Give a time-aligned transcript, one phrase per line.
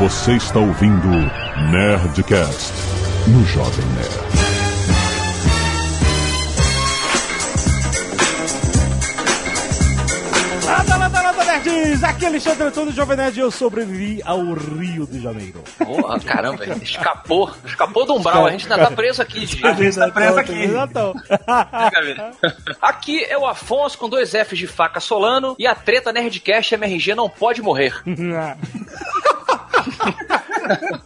[0.00, 1.08] Você está ouvindo
[1.70, 2.72] Nerdcast
[3.26, 4.30] no Jovem Nerd.
[10.64, 12.02] Lada, lada, lada, nerds!
[12.02, 15.62] Aqui é Alexandre Antônio Jovem Nerd e eu sobrevivi ao Rio de Janeiro.
[15.76, 17.50] Porra, caramba, escapou.
[17.66, 18.46] Escapou do umbral.
[18.46, 19.66] A gente ainda tá preso aqui, gente.
[19.66, 20.62] A gente tá preso aqui.
[20.62, 21.12] Exatão.
[22.80, 27.14] Aqui é o Afonso com dois Fs de faca Solano e a treta Nerdcast MRG
[27.14, 28.00] não pode morrer.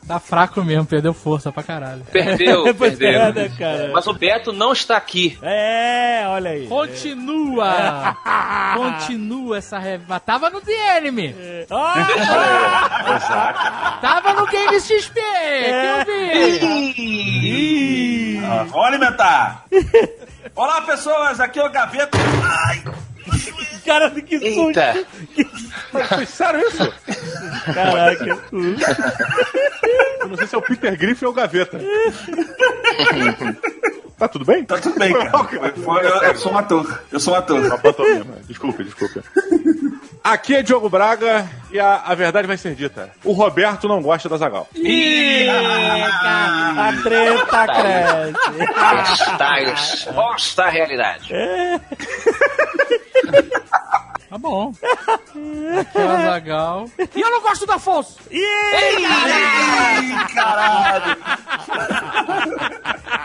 [0.06, 2.04] Tá fraco mesmo, perdeu força pra caralho.
[2.12, 3.08] Perdeu, perdeu.
[3.08, 3.90] é, né, cara?
[3.94, 5.38] Mas o Beto não está aqui.
[5.42, 6.66] É, olha aí.
[6.66, 8.16] Continua!
[8.76, 10.20] Continua essa reva.
[10.20, 11.34] Tava no The Enemy!
[11.70, 12.06] Ah,
[14.00, 15.18] Tava no Game XP!
[15.18, 16.04] É.
[16.04, 18.40] Que eu vi!
[18.70, 19.64] Vamos alimentar.
[20.54, 21.40] Olá, pessoas.
[21.40, 22.16] Aqui é o Gaveta.
[22.68, 22.82] Ai,
[23.84, 24.78] cara, que susto.
[24.80, 25.06] Eita.
[26.08, 26.92] Foi sério isso?
[27.72, 28.24] Caraca.
[30.20, 31.78] Eu não sei se é o Peter Griffin ou o Gaveta.
[34.18, 34.64] tá tudo bem?
[34.64, 35.30] tá tudo bem, cara.
[35.44, 37.02] Foi- foi- eu, eu sou um ator.
[37.12, 37.60] Eu sou um ator.
[38.46, 39.20] Desculpe, desculpe.
[40.22, 43.10] Aqui é Diogo Braga e a, a verdade vai ser dita.
[43.22, 44.66] O Roberto não gosta da Zagal.
[46.78, 49.30] A treta cresce.
[49.30, 51.28] Está exposta à realidade.
[54.28, 54.72] Tá bom.
[55.80, 56.90] Aqui é o Azagal.
[57.14, 58.18] E eu não gosto do Afonso!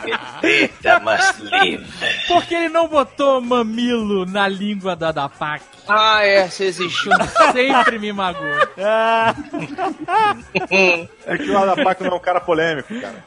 [0.44, 1.88] Eita, mas livre.
[2.28, 5.64] Porque ele não botou mamilo na língua da da PAC.
[5.88, 7.12] Ah, é, você existiu.
[7.52, 8.60] Sempre me magoou.
[11.26, 13.26] É que o Adapaco não é um cara polêmico, cara.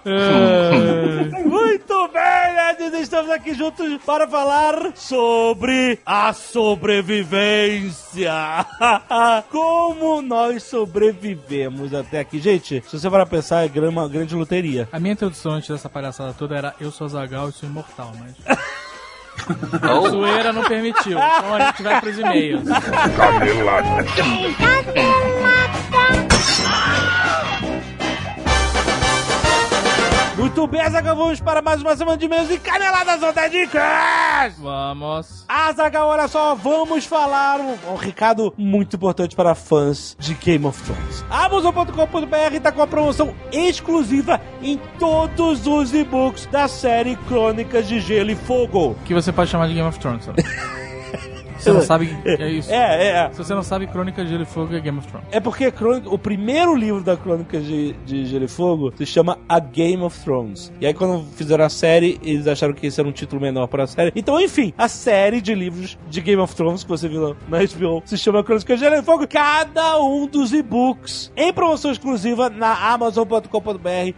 [1.45, 2.95] Muito bem, nerds.
[3.01, 8.33] Estamos aqui juntos para falar sobre a sobrevivência.
[9.51, 12.39] Como nós sobrevivemos até aqui.
[12.39, 14.89] Gente, se você para pensar, é uma grande loteria.
[14.93, 18.59] A minha introdução antes dessa palhaçada toda era eu sou Azagal e sou imortal, mas.
[19.91, 21.19] Oh, Zoeira não permitiu.
[21.19, 22.63] Então a gente vai pros e-mails.
[30.37, 34.55] Muito bem, Azaghal, vamos para mais uma semana de e-mails e caneladas ou dicas.
[34.59, 35.45] Vamos.
[35.47, 40.83] Azaghal, olha só, vamos falar um, um recado muito importante para fãs de Game of
[40.83, 41.25] Thrones.
[41.29, 48.31] Amazon.com.br está com a promoção exclusiva em todos os e-books da série Crônicas de Gelo
[48.31, 48.97] e Fogo.
[49.05, 50.43] Que você pode chamar de Game of Thrones, sabe?
[51.63, 52.17] Você não sabe.
[52.25, 52.71] É isso.
[52.73, 53.31] É, é, é.
[53.33, 55.27] Se você não sabe, Crônica de Gelo e Fogo é Game of Thrones.
[55.31, 59.39] É porque crônica- o primeiro livro da Crônica de, de Gelo e Fogo se chama
[59.49, 60.73] A Game of Thrones.
[60.81, 63.85] E aí, quando fizeram a série, eles acharam que esse era um título menor para
[63.85, 64.13] a série.
[64.17, 68.03] Então, enfim, a série de livros de Game of Thrones que você viu na HBO
[68.05, 69.27] se chama Crônica de Gelo e Fogo.
[69.29, 73.49] Cada um dos e-books em promoção exclusiva na Amazon.com.br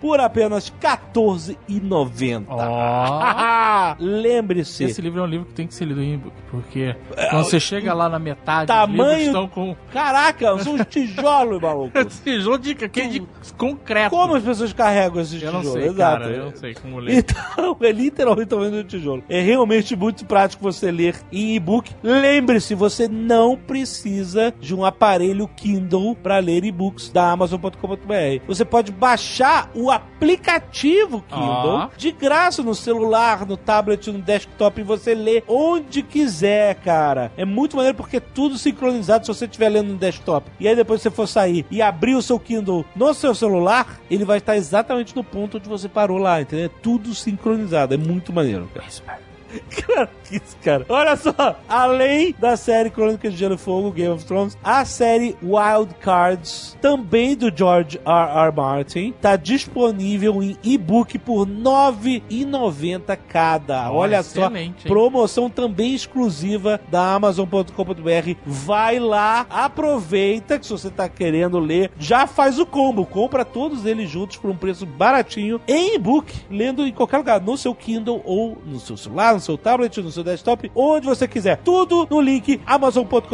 [0.01, 2.45] por apenas R$14,90.
[2.49, 3.95] Ó.
[3.99, 4.85] Lembre-se.
[4.85, 6.95] Esse livro é um livro que tem que ser lido em e-book, porque
[7.37, 11.93] quando você chega lá na metade, tamanho- os estão com Caraca, são uns tijolos, maluco.
[12.25, 14.11] tijolo de, aquele de concreto.
[14.11, 15.81] Como as pessoas carregam esses Eu não tijolos?
[15.83, 16.23] sei, Exato.
[16.23, 17.17] cara, eu não sei como ler.
[17.19, 19.23] Então, é literalmente tamanho do tijolo.
[19.29, 21.91] É realmente muito prático você ler em e-book.
[22.03, 28.43] Lembre-se, você não precisa de um aparelho Kindle para ler e-books da Amazon.com.br.
[28.47, 34.85] Você pode baixar o aplicativo Kindle de graça no celular, no tablet, no desktop e
[34.85, 37.24] você lê onde quiser, cara.
[37.37, 40.51] É muito maneiro porque é tudo sincronizado se você estiver lendo no desktop.
[40.59, 44.25] E aí depois você for sair e abrir o seu Kindle no seu celular, ele
[44.25, 46.67] vai estar exatamente no ponto onde você parou lá, entendeu?
[46.67, 47.95] É tudo sincronizado.
[47.95, 49.25] É muito maneiro, cara.
[49.71, 50.85] Cara, isso, cara.
[50.89, 55.37] Olha só, além da série Crônicas de Gelo e Fogo, Game of Thrones, a série
[55.43, 58.47] Wild Cards, também do George R.
[58.47, 58.53] R.
[58.55, 63.91] Martin, tá disponível em e-book por R$ 9,90 cada.
[63.91, 64.75] Olha só, hein?
[64.85, 68.35] promoção também exclusiva da Amazon.com.br.
[68.47, 73.85] Vai lá, aproveita que se você tá querendo ler, já faz o combo, compra todos
[73.87, 78.23] eles juntos por um preço baratinho em e-book, lendo em qualquer lugar, no seu Kindle
[78.25, 81.59] ou no seu celular, no seu tablet, no seu desktop, onde você quiser.
[81.59, 83.27] Tudo no link amazon.com.br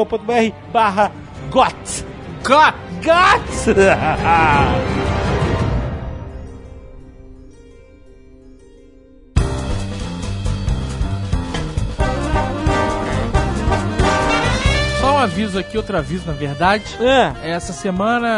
[0.72, 1.12] barra
[1.50, 2.04] GOT.
[2.42, 2.74] GOT!
[3.04, 3.74] GOT!
[15.00, 16.84] Só um aviso aqui, outro aviso na verdade.
[17.00, 17.50] É.
[17.50, 18.28] Essa semana,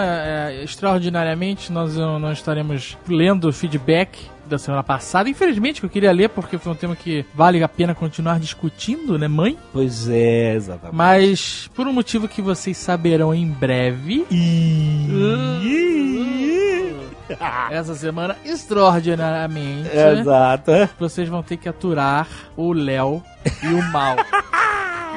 [0.50, 4.18] é, extraordinariamente, nós não estaremos lendo feedback
[4.52, 5.28] da semana passada.
[5.28, 9.18] Infelizmente, que eu queria ler, porque foi um tema que vale a pena continuar discutindo,
[9.18, 9.58] né, mãe?
[9.72, 10.96] Pois é, exatamente.
[10.96, 15.82] Mas, por um motivo que vocês saberão em breve, E...
[17.70, 20.72] Essa semana, extraordinariamente, Exato.
[20.98, 23.22] vocês vão ter que aturar o Léo
[23.62, 24.16] e o Mal.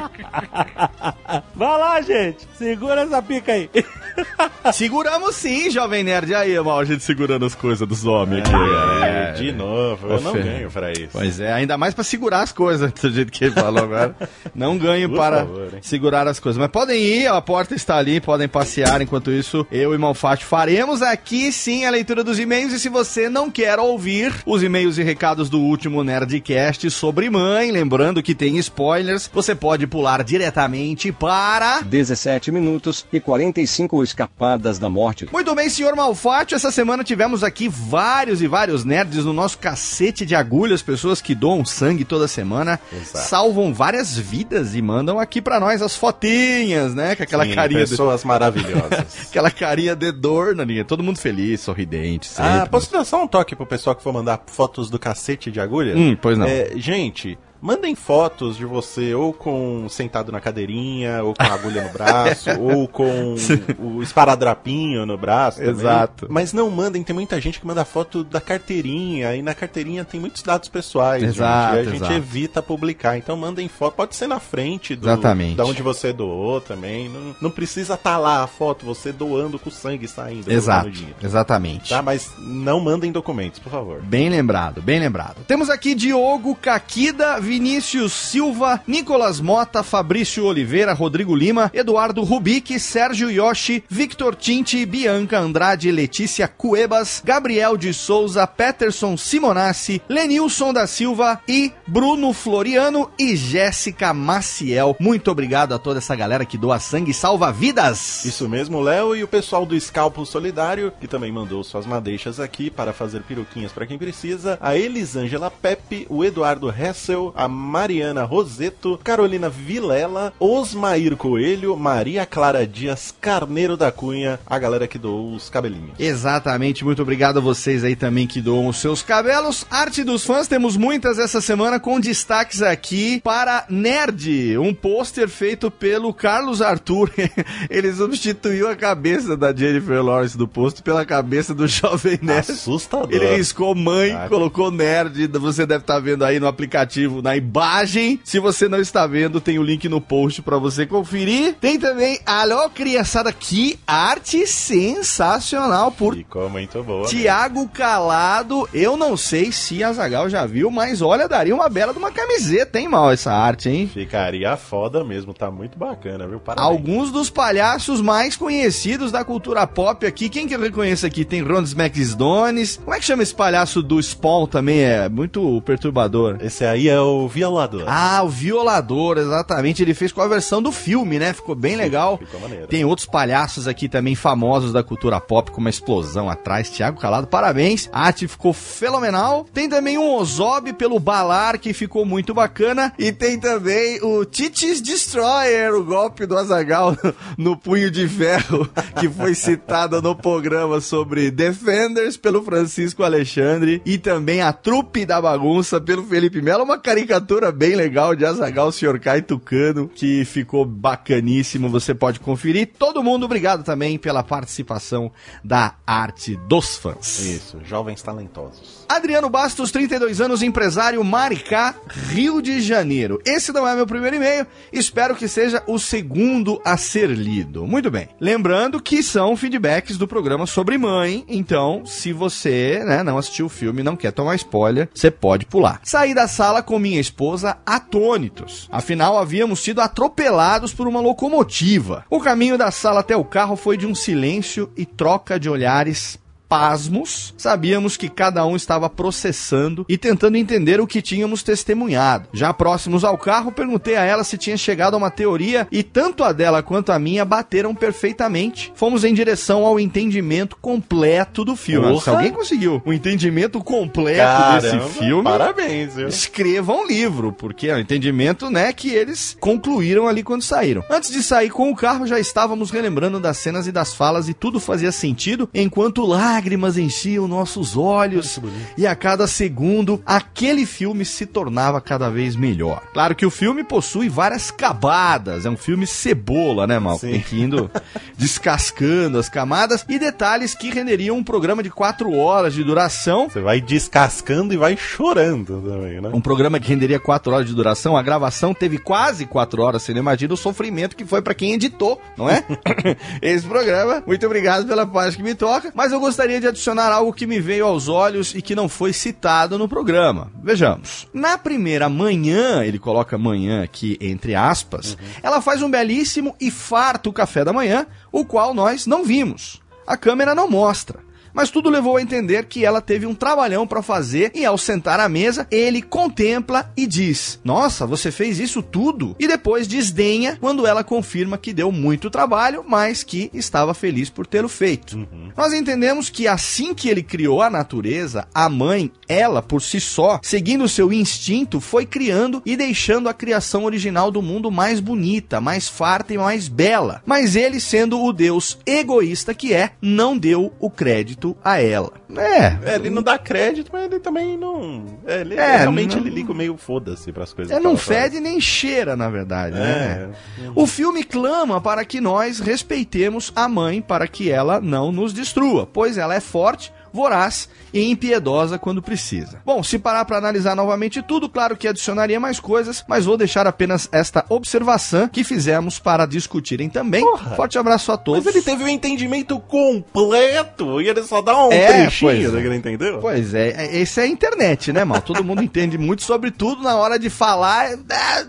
[1.55, 2.47] Vai lá, gente.
[2.57, 3.69] Segura essa pica aí.
[4.73, 6.33] Seguramos sim, Jovem Nerd.
[6.33, 9.33] Aí, mal, a gente segurando as coisas dos homens aqui, galera.
[9.33, 11.09] De novo, eu Ô, não ganho pra isso.
[11.11, 14.15] Pois é, ainda mais pra segurar as coisas, do jeito que ele falou agora.
[14.53, 16.59] Não ganho Por para favor, segurar as coisas.
[16.59, 19.01] Mas podem ir, a porta está ali, podem passear.
[19.01, 22.73] Enquanto isso, eu e Malfatti faremos aqui sim a leitura dos e-mails.
[22.73, 27.71] E se você não quer ouvir os e-mails e recados do último Nerdcast sobre mãe,
[27.71, 31.81] lembrando que tem spoilers, você pode pular diretamente para.
[31.81, 35.27] 17 minutos e 45 escapadas da morte.
[35.31, 36.55] Muito bem, senhor Malfátio.
[36.55, 41.33] Essa semana tivemos aqui vários e vários nerds no nosso cacete de agulhas, pessoas que
[41.33, 43.27] doam sangue toda semana, Exato.
[43.27, 47.15] salvam várias vidas e mandam aqui pra nós as fotinhas, né?
[47.15, 49.27] Com aquela Sim, carinha, de, pessoas maravilhosas.
[49.29, 50.85] aquela carinha de dor na linha.
[50.85, 52.51] Todo mundo feliz, sorridente, sempre.
[52.51, 55.59] ah, posso dar só um toque pro pessoal que for mandar fotos do cacete de
[55.59, 55.95] agulha?
[55.95, 56.45] Hum, pois não.
[56.45, 61.81] É, gente, mandem fotos de você ou com sentado na cadeirinha, ou com a agulha
[61.81, 63.35] no braço, ou com
[63.79, 65.57] o esparadrapinho no braço.
[65.57, 65.73] também.
[65.73, 66.27] Exato.
[66.29, 70.19] Mas não mandem, tem muita gente que manda foto da carteirinha, e na carteirinha tem
[70.19, 72.13] muitos dados pessoais, Exato, gente, e a gente exato.
[72.13, 73.17] evita publicar.
[73.17, 75.55] Então mandem foto, pode ser na frente do, Exatamente.
[75.55, 77.09] da onde você doou também.
[77.09, 80.51] Não, não precisa estar lá a foto, você doando com o sangue saindo.
[80.51, 80.91] Exato,
[81.23, 81.89] exatamente.
[81.89, 84.01] Tá, mas não mandem documentos, por favor.
[84.03, 85.37] Bem lembrado, bem lembrado.
[85.47, 93.31] Temos aqui Diogo Caquida, Vinícius Silva, Nicolas Mota, Fabrício Oliveira, Rodrigo Lima, Eduardo Rubik, Sérgio
[93.31, 101.39] Yoshi, Victor Tinti, Bianca Andrade, Letícia Cuebas, Gabriel de Souza, Peterson Simonassi, Lenilson da Silva
[101.47, 104.97] e Bruno Floriano e Jéssica Maciel.
[104.99, 108.25] Muito obrigado a toda essa galera que doa sangue e salva vidas.
[108.25, 112.69] Isso mesmo, Léo, e o pessoal do Scalpo Solidário, que também mandou suas madeixas aqui
[112.69, 114.57] para fazer peruquinhas para quem precisa.
[114.59, 122.65] A Elisângela Pepe, o Eduardo Hessel, a Mariana Roseto, Carolina Vilela, Osmair Coelho, Maria Clara
[122.65, 125.91] Dias, Carneiro da Cunha, a galera que doou os cabelinhos.
[125.99, 129.65] Exatamente, muito obrigado a vocês aí também que doam os seus cabelos.
[129.69, 135.69] Arte dos fãs, temos muitas essa semana com destaques aqui para Nerd, um pôster feito
[135.69, 137.11] pelo Carlos Arthur.
[137.69, 142.51] Ele substituiu a cabeça da Jennifer Lawrence do pôster pela cabeça do Jovem Nerd.
[142.51, 143.09] Assustador.
[143.11, 144.27] Ele riscou mãe, Ah.
[144.29, 145.27] colocou nerd.
[145.27, 148.19] Você deve estar vendo aí no aplicativo, na imagem.
[148.23, 151.55] Se você não está vendo, tem o link no post para você conferir.
[151.59, 157.07] Tem também, alô, criançada, que arte sensacional por Ficou muito boa.
[157.07, 158.69] Tiago Calado.
[158.71, 162.11] Eu não sei se a Zagal já viu, mas olha, daria uma bela de uma
[162.11, 163.89] camiseta, hein, mal, essa arte, hein?
[163.91, 166.39] Ficaria foda mesmo, tá muito bacana, viu?
[166.39, 166.67] Parabéns.
[166.67, 170.29] Alguns dos palhaços mais conhecidos da cultura pop aqui.
[170.29, 171.25] Quem que eu reconheço aqui?
[171.25, 172.77] Tem Ron McDones.
[172.77, 174.81] Como é que chama esse palhaço do Spawn também?
[174.81, 176.37] É muito perturbador.
[176.39, 177.83] Esse aí é o Violador.
[177.87, 179.81] Ah, o Violador, exatamente.
[179.81, 181.33] Ele fez com a versão do filme, né?
[181.33, 182.17] Ficou bem legal.
[182.17, 182.67] ficou maneiro.
[182.67, 186.69] Tem outros palhaços aqui também famosos da cultura pop, com uma explosão atrás.
[186.69, 187.89] Tiago Calado, parabéns.
[187.91, 189.45] A arte ficou fenomenal.
[189.53, 192.93] Tem também um Ozob pelo Balar, que ficou muito bacana.
[192.97, 196.95] E tem também o Titis Destroyer, o golpe do Azagal
[197.37, 198.69] no punho de ferro,
[198.99, 203.81] que foi citado no programa sobre Defenders pelo Francisco Alexandre.
[203.85, 206.63] E também a Trupe da Bagunça pelo Felipe Melo.
[206.63, 208.99] Uma caricatura bem legal de Azagal, Sr.
[208.99, 211.69] Kai Tucano, que ficou bacaníssimo.
[211.69, 212.71] Você pode conferir.
[212.77, 215.11] Todo mundo, obrigado também pela participação
[215.43, 217.19] da arte dos fãs.
[217.19, 218.84] Isso, jovens talentosos.
[218.87, 221.75] Adriano Bastos, 32 anos, empresário Maricá,
[222.09, 223.19] Rio de Janeiro.
[223.25, 227.65] Esse não é meu primeiro e-mail, espero que seja o segundo a ser lido.
[227.65, 228.09] Muito bem.
[228.19, 233.49] Lembrando que são feedbacks do programa sobre mãe, então, se você né, não assistiu o
[233.49, 235.81] filme e não quer tomar spoiler, você pode pular.
[235.83, 238.67] Saí da sala com minha esposa atônitos.
[238.71, 242.05] Afinal, havíamos sido atropelados por uma locomotiva.
[242.09, 246.19] O caminho da sala até o carro foi de um silêncio e troca de olhares
[246.47, 252.29] pasmos, sabíamos que cada um estava processando e tentando entender o que tínhamos testemunhado.
[252.33, 256.23] Já próximos ao carro, perguntei a ela se tinha chegado a uma teoria e tanto
[256.23, 258.71] a dela quanto a minha bateram perfeitamente.
[258.75, 261.87] Fomos em direção ao entendimento completo do filme.
[261.87, 262.01] Porra!
[262.03, 266.07] Se alguém conseguiu o entendimento completo Caramba, desse filme, Parabéns, viu?
[266.07, 270.83] escreva um livro, porque é o entendimento, né, que eles concluíram ali quando saíram.
[270.89, 274.33] Antes de sair com o carro, já estávamos relembrando das cenas e das falas e
[274.33, 278.39] tudo fazia sentido, enquanto lágrimas lágrimas enchiam nossos olhos
[278.77, 282.83] e a cada segundo aquele filme se tornava cada vez melhor.
[282.93, 286.99] Claro que o filme possui várias camadas, é um filme cebola, né, Mal?
[286.99, 287.13] Sim.
[287.13, 287.71] Tem que indo
[288.15, 293.41] descascando as camadas e detalhes que renderiam um programa de quatro horas de duração Você
[293.41, 296.11] vai descascando e vai chorando também, né?
[296.13, 299.81] um programa que renderia quatro horas de duração, a gravação teve quase quatro horas.
[299.81, 302.43] Você não imagina o sofrimento que foi pra quem editou, não é?
[303.19, 304.03] Esse programa.
[304.05, 305.71] Muito obrigado pela parte que me toca.
[305.73, 308.91] Mas eu gostaria de adicionar algo que me veio aos olhos e que não foi
[308.91, 310.31] citado no programa.
[310.43, 311.07] Vejamos.
[311.13, 317.13] Na primeira manhã, ele coloca manhã aqui entre aspas, ela faz um belíssimo e farto
[317.13, 319.61] café da manhã, o qual nós não vimos.
[319.85, 321.04] A câmera não mostra.
[321.35, 325.01] Mas tudo levou a entender que ela teve um trabalhão para fazer e ao sentar
[325.01, 330.65] à mesa, ele contempla e diz: "Nossa, você fez isso tudo?" E depois desdenha quando
[330.65, 335.05] ela confirma que deu muito trabalho, mas que estava feliz por tê-lo feito.
[335.35, 340.19] Nós entendemos que assim que ele criou a natureza, a mãe, ela por si só,
[340.23, 345.67] seguindo seu instinto, foi criando e deixando a criação original do mundo mais bonita, mais
[345.67, 347.01] farta e mais bela.
[347.05, 351.93] Mas ele, sendo o Deus egoísta que é, não deu o crédito a ela.
[352.17, 354.85] É, É, ele não dá crédito, mas ele também não.
[355.07, 357.55] É, ele, É, realmente não- ele liga meio foda-se pras coisas.
[357.55, 358.03] É, não faz.
[358.11, 360.09] fede nem cheira, na verdade, né?
[360.43, 360.49] É.
[360.53, 365.65] O filme clama para que nós respeitemos a mãe para que ela não nos destrua,
[365.71, 369.41] pois ela é forte, voraz e impiedosa quando precisa.
[369.45, 373.45] Bom, se parar para analisar novamente tudo, claro que adicionaria mais coisas, mas vou deixar
[373.45, 377.03] apenas esta observação que fizemos para discutirem também.
[377.35, 378.23] Forte abraço a todos.
[378.25, 382.27] Mas ele teve o entendimento completo e ele só dá um É, trechinho pois é.
[382.29, 382.99] do que ele entendeu.
[382.99, 385.01] Pois é, é- esse é a internet, né, mal?
[385.01, 387.73] Todo mundo entende muito sobre tudo na hora de falar.
[387.73, 388.25] é-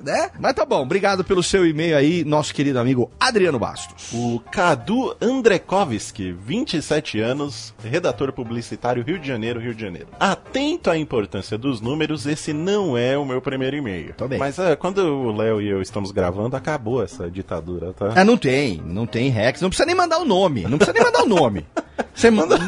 [0.00, 0.30] Né?
[0.38, 4.12] Mas tá bom, obrigado pelo seu e-mail aí, nosso querido amigo Adriano Bastos.
[4.12, 10.08] O Cadu Andrekovski, 27 anos, redator publicitário Rio de Janeiro, Rio de Janeiro.
[10.18, 14.14] Atento à importância dos números, esse não é o meu primeiro e-mail.
[14.16, 14.38] Tô bem.
[14.38, 18.12] Mas é, quando o Léo e eu estamos gravando, acabou essa ditadura, tá?
[18.16, 21.04] Ah, não tem, não tem Rex, não precisa nem mandar o nome, não precisa nem
[21.04, 21.66] mandar o nome.
[22.14, 22.58] Você manda,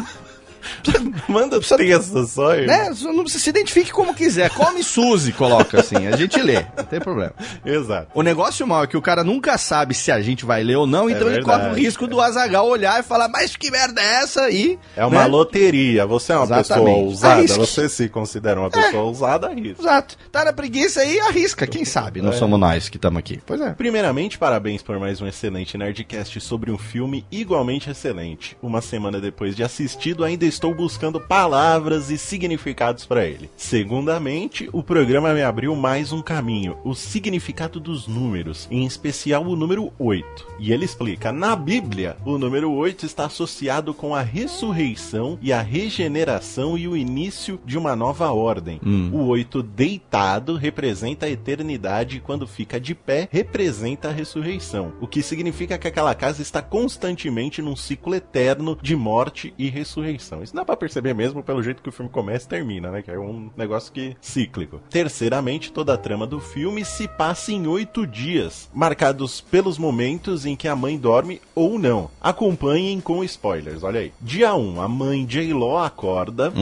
[1.28, 2.52] Manda texto só.
[2.54, 2.90] né?
[3.02, 7.00] Não precisa, se identifique como quiser, come Suzy, coloca assim, a gente lê, não tem
[7.00, 7.32] problema.
[7.64, 8.08] Exato.
[8.14, 10.86] O negócio mal é que o cara nunca sabe se a gente vai ler ou
[10.86, 11.60] não, então ele verdade.
[11.62, 14.50] corre o risco do Azagal olhar e falar, mas que merda é essa?
[14.50, 15.26] E, É uma né?
[15.26, 16.06] loteria.
[16.06, 16.68] Você é uma Exatamente.
[16.68, 17.34] pessoa ousada?
[17.34, 17.58] Arrisque.
[17.58, 19.48] Você se considera uma pessoa ousada?
[19.48, 19.82] Arrisca.
[19.82, 20.16] Exato.
[20.30, 21.66] Tá na preguiça aí, arrisca.
[21.66, 22.20] Quem sabe?
[22.22, 23.40] Não somos nós que estamos aqui.
[23.46, 23.70] Pois é.
[23.72, 28.56] Primeiramente, parabéns por mais um excelente Nerdcast sobre um filme igualmente excelente.
[28.62, 33.50] Uma semana depois de assistido, ainda estou buscando palavras e significados para ele.
[33.56, 39.56] Segundamente, o programa me abriu mais um caminho, o significado dos números, em especial o
[39.56, 40.46] número 8.
[40.58, 45.62] E ele explica: na Bíblia, o número 8 está associado com a ressurreição e a
[45.62, 48.80] regeneração e o início de uma nova ordem.
[49.12, 54.92] O 8 deitado representa a eternidade e quando fica de pé representa a ressurreição.
[55.00, 60.41] O que significa que aquela casa está constantemente num ciclo eterno de morte e ressurreição.
[60.42, 63.02] Isso dá pra perceber mesmo pelo jeito que o filme começa e termina, né?
[63.02, 64.80] Que é um negócio que cíclico.
[64.90, 70.56] Terceiramente, toda a trama do filme se passa em oito dias, marcados pelos momentos em
[70.56, 72.10] que a mãe dorme ou não.
[72.20, 74.12] Acompanhem com spoilers, olha aí.
[74.20, 76.52] Dia 1, a mãe J-Lo acorda,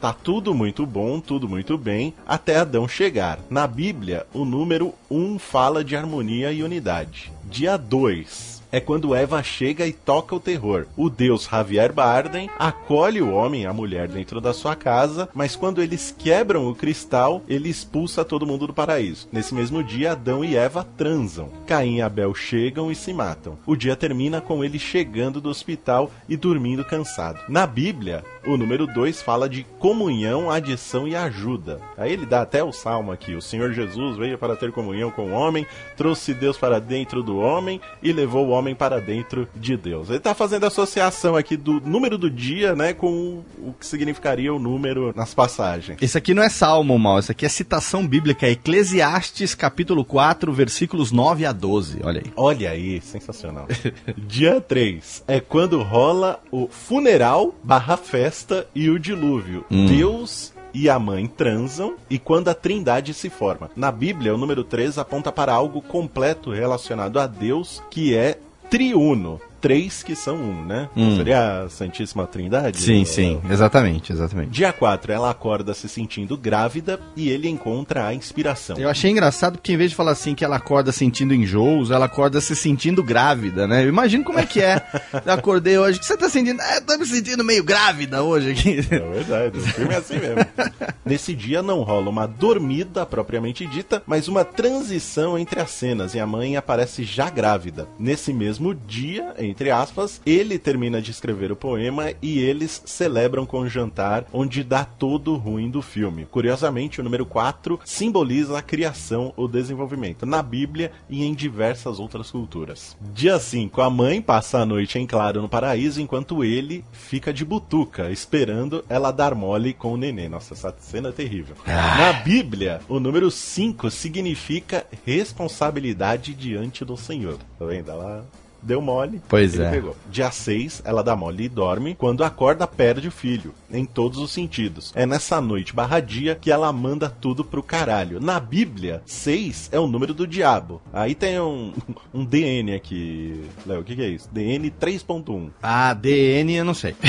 [0.00, 3.38] tá tudo muito bom, tudo muito bem, até Adão chegar.
[3.48, 7.32] Na Bíblia, o número 1 fala de harmonia e unidade.
[7.44, 10.86] Dia 2, é quando Eva chega e toca o terror.
[10.96, 15.56] O deus Javier Bardem acolhe o homem e a mulher dentro da sua casa, mas
[15.56, 19.28] quando eles quebram o cristal, ele expulsa todo mundo do paraíso.
[19.32, 21.50] Nesse mesmo dia, Adão e Eva transam.
[21.66, 23.58] Caim e Abel chegam e se matam.
[23.66, 27.40] O dia termina com ele chegando do hospital e dormindo cansado.
[27.48, 31.80] Na Bíblia, o número 2 fala de comunhão, adição e ajuda.
[31.96, 35.30] Aí ele dá até o salmo aqui: O Senhor Jesus veio para ter comunhão com
[35.30, 39.76] o homem, trouxe Deus para dentro do homem e levou o homem para dentro de
[39.76, 40.08] Deus.
[40.08, 44.58] Ele está fazendo associação aqui do número do dia, né, com o que significaria o
[44.58, 45.98] número nas passagens.
[46.00, 47.18] Esse aqui não é salmo, mal.
[47.18, 48.46] Esse aqui é citação bíblica.
[48.46, 52.00] É Eclesiastes, capítulo 4, versículos 9 a 12.
[52.02, 52.32] Olha aí.
[52.36, 53.66] Olha aí, sensacional.
[54.16, 59.64] Dia 3 é quando rola o funeral barra festa e o dilúvio.
[59.70, 63.70] Deus e a mãe transam e quando a trindade se forma.
[63.74, 68.38] Na Bíblia, o número 3 aponta para algo completo relacionado a Deus, que é
[68.70, 69.49] triuno.
[69.60, 70.88] Três que são um, né?
[70.96, 71.16] Hum.
[71.16, 72.78] Seria a Santíssima Trindade?
[72.78, 74.50] Sim, sim, exatamente, exatamente.
[74.50, 78.76] Dia 4, ela acorda se sentindo grávida e ele encontra a inspiração.
[78.78, 82.06] Eu achei engraçado porque em vez de falar assim que ela acorda sentindo enjoos, ela
[82.06, 83.84] acorda se sentindo grávida, né?
[83.84, 84.82] Eu imagino como é que é.
[85.24, 86.60] Eu acordei hoje, o que você tá sentindo?
[86.60, 88.78] Ah, eu tô me sentindo meio grávida hoje aqui.
[88.78, 90.46] É verdade, o filme é assim mesmo.
[91.04, 96.20] Nesse dia não rola uma dormida propriamente dita, mas uma transição entre as cenas e
[96.20, 97.88] a mãe aparece já grávida.
[97.98, 103.60] Nesse mesmo dia, entre aspas, ele termina de escrever o poema e eles celebram com
[103.60, 106.26] um jantar onde dá todo o ruim do filme.
[106.26, 112.30] Curiosamente, o número 4 simboliza a criação ou desenvolvimento na Bíblia e em diversas outras
[112.30, 112.96] culturas.
[113.12, 117.44] Dia 5, a mãe passa a noite em claro no paraíso enquanto ele fica de
[117.44, 120.28] butuca, esperando ela dar mole com o neném.
[120.28, 121.56] Nossa, essa cena é terrível.
[121.66, 127.38] Na Bíblia, o número 5 significa responsabilidade diante do Senhor.
[127.58, 127.90] Tá vendo?
[127.90, 128.26] Ela
[128.62, 129.20] deu mole.
[129.28, 129.70] Pois ele é.
[129.70, 129.96] pegou.
[130.10, 131.94] Dia 6, ela dá mole e dorme.
[131.94, 133.54] Quando acorda, perde o filho.
[133.70, 134.92] Em todos os sentidos.
[134.94, 138.20] É nessa noite barradia que ela manda tudo pro caralho.
[138.20, 140.80] Na Bíblia, 6 é o número do diabo.
[140.92, 141.72] Aí tem um,
[142.12, 143.44] um DN aqui.
[143.66, 144.28] Léo, o que, que é isso?
[144.32, 145.50] DN 3.1.
[145.62, 146.94] Ah, DN eu não sei.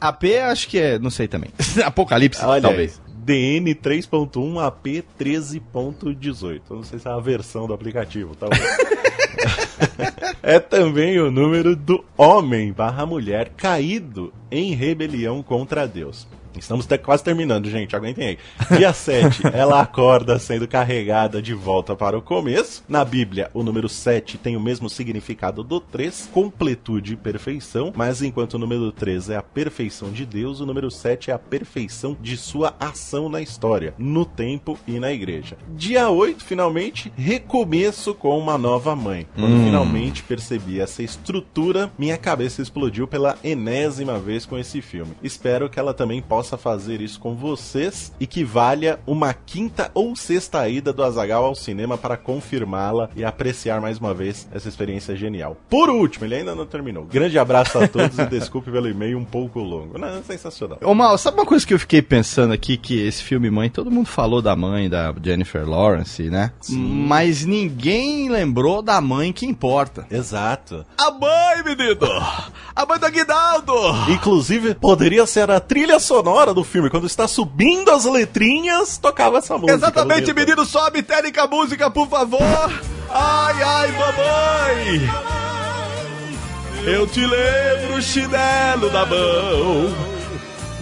[0.00, 1.50] AP acho que é, não sei também.
[1.84, 3.00] Apocalipse, Olha talvez.
[3.06, 3.12] aí.
[3.24, 4.86] DN 3.1 AP
[5.18, 6.60] 13.18.
[6.68, 8.62] Eu não sei se é a versão do aplicativo, talvez.
[10.42, 16.26] é também o número do homem barra mulher caído em rebelião contra Deus.
[16.58, 17.94] Estamos até quase terminando, gente.
[17.96, 18.38] Aguentem aí.
[18.76, 22.82] Dia 7, ela acorda sendo carregada de volta para o começo.
[22.88, 27.92] Na Bíblia, o número 7 tem o mesmo significado do 3, completude e perfeição.
[27.94, 31.38] Mas enquanto o número 3 é a perfeição de Deus, o número 7 é a
[31.38, 35.56] perfeição de sua ação na história, no tempo e na igreja.
[35.76, 39.26] Dia 8, finalmente, recomeço com uma nova mãe.
[39.34, 39.64] Quando Hum.
[39.64, 45.12] finalmente percebi essa estrutura, minha cabeça explodiu pela enésima vez com esse filme.
[45.22, 50.16] Espero que ela também possa fazer isso com vocês e que valha uma quinta ou
[50.16, 55.14] sexta ida do Azagal ao cinema para confirmá-la e apreciar mais uma vez essa experiência
[55.14, 55.56] genial.
[55.70, 57.04] Por último, ele ainda não terminou.
[57.04, 59.98] Grande abraço a todos e desculpe pelo e-mail um pouco longo.
[59.98, 60.78] Não, é sensacional.
[60.82, 63.90] Ô Mal, sabe uma coisa que eu fiquei pensando aqui, que esse filme Mãe, todo
[63.90, 66.52] mundo falou da mãe da Jennifer Lawrence, né?
[66.70, 70.06] Mas ninguém lembrou da mãe que importa.
[70.10, 70.86] Exato.
[70.96, 72.06] A mãe, menino!
[72.74, 73.74] A mãe do Aguinaldo!
[74.08, 76.90] Inclusive, poderia ser a trilha sonora do filme.
[76.90, 79.74] Quando está subindo as letrinhas, tocava essa música.
[79.74, 82.40] Exatamente, menino, sobe técnica música, por favor!
[83.10, 85.10] Ai, ai, mamãe!
[86.84, 89.94] Eu te lembro o chinelo na mão,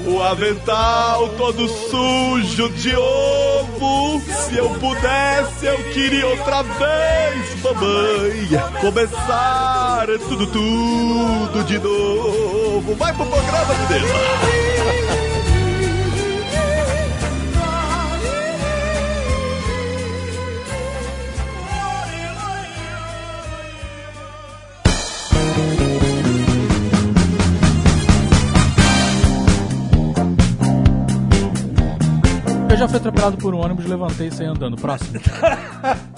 [0.07, 4.23] o avental todo sujo de ovo.
[4.49, 12.95] Se eu pudesse, eu queria outra vez, mamãe, começar tudo, tudo de novo.
[12.95, 15.19] Vai pro programa, menina!
[32.70, 34.76] Eu já fui atropelado por um ônibus, levantei e saí andando.
[34.76, 35.18] Próximo.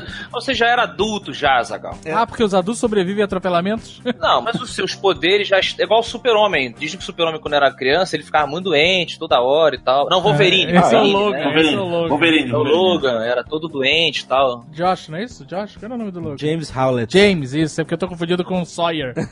[0.32, 1.96] Você já era adulto já, Zagal.
[2.12, 4.00] Ah, porque os adultos sobrevivem a atropelamentos?
[4.18, 5.58] Não, mas os seus poderes já.
[5.58, 6.74] É igual o Super-Homem.
[6.78, 10.08] Dizem que o Super-Homem, quando era criança, ele ficava muito doente toda hora e tal.
[10.08, 10.72] Não, Wolverine.
[10.72, 11.60] É, esse é o Wolverine, Logan, né?
[11.60, 12.08] esse é o Logan.
[12.08, 12.76] Wolverine, É o Wolverine.
[12.82, 14.64] Logan, era todo doente e tal.
[14.72, 15.44] Josh, não é isso?
[15.44, 15.76] Josh?
[15.76, 16.38] Qual era o nome do Logan?
[16.38, 17.16] James Howlett.
[17.18, 17.80] James, isso.
[17.80, 19.14] É porque eu tô confundido com o Sawyer.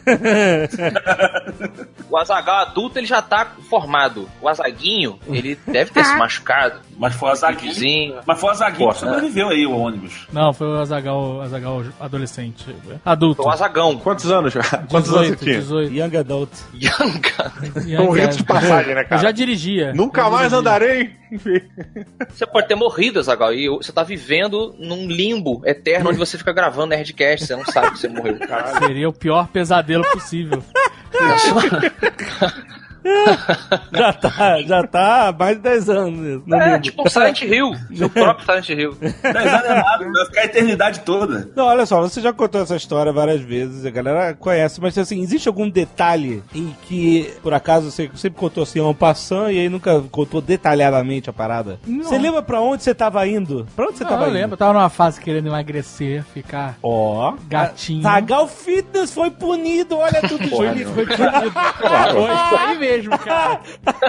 [2.11, 4.29] O Azagal adulto, ele já tá formado.
[4.41, 6.81] O Azaguinho, ele deve ter se machucado.
[6.99, 8.17] Mas foi o Azaguinho.
[8.27, 10.27] Mas foi o Azaguinho que Pô, sobreviveu aí, o ônibus.
[10.33, 12.75] Não, foi o Azagal, Azagal adolescente.
[13.05, 13.43] Adulto.
[13.43, 13.99] Foi o Azagão.
[13.99, 14.63] Quantos anos já?
[14.91, 15.59] Quantos anos você 18, tinha?
[15.59, 15.93] 18.
[15.93, 16.51] Young Adult.
[16.75, 18.01] Yanga.
[18.03, 19.23] Um rito de passagem, né, Eu cara?
[19.23, 19.93] já dirigia.
[19.93, 20.59] Nunca Eu mais dirigia.
[20.59, 21.11] andarei.
[22.31, 26.53] Você pode ter morrido, Azagal, e você tá vivendo num limbo eterno onde você fica
[26.53, 28.37] gravando Nerdcast, você não sabe que você morreu.
[28.81, 30.63] Seria o pior pesadelo possível.
[33.93, 36.43] Já tá, já tá há mais de 10 anos.
[36.47, 36.81] No É, limbo.
[36.83, 38.93] tipo o Silent Hill, seu próprio Silent Hill.
[39.01, 41.51] 10 anos é nada, vai ficar a eternidade toda.
[41.57, 45.21] Não, olha só, você já contou essa história várias vezes, a galera conhece, mas assim,
[45.23, 49.69] existe algum detalhe em que, por acaso, você sempre contou assim, um passando e aí
[49.69, 51.79] nunca contou detalhadamente a parada?
[51.87, 52.05] Não.
[52.05, 53.67] Você lembra pra onde você tava indo?
[53.75, 54.35] Pra onde você Ah, tava eu indo?
[54.35, 58.03] lembro, eu tava numa fase querendo emagrecer, ficar Ó, gatinho.
[58.03, 60.91] Zagal Fitness foi punido, olha tudo Foi, junto.
[60.95, 61.51] foi punido.
[62.11, 62.90] Foi isso aí mesmo.
[62.91, 63.61] Mesmo, cara.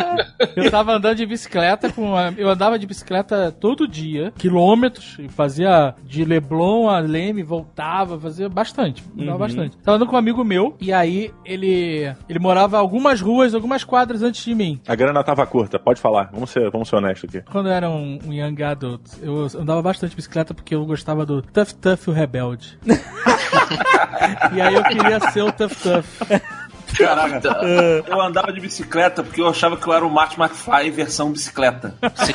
[0.56, 5.30] Eu tava andando de bicicleta com uma, eu andava de bicicleta todo dia, quilômetros, e
[5.30, 9.78] fazia de Leblon a Leme, voltava, fazia bastante, andava bastante.
[9.78, 14.24] Tava andando com um amigo meu e aí ele ele morava algumas ruas, algumas quadras
[14.24, 14.80] antes de mim.
[14.88, 16.30] A grana tava curta, pode falar.
[16.34, 17.46] Vamos ser, vamos ser honestos aqui.
[17.50, 21.26] Quando eu era um, um young adult, eu andava bastante de bicicleta porque eu gostava
[21.26, 22.78] do Tough Tough o Rebelde.
[24.54, 26.61] e aí eu queria ser o Tough Tough.
[27.06, 27.62] Caraca,
[28.08, 31.96] eu andava de bicicleta porque eu achava que eu era o Marty McFly versão bicicleta.
[32.16, 32.34] Sim.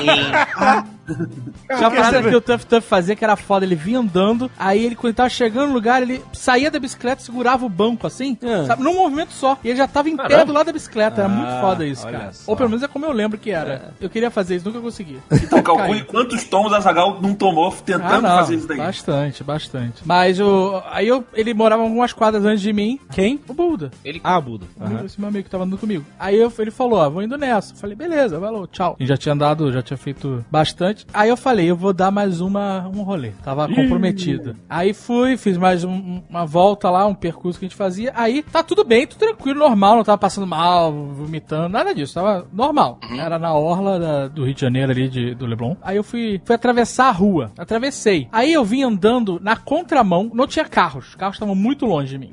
[1.68, 3.64] Tinha uma parada que o Tough Tough fazia que era foda.
[3.64, 7.22] Ele vinha andando, aí ele, quando ele tava chegando no lugar, ele saía da bicicleta,
[7.22, 8.64] segurava o banco assim, Ah.
[8.66, 9.56] sabe, num movimento só.
[9.62, 11.20] E ele já tava em pé do lado da bicicleta.
[11.22, 12.32] Era muito Ah, foda isso, cara.
[12.32, 12.50] só.
[12.50, 13.94] Ou pelo menos é como eu lembro que era.
[14.00, 15.18] Eu queria fazer isso, nunca consegui.
[15.46, 18.36] Então calcule quantos tomos a Zagal não tomou Ah, tentando não.
[18.38, 18.78] fazer isso daí.
[18.78, 20.02] Bastante, bastante.
[20.04, 22.98] Mas o, aí eu, ele morava algumas quadras antes de mim.
[23.12, 23.40] Quem?
[23.46, 23.90] O Buda.
[24.04, 24.55] Ele Ah, Buda.
[25.04, 26.04] Esse meu amigo que tava andando comigo.
[26.18, 27.72] Aí eu, ele falou, ó, vou indo nessa.
[27.72, 28.96] Eu falei, beleza, valeu, tchau.
[28.98, 31.06] E já tinha andado, já tinha feito bastante.
[31.12, 33.30] Aí eu falei, eu vou dar mais uma, um rolê.
[33.44, 34.56] Tava comprometido.
[34.68, 38.12] Aí fui, fiz mais um- uma volta lá, um percurso que a gente fazia.
[38.14, 42.14] Aí tá tudo bem, tudo tranquilo, normal, não tava passando mal, vomitando, nada disso.
[42.14, 42.98] Tava normal.
[43.18, 45.76] Era na orla da- do Rio de Janeiro ali, de, do Leblon.
[45.82, 47.50] Aí eu fui, fui atravessar a rua.
[47.58, 48.28] Atravessei.
[48.32, 51.08] Aí eu vim andando na contramão, não tinha carros.
[51.08, 52.30] Os carros estavam muito longe de mim.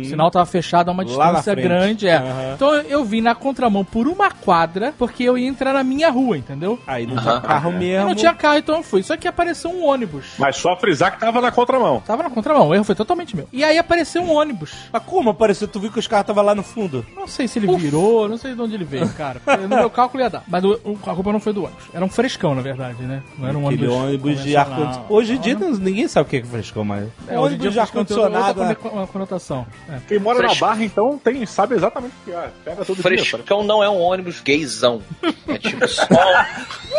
[0.00, 1.08] O sinal tava fechado a uma Uhum.
[1.08, 1.68] Distância frente.
[1.68, 2.16] grande, é.
[2.16, 2.52] Aham.
[2.54, 6.36] Então eu vim na contramão por uma quadra, porque eu ia entrar na minha rua,
[6.38, 6.78] entendeu?
[6.86, 7.40] Aí não tinha Aham.
[7.40, 8.08] carro Eu mesmo.
[8.08, 9.02] não tinha carro, então eu fui.
[9.02, 10.26] Só que apareceu um ônibus.
[10.38, 12.02] Mas só frisar que tava na contramão.
[12.06, 13.48] Tava na contramão, o erro foi totalmente meu.
[13.52, 14.72] E aí apareceu um ônibus.
[14.92, 15.68] Mas como apareceu?
[15.68, 17.04] Tu viu que os carros estavam lá no fundo?
[17.16, 19.40] Não sei se ele virou, não sei de onde ele veio, cara.
[19.64, 20.42] No meu cálculo ia dar.
[20.48, 21.84] Mas o- o- a culpa não foi do ônibus.
[21.94, 23.22] Era um frescão, na verdade, né?
[23.38, 24.04] Não era um Aquele ônibus.
[24.28, 25.04] ônibus de ar-condicionado.
[25.08, 27.08] Hoje em dia não- ninguém sabe o que é que frescou mais.
[27.28, 28.60] É, hoje em dia ônibus de frescão ar-condicionado.
[28.60, 29.66] outra con- conotação.
[29.88, 29.98] É.
[30.08, 32.50] Quem mora Fresh- na Barra, então, tem, sabe exatamente o que é.
[32.64, 33.24] Pega todo dia.
[33.24, 35.02] Frescão não é um ônibus gaysão.
[35.48, 36.04] É tipo só.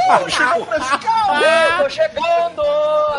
[0.06, 0.68] Ô, tipo,
[1.30, 2.62] "Ah, tô chegando!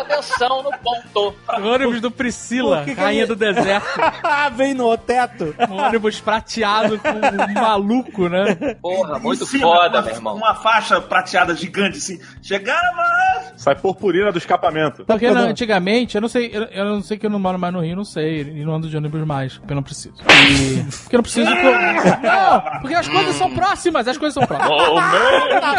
[0.01, 1.35] Atenção no ponto.
[1.59, 3.85] O ônibus do Priscila, que que rainha ele- do deserto.
[4.23, 5.53] Ah, vem no teto.
[5.69, 8.75] Um ônibus prateado com um maluco, né?
[8.81, 10.35] Porra, muito cima, foda, uma, meu irmão.
[10.35, 12.19] Uma faixa prateada gigante assim.
[12.41, 13.53] Chegaram, mas.
[13.57, 15.03] Sai purpurina do escapamento.
[15.05, 15.33] Porque Não.
[15.35, 17.81] na- antigamente, eu não sei, eu, eu não sei que eu não moro mais no
[17.81, 20.15] Rio, não sei, e não ando de ônibus mais, porque eu não preciso.
[20.47, 21.49] E, porque eu não preciso.
[22.21, 24.79] não, porque as coisas são próximas, as coisas são próximas.
[24.89, 25.77] Oh, man,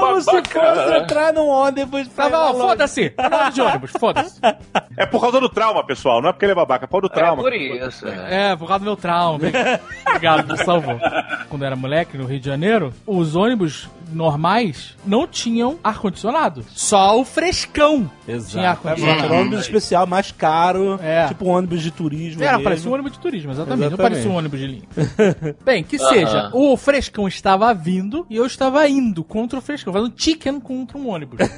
[0.00, 3.14] Como se fosse entrar num ônibus pra Tá foda-se,
[3.52, 4.40] de ônibus, foda-se.
[4.96, 6.20] É por causa do trauma, pessoal.
[6.20, 7.42] Não é porque ele é babaca, é por causa do É trauma.
[7.42, 8.06] por isso.
[8.08, 8.50] é.
[8.50, 9.38] É, por causa do meu trauma.
[10.08, 10.98] Obrigado, me salvou.
[11.48, 16.64] Quando eu era moleque, no Rio de Janeiro, os ônibus normais não tinham ar-condicionado.
[16.74, 18.66] Só o frescão tinha Exato.
[18.66, 19.24] ar-condicionado.
[19.24, 20.98] Era um ônibus especial, mais caro.
[21.02, 21.28] É.
[21.28, 22.42] Tipo um ônibus de turismo.
[22.42, 22.64] Era, mesmo.
[22.64, 23.78] parecia um ônibus de turismo, exatamente.
[23.80, 24.10] Não Exatamente.
[24.12, 24.82] parecia um ônibus de linha.
[25.64, 30.12] Bem, que seja, o frescão estava vindo e eu estava indo contra o frescão, fazendo
[30.16, 31.38] chicken contra um ônibus.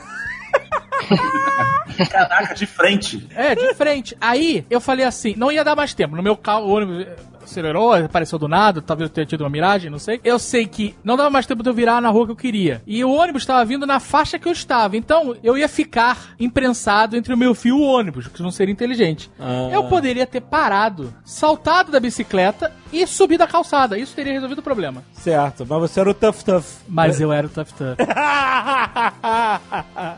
[2.11, 3.27] Caraca, de frente.
[3.35, 4.17] É, de frente.
[4.21, 6.17] Aí eu falei assim, não ia dar mais tempo.
[6.17, 7.07] No meu carro, o ônibus
[7.51, 10.21] acelerou, apareceu do nada, talvez eu tenha tido uma miragem, não sei.
[10.23, 12.83] Eu sei que não dava mais tempo de eu virar na rua que eu queria.
[12.87, 14.97] E o ônibus estava vindo na faixa que eu estava.
[14.97, 18.73] Então eu ia ficar imprensado entre o meu fio e o ônibus, que não seria
[18.73, 19.31] inteligente.
[19.39, 19.69] Ah.
[19.73, 23.97] Eu poderia ter parado, saltado da bicicleta e subido a calçada.
[23.99, 25.05] Isso teria resolvido o problema.
[25.13, 26.65] Certo, mas você era o Tough Tough.
[26.89, 27.97] Mas eu era o Tough Tough.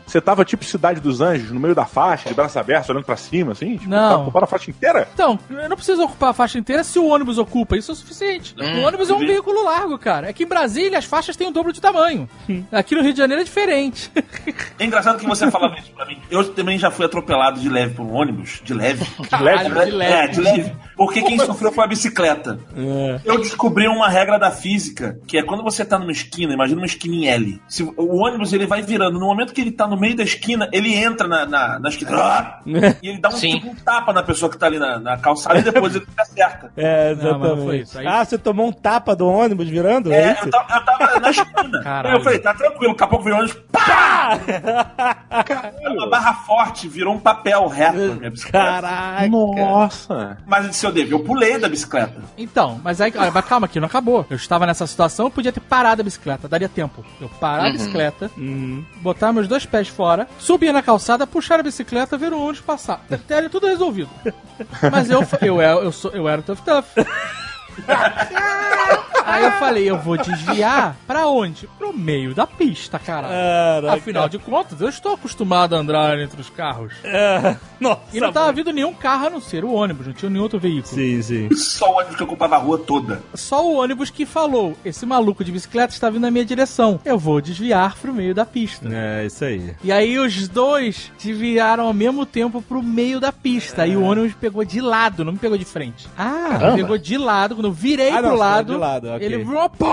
[0.05, 3.15] Você tava tipo Cidade dos Anjos, no meio da faixa, de braço aberto, olhando pra
[3.17, 3.77] cima, assim?
[3.77, 4.09] Tipo, Não.
[4.09, 5.07] Tava ocupando a faixa inteira?
[5.13, 7.75] Então, eu não preciso ocupar a faixa inteira se o ônibus ocupa.
[7.77, 8.55] Isso é o suficiente.
[8.57, 10.29] o ônibus é um veículo largo, cara.
[10.29, 12.29] É que em Brasília as faixas têm o dobro de tamanho.
[12.71, 14.11] Aqui no Rio de Janeiro é diferente.
[14.79, 16.17] É engraçado que você falava isso pra mim.
[16.29, 18.59] Eu também já fui atropelado de leve por um ônibus.
[18.63, 19.05] De leve.
[19.39, 19.69] leve?
[19.69, 20.13] Caralho, de leve.
[20.13, 20.75] É, de leve.
[20.95, 22.59] Porque quem sofreu foi a bicicleta.
[23.23, 26.85] Eu descobri uma regra da física, que é quando você tá numa esquina, imagina uma
[26.85, 27.61] esquina em L.
[27.67, 30.67] Se o ônibus ele vai virando, no momento que ele tá no meio da esquina,
[30.71, 32.11] ele entra na, na, na esquina.
[32.17, 32.59] Ah!
[33.03, 35.59] E ele dá um, tipo, um tapa na pestua que tá ali na, na calçada
[35.59, 36.71] e depois ele acerta.
[36.75, 37.83] É, Não, mas não foi exatamente.
[37.83, 37.99] isso.
[37.99, 40.11] Aí- Ah, você tomou um tapa do ônibus virando?
[40.11, 40.45] É, É, isso?
[40.45, 41.81] eu tava, eu tava na esquina.
[41.83, 42.17] Caralho.
[42.17, 43.57] Eu falei, tá tranquilo, daqui a pouco virou ônibus.
[43.71, 44.39] Pá!
[45.85, 48.65] Uma barra forte, virou um papel reto na minha bicicleta.
[48.81, 49.27] Caraca.
[49.29, 50.37] Nossa.
[50.45, 52.21] Mas se eu devo, eu pulei da bicicleta.
[52.37, 54.25] Então, mas aí, olha, mas calma aqui, não acabou.
[54.29, 57.03] Eu estava nessa situação, eu podia ter parado a bicicleta, daria tempo.
[57.21, 58.31] Eu parar a bicicleta,
[59.01, 63.03] botar meus dois pés fora, subir na calçada, puxar a bicicleta, ver o ônibus passar.
[63.27, 64.09] Teria tudo resolvido.
[64.91, 66.85] Mas eu, eu, eu, eu, sou, eu era o Tough Tough.
[69.33, 71.67] Aí eu falei, eu vou desviar pra onde?
[71.77, 73.27] Pro meio da pista, cara.
[73.27, 73.93] Caraca.
[73.97, 76.93] Afinal de contas, eu estou acostumado a andar entre os carros.
[77.03, 78.01] É, Nossa.
[78.13, 80.59] E não tava vindo nenhum carro a não ser o ônibus, não tinha nenhum outro
[80.59, 80.85] veículo.
[80.95, 81.49] Sim, sim.
[81.55, 83.21] Só o ônibus que ocupava a rua toda.
[83.33, 86.99] Só o ônibus que falou: esse maluco de bicicleta está vindo na minha direção.
[87.03, 88.87] Eu vou desviar pro meio da pista.
[88.91, 89.75] É, isso aí.
[89.83, 93.85] E aí os dois desviaram ao mesmo tempo pro meio da pista.
[93.87, 96.07] E o ônibus pegou de lado, não me pegou de frente.
[96.17, 96.75] Ah, Caramba.
[96.77, 97.55] pegou de lado.
[97.55, 99.35] Quando eu virei Ah, não, pro você lado, de lado, ok.
[99.35, 99.85] ele pô!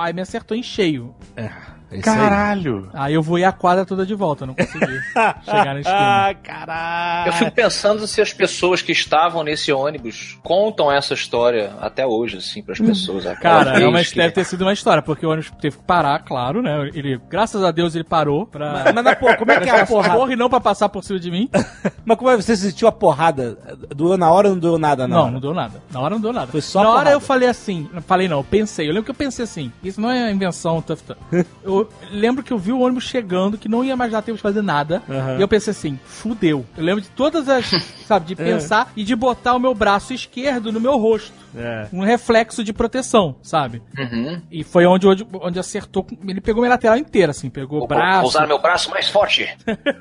[0.00, 1.14] Aí me acertou em cheio.
[1.36, 2.88] É isso Caralho.
[2.92, 4.86] Aí eu voei a quadra toda de volta, não consegui
[5.44, 5.98] chegar na esquina.
[6.30, 7.28] Ah, caralho.
[7.28, 12.38] Eu fico pensando se as pessoas que estavam nesse ônibus contam essa história até hoje,
[12.38, 13.24] assim, pras pessoas.
[13.40, 16.18] Cara, é uma, que- deve ter sido uma história, porque o ônibus teve que parar,
[16.20, 16.90] claro, né?
[16.94, 18.92] Ele, graças a Deus, ele parou pra.
[18.94, 20.14] Mas, mas, pô, como é que é a porrada?
[20.14, 21.48] Porra, e não pra passar por cima de mim.
[22.04, 23.58] Mas como é que você sentiu a porrada?
[23.94, 25.30] Doeu na hora ou não doeu nada, Não, não?
[25.32, 25.82] não, deu nada.
[25.90, 26.46] Na hora não deu nada.
[26.46, 27.10] Foi só Na hora porrada.
[27.16, 30.00] eu falei assim, não falei não, eu pensei, eu lembro que eu pensei assim, isso
[30.00, 31.16] não é invenção, tough, tough.
[31.64, 31.75] Eu
[32.10, 34.62] lembro que eu vi o ônibus chegando, que não ia mais dar tempo de fazer
[34.62, 35.38] nada, Aham.
[35.38, 36.64] e eu pensei assim, fudeu.
[36.76, 37.66] Eu lembro de todas as,
[38.06, 41.32] sabe, de pensar e de botar o meu braço esquerdo no meu rosto.
[41.56, 41.88] É.
[41.92, 43.82] Um reflexo de proteção, sabe?
[43.98, 44.40] Uhum.
[44.50, 46.06] E foi onde, onde, onde acertou.
[46.26, 48.28] Ele pegou minha lateral inteira, assim, pegou o Vou, vou braço.
[48.28, 49.48] usar meu braço mais forte.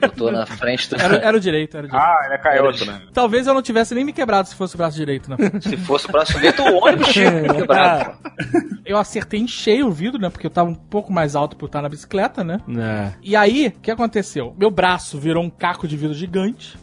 [0.02, 1.02] Eu tô na frente do...
[1.02, 2.06] Era, era o direito, era o direito.
[2.06, 3.02] Ah, ele é canhoto, né?
[3.14, 5.38] Talvez eu não tivesse nem me quebrado se fosse o braço direito, né?
[5.62, 8.18] Se fosse o braço direito, o ônibus tinha quebrado.
[8.86, 10.30] Eu acertei em cheio o vidro, né?
[10.30, 12.62] Porque eu tava um pouco mais alto por estar na bicicleta, né?
[12.70, 13.14] É.
[13.24, 14.54] E aí, o que aconteceu?
[14.60, 16.78] Meu braço virou um caco de vidro gigante.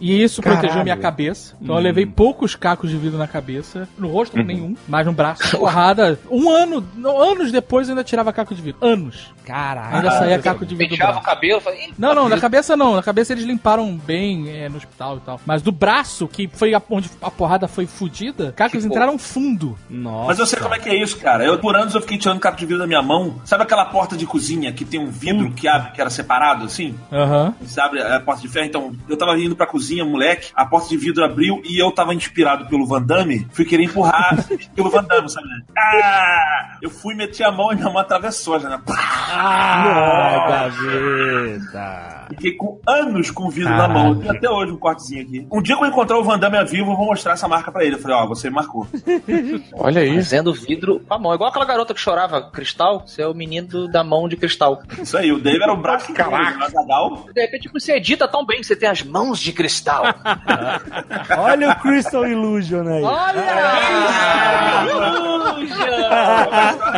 [0.00, 1.56] E isso protegeu minha cabeça.
[1.60, 3.69] Então eu levei poucos cacos de vidro na cabeça.
[3.98, 4.74] No rosto, nenhum.
[4.88, 6.18] Mas no braço, porrada.
[6.30, 8.86] Um ano, anos depois eu ainda tirava caco de vidro.
[8.86, 9.32] Anos.
[9.44, 9.96] Caralho.
[9.96, 12.76] Ainda saía caco de vidro do Penteava o cabelo, falei, "Ih, Não, não, na cabeça
[12.76, 12.94] não.
[12.94, 15.40] Na cabeça eles limparam bem é, no hospital e tal.
[15.44, 19.76] Mas do braço, que foi a- onde a porrada foi fudida, cacos Tipo- entraram fundo.
[19.88, 20.26] Nossa.
[20.28, 21.44] Mas eu sei como é que é isso, cara.
[21.44, 23.40] Eu, por anos eu fiquei tirando caco de vidro da minha mão.
[23.44, 26.94] Sabe aquela porta de cozinha que tem um vidro que abre, que era separado, assim?
[27.12, 27.54] Aham.
[27.60, 28.66] Você abre a porta de ferro.
[28.66, 32.14] Então, eu tava indo pra cozinha, moleque, a porta de vidro abriu e eu tava
[32.14, 33.46] inspirado pelo Van Damme.
[33.52, 34.36] Fui querer empurrar
[34.74, 35.46] pelo Van Damme, sabe?
[35.76, 36.76] Ah!
[36.82, 38.80] Eu fui meter a mão e minha mão atravessou, já, né?
[38.88, 42.26] Ah, gaveta.
[42.30, 44.14] Fiquei com anos com o vidro na mão.
[44.18, 45.46] Tem até hoje um cortezinho aqui.
[45.50, 47.72] Um dia que eu encontrar o Van Damme a vivo, eu vou mostrar essa marca
[47.72, 47.96] pra ele.
[47.96, 48.86] Eu falei, ó, você marcou.
[49.74, 50.14] Olha aí.
[50.14, 51.34] Fazendo vidro com a mão.
[51.34, 54.80] Igual aquela garota que chorava cristal, você é o menino do- da mão de cristal.
[55.02, 56.56] Isso aí, o Dave era o braço Caraca.
[56.58, 57.26] do Azaghal.
[57.34, 60.04] De repente você edita tão bem que você tem as mãos de cristal.
[61.36, 63.02] Olha o Crystal Illusion aí.
[63.02, 63.39] Olha!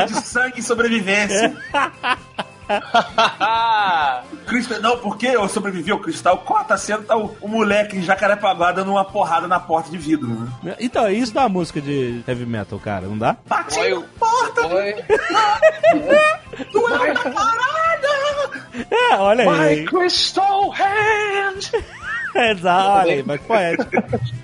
[0.07, 1.55] De sangue e sobrevivência.
[4.47, 8.73] Cristal, não, porque eu sobrevivi ao cristal, quarta cena tá o, o moleque em Jacarepaguá
[8.73, 10.29] dando uma porrada na porta de vidro,
[10.63, 10.75] né?
[10.81, 13.37] Então, é isso da música de heavy metal, cara, não dá?
[13.47, 14.95] Bate Foi na o- porta, Foi.
[16.73, 18.09] tu é uma parada!
[18.91, 19.85] É, olha aí.
[19.85, 21.73] Crystal Hand!
[22.35, 23.91] Exato, olha aí, mas poético.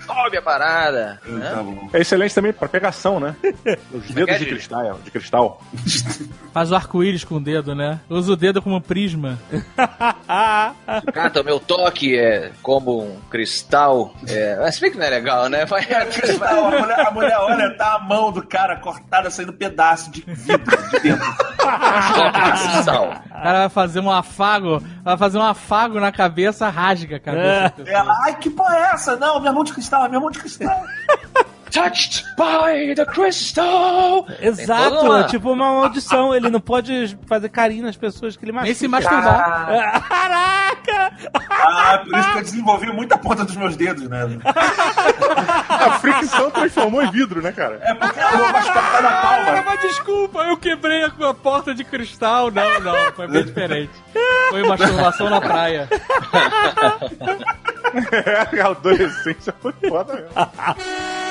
[0.04, 1.20] Sobe a parada.
[1.24, 1.50] né?
[1.54, 1.88] Tá bom.
[1.92, 3.34] É excelente também pra pegação, né?
[3.92, 5.62] Os dedos é, de cristal, de cristal.
[6.52, 8.00] Faz o arco-íris com o dedo, né?
[8.08, 9.38] Usa o dedo como prisma.
[11.12, 14.12] Cata, o meu toque é como um cristal.
[14.26, 14.56] É...
[14.60, 15.64] Mas se bem que não é legal, né?
[15.66, 20.10] Vai- Cristal, a, mulher, a mulher olha, tá a mão do cara cortada saindo pedaço
[20.10, 21.34] de vidro de dentro.
[22.52, 23.22] cristal.
[23.26, 27.74] O cara vai fazer um afago, vai fazer um afago na cabeça, rasga a cabeça.
[27.86, 29.16] Ela, ai, que porra é essa?
[29.16, 30.82] Não, minha mão de cristal, minha mão de cristal.
[31.70, 34.26] Touched by the crystal.
[34.40, 36.34] Exato, uma- é tipo uma maldição.
[36.34, 38.66] Ele não pode fazer carinho nas pessoas que ele machuca.
[38.66, 40.02] Nem se masturbar.
[40.08, 41.12] Caraca!
[41.50, 44.18] Ah, por isso que eu desenvolvi muita ponta dos meus dedos, né?
[45.68, 47.78] A fricção transformou em vidro, né, cara?
[47.82, 49.62] É porque a lua machucada na Ah, palma.
[49.66, 52.50] mas desculpa, eu quebrei a a porta de cristal.
[52.50, 53.90] Não, não, foi bem diferente.
[54.50, 55.88] Foi masturbação na praia.
[58.54, 60.28] É, a adolescência foi foda mesmo.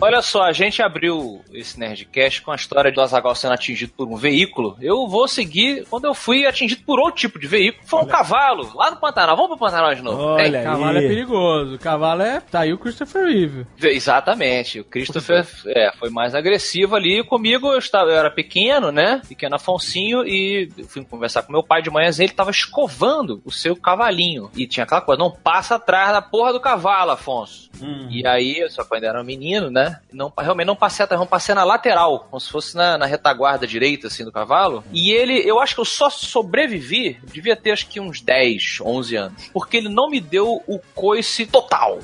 [0.00, 4.06] Olha só, a gente abriu esse Nerdcast com a história do Azagal sendo atingido por
[4.08, 4.76] um veículo.
[4.80, 7.84] Eu vou seguir quando eu fui atingido por outro tipo de veículo.
[7.86, 9.36] Foi um cavalo, lá no Pantanal.
[9.36, 10.22] Vamos pro Pantanal de novo.
[10.22, 10.64] Olha aí.
[10.64, 11.78] Cavalo é perigoso.
[11.78, 12.40] Cavalo é.
[12.40, 13.66] Tá aí o Christopher Reeve.
[13.82, 14.80] Exatamente.
[14.80, 17.72] O Christopher é, foi mais agressivo ali comigo.
[17.72, 19.20] Eu, estava, eu era pequeno, né?
[19.28, 20.24] Pequeno Afonsinho.
[20.24, 22.26] E eu fui conversar com meu pai de manhãzinha.
[22.26, 24.48] Ele tava escovando o seu cavalinho.
[24.56, 27.68] E tinha aquela coisa: não passa atrás da porra do cavalo, Afonso.
[28.10, 29.87] E aí, só que eu ainda era um menino, né?
[30.12, 33.66] Não, realmente não passei atrás, não passei na lateral, como se fosse na, na retaguarda
[33.66, 34.84] direita, assim, do cavalo.
[34.92, 39.16] E ele, eu acho que eu só sobrevivi, devia ter acho que uns 10, 11
[39.16, 39.50] anos.
[39.52, 41.98] Porque ele não me deu o coice total.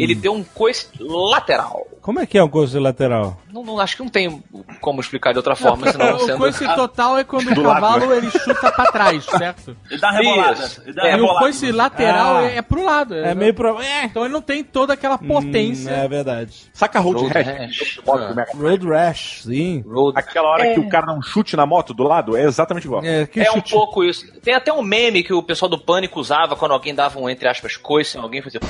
[0.00, 1.86] Ele deu um coice lateral.
[2.06, 3.36] Como é que é um coice lateral?
[3.52, 4.40] Não, não- acho que não tem
[4.80, 6.38] como explicar de outra forma, senão o sendo...
[6.38, 9.76] coice total é quando Do o lado, cavalo ele chuta pra trás, certo?
[9.90, 10.70] Ele dá rebolada.
[10.84, 11.40] Ele dá uma E o rebolada.
[11.40, 12.42] coice lateral Ah.
[12.44, 13.12] é, é pro lado.
[13.16, 13.82] É meio pro...
[13.82, 14.04] É.
[14.04, 15.90] Então ele não tem toda aquela potência.
[15.92, 16.70] Hum, é verdade.
[16.72, 17.98] Saca Road Road Rash?
[18.06, 18.54] Rash.
[18.54, 19.82] Road Rash, sim.
[19.84, 22.84] Road- Aquela hora que o cara dá um chute na moto do lado, é exatamente
[22.84, 23.04] igual.
[23.04, 24.24] É, que É um pouco isso.
[24.42, 27.48] Tem até um meme que o pessoal do Pânico usava quando alguém dava um, entre
[27.48, 28.60] aspas, coice em alguém fazia.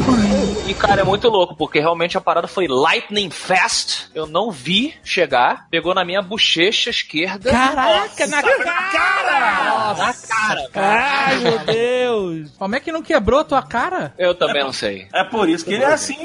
[0.67, 4.09] E, cara, é muito louco, porque realmente a parada foi lightning fast.
[4.15, 7.51] Eu não vi chegar, pegou na minha bochecha esquerda.
[7.51, 9.95] Caraca, na cara!
[9.95, 10.69] Na cara!
[10.75, 12.51] Ai, meu Deus!
[12.59, 14.15] Como é que não quebrou a tua cara?
[14.19, 15.09] Eu também não sei.
[15.13, 16.17] É por isso que ele é assim.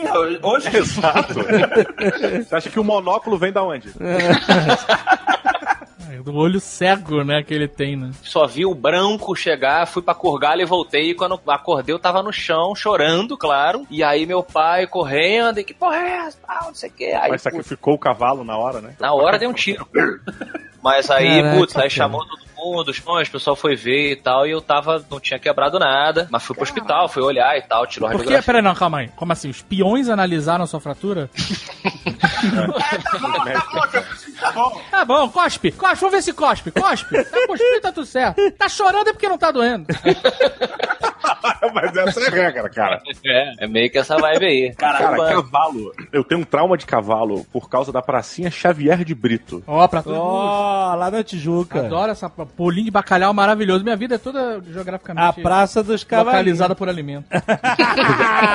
[0.41, 0.75] Hoje.
[0.75, 1.35] Exato.
[2.47, 3.89] Você acha que o monóculo vem da onde?
[3.89, 5.80] É,
[6.23, 8.11] Do olho cego, né, que ele tem, né?
[8.23, 11.11] Só vi o branco chegar, fui pra Curgalha e voltei.
[11.11, 13.85] E quando acordei, eu tava no chão, chorando, claro.
[13.89, 16.37] E aí meu pai correndo, e que porra é essa?
[16.47, 17.11] Ah, não sei o que.
[17.11, 18.95] Aí, Mas sacrificou o cavalo na hora, né?
[18.99, 19.87] Na hora deu um tiro.
[20.83, 24.45] Mas aí, Caraca, putz, aí chamou todo mundo, pães, o pessoal foi ver e tal,
[24.45, 27.87] e eu tava, não tinha quebrado nada, mas fui pro hospital, fui olhar e tal,
[27.87, 28.41] tirou a Por que?
[28.41, 29.09] Peraí, não, calma aí.
[29.15, 29.49] Como assim?
[29.49, 31.29] Os peões analisaram a sua fratura?
[34.89, 35.71] Tá bom, cospe.
[35.71, 36.71] Cospe, vamos ver se cospe.
[36.71, 37.23] Cospe.
[37.23, 38.51] Tá cuspindo, tá tudo certo.
[38.51, 39.85] Tá chorando é porque não tá doendo.
[41.73, 43.01] Mas essa é a regra, cara.
[43.25, 44.75] É, é meio que essa vibe aí.
[44.75, 45.27] Cara, Caramba.
[45.41, 45.93] cavalo.
[46.11, 49.63] Eu tenho um trauma de cavalo por causa da pracinha Xavier de Brito.
[49.67, 50.19] Ó, pra todos.
[50.19, 51.79] Ó, lá na Tijuca.
[51.79, 53.83] Adoro essa bolinho de bacalhau maravilhoso.
[53.83, 56.33] Minha vida é toda geograficamente A Praça dos Cavalinhos.
[56.37, 57.25] localizada por alimento.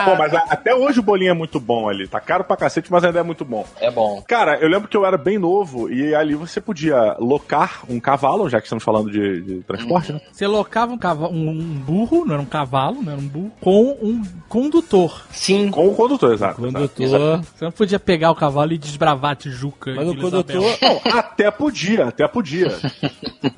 [0.05, 2.07] Pô, mas a- até hoje o bolinho é muito bom ali.
[2.07, 3.67] Tá caro pra cacete, mas ainda é muito bom.
[3.81, 4.23] É bom.
[4.27, 8.49] Cara, eu lembro que eu era bem novo e ali você podia locar um cavalo,
[8.49, 10.21] já que estamos falando de, de transporte, né?
[10.33, 13.53] Você locava um, cavalo, um, um burro, não era um cavalo, não era um burro,
[13.61, 15.23] com um condutor.
[15.31, 15.71] Sim.
[15.71, 16.65] Com o condutor, exato.
[16.67, 16.89] exato.
[16.89, 17.41] Condutor.
[17.43, 19.93] Você não podia pegar o cavalo e desbravar a Tijuca.
[19.95, 20.63] Mas de o condutor.
[20.83, 22.77] Não, até podia, até podia.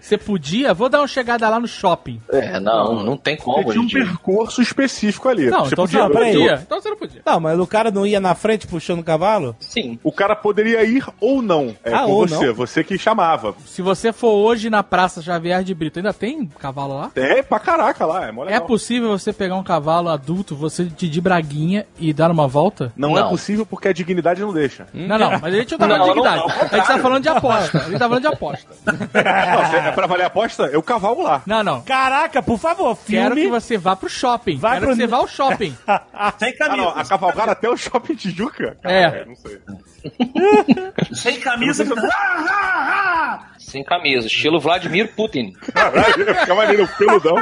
[0.01, 0.75] Você podia?
[0.75, 2.21] Vou dar uma chegada lá no shopping.
[2.31, 3.95] É, não, não tem como, Você tinha um gente.
[4.05, 5.49] percurso específico ali.
[5.49, 6.63] Não, você então podia, você não podia.
[6.67, 7.23] Então você não podia.
[7.25, 9.57] Não, mas o cara não ia na frente puxando o cavalo?
[9.59, 9.99] Sim.
[10.05, 11.75] O cara poderia ir ou não.
[11.83, 12.55] É Ah, com ou você, não.
[12.55, 13.55] você que chamava.
[13.65, 17.11] Se você for hoje na Praça Xavier de Brito, ainda tem cavalo lá?
[17.17, 21.09] É pra caraca lá, é mó É possível você pegar um cavalo adulto, você de,
[21.09, 22.93] de braguinha e dar uma volta?
[22.97, 23.31] Não, é Não.
[23.31, 24.87] possível porque a dignidade não deixa.
[24.93, 26.37] Não, não, mas a gente não tá falando de dignidade.
[26.37, 27.79] não, não, a gente tá falando de aposta.
[27.79, 28.69] A gente tá falando de aposta.
[29.19, 31.43] Não, é pra valer a aposta, eu cavalo lá.
[31.47, 31.81] Não, não.
[31.83, 33.43] Caraca, por favor, Quero filme.
[33.43, 34.57] que você vá pro shopping.
[34.59, 35.77] Vai Quero pro- que você vá ao shopping.
[36.39, 36.93] Sem Ah, não, camisa.
[36.97, 38.77] a cavalgar até o shopping Tijuca?
[38.83, 39.25] É.
[39.25, 39.59] Não sei.
[41.15, 41.85] Sem camisa.
[43.59, 44.27] Sem camisa.
[44.27, 45.53] Estilo Vladimir Putin.
[45.73, 47.37] Caralho, fica maneiro, o peludão.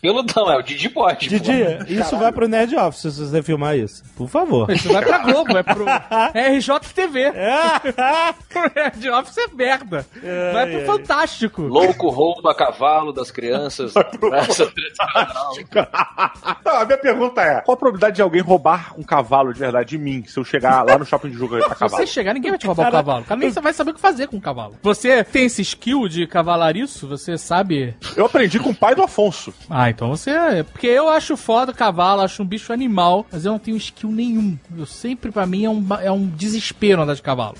[0.00, 0.56] Peludão, é.
[0.58, 1.28] O Didi pode.
[1.28, 1.52] Didi,
[1.88, 4.02] isso vai pro Nerd Office se você filmar isso.
[4.16, 4.70] Por favor.
[4.70, 7.32] Isso vai pra Globo, é pro RJTV.
[8.74, 10.06] Red Office é merda.
[10.52, 11.55] Vai pro Fantástico.
[11.62, 13.94] Louco roubo a cavalo das crianças.
[14.32, 15.86] Essa treta
[16.64, 19.90] Não, a minha pergunta é: qual a probabilidade de alguém roubar um cavalo de verdade
[19.90, 21.90] de mim se eu chegar lá no shopping de Tijuca a Se cavalo?
[22.02, 23.20] você chegar, ninguém vai te roubar o cavalo.
[23.22, 24.74] O cara nem vai saber o que fazer com o cavalo.
[24.82, 27.06] Você tem esse skill de cavalariço?
[27.08, 27.94] Você sabe.
[28.16, 29.52] Eu aprendi com o pai do Afonso.
[29.70, 30.30] Ah, então você.
[30.30, 33.76] é- Porque eu acho foda o cavalo, acho um bicho animal, mas eu não tenho
[33.76, 34.58] skill nenhum.
[34.76, 37.56] Eu sempre, pra mim, é um, é um desespero andar de cavalo.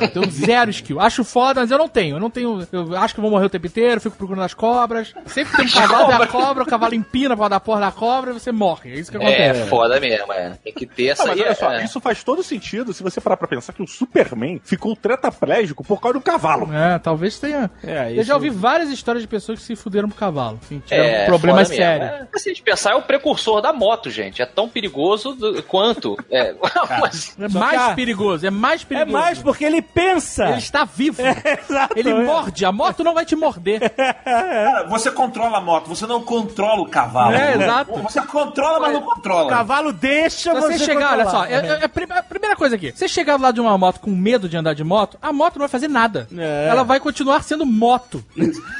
[0.00, 1.00] Eu tenho zero skill.
[1.00, 2.16] Acho foda, mas eu não tenho.
[2.16, 2.66] Eu não tenho.
[2.72, 5.14] Eu acho que eu vou morrer o tempo inteiro, fico procurando as cobras.
[5.26, 8.30] Sempre tem um cavalo, tem a cobra, o cavalo empina pra dar porra da cobra
[8.30, 8.92] e você morre.
[8.92, 9.68] É isso que É, acontece.
[9.70, 10.50] foda mesmo, é.
[10.62, 11.84] Tem que ter essa Não, mas olha só, é.
[11.84, 16.00] isso faz todo sentido se você parar pra pensar que o Superman ficou tetraplégico por
[16.00, 16.72] causa do cavalo.
[16.72, 17.70] É, talvez tenha.
[17.82, 20.58] É, Eu isso- já ouvi várias histórias de pessoas que se fuderam pro cavalo.
[20.62, 21.74] Assim, tiveram É, foda mesmo.
[21.76, 22.10] sérios.
[22.10, 24.42] É, se a gente pensar, é o precursor da moto, gente.
[24.42, 26.16] É tão perigoso do- quanto.
[26.30, 26.54] É,
[27.00, 29.12] mas- É mais que- perigoso, é mais É perigoso.
[29.12, 30.46] mais porque ele pensa.
[30.48, 31.20] Ele está vivo.
[31.22, 31.94] Exato.
[31.98, 33.80] Ele morde, a moto não vai te morder.
[34.24, 37.34] Cara, você controla a moto, você não controla o cavalo.
[37.34, 37.92] É, exato.
[38.02, 39.48] Você controla, mas não O controla.
[39.50, 42.92] cavalo deixa você, você chegar, olha só, é, é a prim- a primeira coisa aqui.
[42.92, 45.54] Você chegar do lado de uma moto com medo de andar de moto, a moto
[45.54, 46.26] não vai fazer nada.
[46.36, 46.68] É.
[46.68, 48.24] Ela vai continuar sendo moto.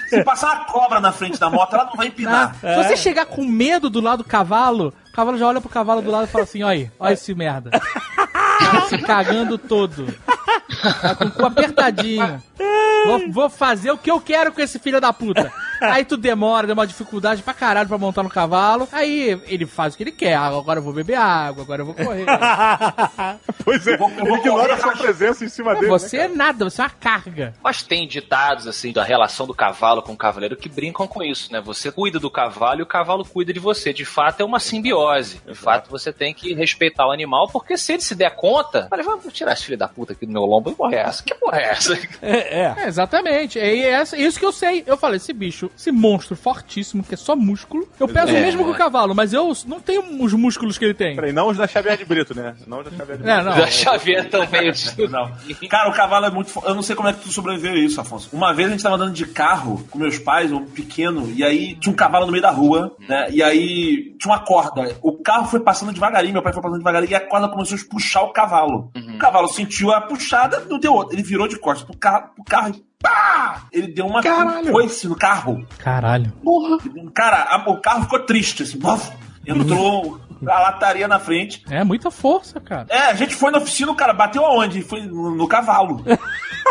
[0.09, 2.13] Se passar uma cobra na frente da moto, ela não vai Tá?
[2.13, 2.57] empinar.
[2.61, 6.03] Se você chegar com medo do lado do cavalo, o cavalo já olha pro cavalo
[6.03, 7.71] do lado e fala assim: olha aí, olha esse merda.
[8.63, 10.07] Tá se cagando todo.
[11.01, 12.43] Tá com o cu apertadinho.
[13.05, 15.53] Vou, vou fazer o que eu quero com esse filho da puta.
[15.81, 18.89] Aí tu demora, deu uma dificuldade pra caralho pra montar no cavalo.
[18.93, 20.35] Aí ele faz o que ele quer.
[20.35, 22.25] Ah, agora eu vou beber água, agora eu vou correr.
[23.65, 25.87] Pois é, vou- eu vou ignora correr a sua presença em cima dele.
[25.87, 27.55] você né, é nada, você é uma carga.
[27.63, 31.53] Mas tem ditados, assim, da relação do cavalo com o cavaleiro que brincam com isso,
[31.53, 31.61] né?
[31.61, 33.93] Você cuida do cavalo e o cavalo cuida de você.
[33.93, 35.41] De fato, é uma simbiose.
[35.47, 39.05] De fato, você tem que respeitar o animal, porque se ele se der conta, falei,
[39.05, 40.71] vamos tirar esse filho da puta aqui do meu lombo.
[40.71, 41.23] Que porra é essa?
[41.23, 41.99] Que porra é essa?
[42.23, 42.75] É, é.
[42.79, 43.59] É, exatamente.
[43.59, 44.83] É essa, isso que eu sei.
[44.87, 48.41] Eu falei, esse bicho, esse monstro fortíssimo, que é só músculo, eu peso o É.
[48.41, 51.15] mesmo que o cavalo, mas eu não tenho os músculos que ele tem.
[51.17, 52.55] Peraí, não os da Xavier de Brito, né?
[52.67, 53.31] Não os da Xavier de Brito.
[53.31, 53.57] É, não.
[53.57, 54.73] Da Xavier também.
[55.11, 55.31] Não.
[55.69, 56.51] Cara, o cavalo é muito.
[56.51, 58.29] fo- Eu não sei como é que tu sobreviveu a isso, Afonso.
[58.33, 61.75] Uma vez a gente tava andando de carro com meus pais, um pequeno, e aí
[61.77, 63.27] tinha um cavalo no meio da rua, né?
[63.31, 64.97] E aí tinha uma corda.
[65.03, 67.81] O carro foi passando devagarinho, meu pai foi passando devagarinho, e a corda começou a
[67.91, 68.91] puxar o cavalo.
[69.15, 70.01] O cavalo sentiu a
[70.33, 71.15] puxada, não deu outra.
[71.15, 73.63] Ele virou de costas pro carro, pro carro e pá!
[73.71, 75.67] Ele deu uma um coice no carro.
[75.79, 76.33] Caralho.
[77.15, 78.79] Cara, a- o carro ficou triste, assim.
[78.79, 79.13] buf,
[79.47, 81.65] Entrou a lataria na frente.
[81.71, 82.87] É muita força, cara.
[82.89, 84.83] É, a gente foi na oficina, o cara bateu aonde?
[84.83, 86.05] Foi no, no cavalo.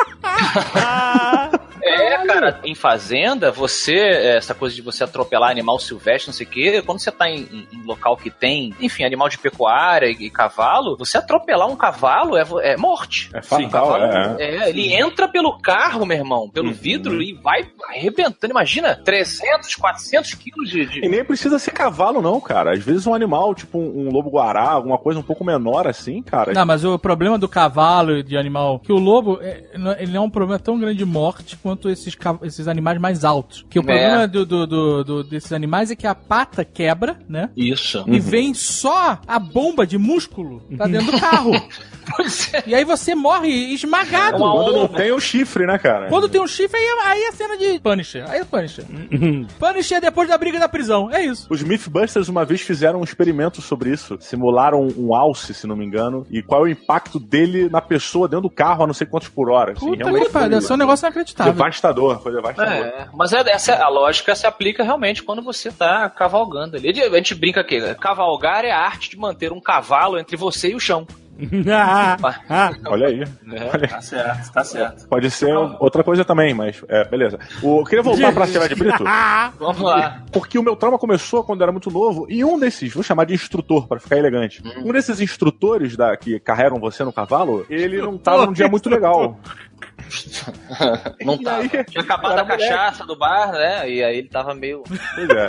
[1.83, 6.49] É, cara, em fazenda, você, essa coisa de você atropelar animal silvestre, não sei o
[6.49, 10.29] quê, quando você tá em, em- local que tem, enfim, animal de pecuária e, e
[10.29, 13.31] cavalo, você atropelar um cavalo é, é morte.
[13.33, 14.03] É fatal, cavalo,
[14.39, 18.51] é, é, ele entra pelo carro, meu irmão, pelo vidro e vai arrebentando.
[18.53, 20.85] Imagina, 300, 400 quilos de.
[20.85, 22.73] de- E nem precisa ser cavalo, não, cara.
[22.73, 26.53] Às vezes um animal, tipo um, um lobo-guará, alguma coisa um pouco menor assim, cara.
[26.53, 29.63] Não, mas o problema do cavalo e de animal, que o lobo, é,
[29.99, 33.65] ele não é um problema tão grande de morte quanto esses, esses animais mais altos.
[33.69, 33.85] Que o É.
[33.85, 37.49] problema do, do- do- do- desses animais é que a pata quebra, né?
[37.55, 38.03] Isso.
[38.07, 41.51] E vem só a bomba de músculo pra dentro do carro.
[42.53, 42.63] É.
[42.67, 44.35] e aí você morre esmagado.
[44.35, 46.09] É Quando não tem o chifre, né, cara?
[46.09, 48.25] Quando tem um chifre, aí, é- aí é cena de Punisher.
[48.29, 48.83] Aí é Punisher.
[49.59, 51.09] Punisher é depois da briga da prisão.
[51.11, 51.47] É isso.
[51.49, 54.17] Os Mythbusters uma vez fizeram um experimento sobre isso.
[54.19, 56.25] Simularam um alce, se não me engano.
[56.29, 59.29] E qual é o impacto dele na pessoa dentro do carro a não sei quantos
[59.29, 59.70] por hora.
[59.71, 60.49] Assim, Puta realmente que pariu.
[60.49, 61.53] Deve ser um negócio inacreditável.
[61.53, 62.21] devastador.
[62.21, 62.73] Foi devastador.
[62.73, 66.89] É, mas é, essa, a lógica se aplica realmente quando você tá cavalgando ali.
[66.89, 70.75] A gente brinca aqui, cavalgar é a arte de manter um cavalo entre você e
[70.75, 71.07] o chão.
[72.87, 73.23] Olha aí.
[73.51, 73.87] É.
[73.87, 75.07] Tá certo, tá certo.
[75.07, 77.39] Pode ser outra coisa também, mas é, beleza.
[77.61, 79.03] O, eu queria voltar pra Xavier de Brito.
[79.59, 80.23] Vamos lá.
[80.31, 83.25] Porque o meu trauma começou quando eu era muito novo, e um desses, vou chamar
[83.25, 84.61] de instrutor para ficar elegante.
[84.83, 88.89] Um desses instrutores da, que carregam você no cavalo, ele não tava num dia muito
[88.89, 89.39] legal.
[91.25, 91.61] Não tava.
[91.61, 93.89] aí, Tinha acabado a cachaça do bar, né?
[93.89, 94.83] E aí ele tava meio.
[95.15, 95.47] Pois é.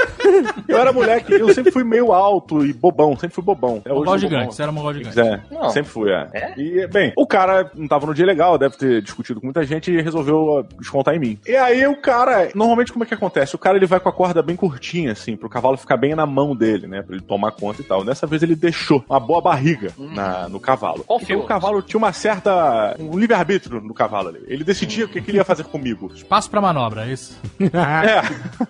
[0.69, 3.83] Eu era moleque, eu sempre fui meio alto e bobão, sempre fui bobão.
[3.85, 4.41] É, hoje Mongol gigante.
[4.41, 4.53] bobão.
[4.53, 5.21] Você era um mongol gigante.
[5.21, 5.71] É, Não.
[5.71, 6.29] sempre fui, é.
[6.33, 6.55] É?
[6.57, 9.91] E, bem, o cara não tava no dia legal, deve ter discutido com muita gente
[9.91, 11.39] e resolveu ó, descontar em mim.
[11.47, 13.55] E aí o cara, normalmente como é que acontece?
[13.55, 16.27] O cara ele vai com a corda bem curtinha, assim, pro cavalo ficar bem na
[16.27, 17.03] mão dele, né?
[17.03, 18.05] Pra ele tomar conta e tal.
[18.05, 21.05] Dessa vez ele deixou uma boa barriga na, no cavalo.
[21.05, 21.41] Confiou.
[21.41, 22.97] Então o cavalo tinha uma certa.
[22.99, 24.41] um livre-arbítrio no cavalo ali.
[24.53, 26.13] Ele decidia o que, que ele ia fazer comigo.
[26.15, 27.41] Espaço pra manobra, é isso.
[27.73, 28.21] É.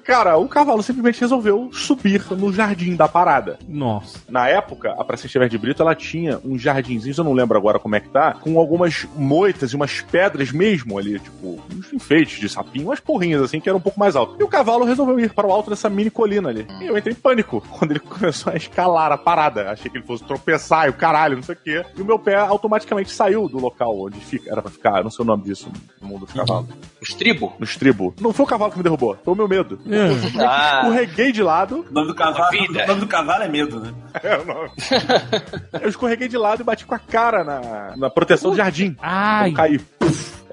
[0.05, 3.59] Cara, o cavalo simplesmente resolveu subir no jardim da parada.
[3.67, 4.21] Nossa.
[4.29, 7.79] Na época, a Praça Xavier de Brito, ela tinha uns jardinzinhos, eu não lembro agora
[7.79, 12.39] como é que tá, com algumas moitas e umas pedras mesmo ali, tipo, uns enfeites
[12.39, 14.37] de sapinho, umas porrinhas assim, que eram um pouco mais alto.
[14.39, 16.67] E o cavalo resolveu ir para o alto dessa mini colina ali.
[16.81, 19.71] E eu entrei em pânico quando ele começou a escalar a parada.
[19.71, 21.85] Achei que ele fosse tropeçar e o caralho, não sei o quê.
[21.97, 25.25] E o meu pé automaticamente saiu do local onde fica, era pra ficar, não sei
[25.25, 26.69] o nome disso no mundo dos cavalos.
[27.01, 27.53] Estribo?
[27.59, 28.15] No estribo.
[28.21, 29.79] Não foi o cavalo que me derrubou, foi o meu medo.
[29.87, 30.81] Eu simplesmente Ah.
[30.85, 31.87] escorreguei de lado.
[31.91, 32.85] O nome do cavalo, Vida.
[32.85, 33.93] o nome do cavalo é medo, né?
[34.23, 34.71] É o nome.
[35.83, 38.97] eu escorreguei de lado e bati com a cara na, na proteção do jardim.
[39.01, 39.51] Ai.
[39.51, 39.81] Eu caí.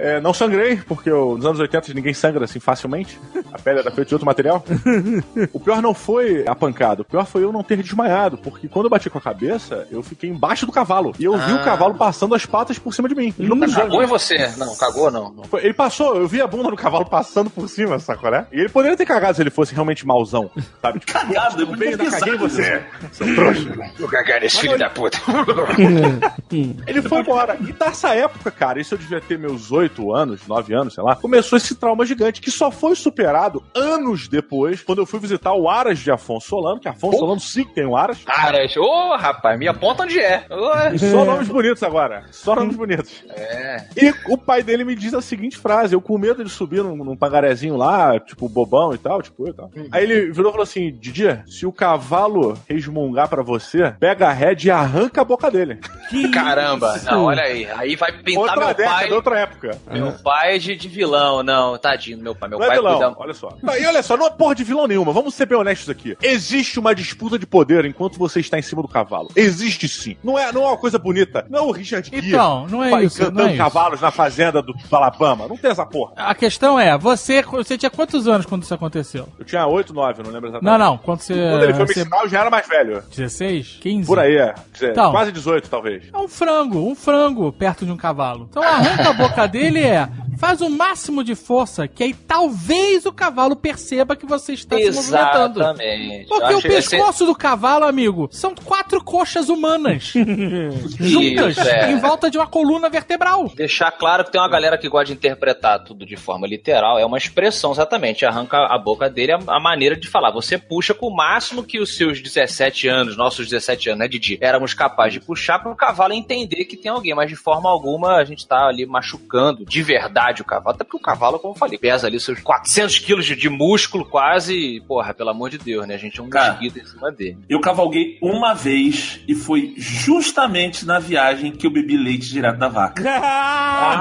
[0.02, 3.20] É, não sangrei, porque eu- nos anos 80 ninguém sangra assim facilmente.
[3.52, 4.64] A pele era feita de outro material.
[5.52, 8.86] o pior não foi a pancada, o pior foi eu não ter desmaiado, porque quando
[8.86, 11.14] eu bati com a cabeça, eu fiquei embaixo do cavalo.
[11.20, 11.56] E eu vi Ah.
[11.56, 13.34] o cavalo passando as patas por cima de mim.
[13.38, 13.84] Ele não pisou.
[13.84, 14.48] Cagou em você?
[14.56, 15.32] Não, cagou não.
[15.32, 15.44] não.
[15.46, 18.46] Foi- Ele passou, eu vi a bunda do cavalo passando por cima, sacolé?
[18.52, 20.50] E ele poderia ter cagado se ele fosse realmente mauzão,
[20.82, 21.00] sabe?
[21.10, 23.92] Tipo, Cagado, eu podia ainda caguei você, seu trouxa.
[23.98, 25.18] Vou cagar nesse filho da puta.
[26.88, 27.58] Ele foi embora.
[27.62, 31.16] E dessa época, cara, isso eu devia ter meus 8 anos, 9 anos, sei lá,
[31.16, 35.70] começou esse trauma gigante que só foi superado anos depois, quando eu fui visitar o
[35.70, 37.20] Aras de Afonso Solano, que Afonso Oh.
[37.20, 38.20] Solano sim que tem o Aras.
[38.28, 40.46] Aras, ô rapaz, me aponta onde é.
[40.50, 42.24] Ô, Só nomes bonitos agora.
[42.32, 43.24] Só nomes bonitos.
[43.30, 43.86] É.
[43.98, 46.96] E o pai dele me diz a seguinte frase: eu com medo de subir num,
[46.96, 49.72] num pagarezinho lá, tipo, bobão e tal, tipo, eu e tal.
[49.92, 54.32] Aí ele virou e falou assim: Didi, se o cavalo resmungar pra você, pega a
[54.34, 55.80] rédea e arranca a boca dele.
[56.10, 57.06] Que Caramba, isso?
[57.06, 57.68] não, olha aí.
[57.72, 59.12] Aí vai pintar Outra meu década, pai.
[59.12, 59.78] outra época.
[59.92, 62.50] Meu pai de, de vilão, não, tadinho meu pai.
[62.50, 63.16] Meu Não é pai vilão, cuida.
[63.18, 63.50] olha só.
[63.62, 65.14] Não, E olha só, não é porra de vilão nenhuma.
[65.14, 66.18] Vamos ser bem honestos aqui.
[66.22, 69.30] Existe uma disputa de poder enquanto você está em cima do cavalo.
[69.36, 70.18] Existe sim.
[70.24, 71.46] Não é, não é uma coisa bonita.
[71.50, 73.58] Não é o Richard Gere Então, não é isso, cantando não é isso.
[73.58, 75.48] cavalos na fazenda do, do Alabama.
[75.48, 76.14] Não tem essa porra.
[76.16, 79.28] A questão é, você, você tinha quantos anos quando isso aconteceu?
[79.38, 80.80] Eu tinha 8, 9, não lembro exatamente.
[80.80, 81.34] Não, não, quando você...
[81.34, 83.04] Quando ele foi me você- ensinar, eu já era mais velho.
[83.16, 83.78] 16?
[83.82, 84.08] 15?
[84.08, 84.56] Por aí, é.
[84.82, 85.12] Então.
[85.12, 86.04] Quase 18, talvez.
[86.14, 88.48] É um frango, um frango perto de um cavalo.
[88.50, 90.08] Então arranca a boca dele é,
[90.38, 94.92] faz o máximo de força, que aí talvez o cavalo perceba que você está se
[94.92, 95.60] movimentando.
[95.60, 96.28] Exatamente.
[96.28, 100.14] Porque o pescoço do cavalo, amigo, são quatro coxas humanas
[101.00, 101.92] juntas Isso, é.
[101.92, 103.50] em volta de uma coluna vertebral.
[103.56, 106.98] Deixar claro que tem uma galera que gosta de interpretar tudo de forma literal.
[107.00, 108.26] É uma expressão, exatamente.
[108.26, 110.32] Arranca a boca dele a, a maneira de falar.
[110.32, 114.38] Você puxa com o máximo que os seus 17 anos, nossos 17 anos, né, Didi?
[114.42, 117.14] Éramos capazes de puxar para o cavalo entender que tem alguém.
[117.16, 120.76] Mas de forma alguma a gente tá ali machucando de verdade o cavalo.
[120.76, 124.06] Até porque o cavalo, como eu falei, pesa ali seus 400 quilos de, de músculo
[124.06, 124.54] quase.
[124.56, 125.96] e, Porra, pelo amor de Deus, né?
[125.96, 126.52] A gente é um Cara.
[126.54, 127.38] mosquito em cima dele.
[127.50, 132.68] Eu cavalguei uma vez e foi justamente na viagem que eu bebi leite direto da
[132.68, 133.04] vaca.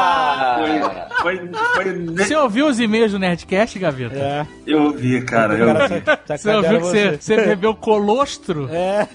[0.59, 4.14] Foi, foi, foi ne- Você ouviu os e-mails do Nerdcast, Gaveta?
[4.16, 4.47] É.
[4.66, 5.55] Eu ouvi, cara.
[5.55, 6.03] Eu ouvi.
[6.26, 8.68] sacanearam Você ouviu que você, você bebeu colostro?
[8.70, 9.07] É.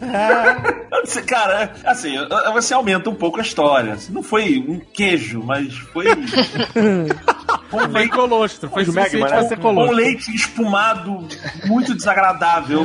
[1.04, 2.16] Você- Cara, assim,
[2.54, 3.94] você aumenta um pouco a história.
[3.94, 6.06] Assim, Não foi um queijo, mas foi
[7.74, 9.48] um Foi colostro, foi suficiente Magma, pra né?
[9.50, 9.96] ser um colostro.
[9.96, 11.28] leite espumado
[11.66, 12.80] muito desagradável.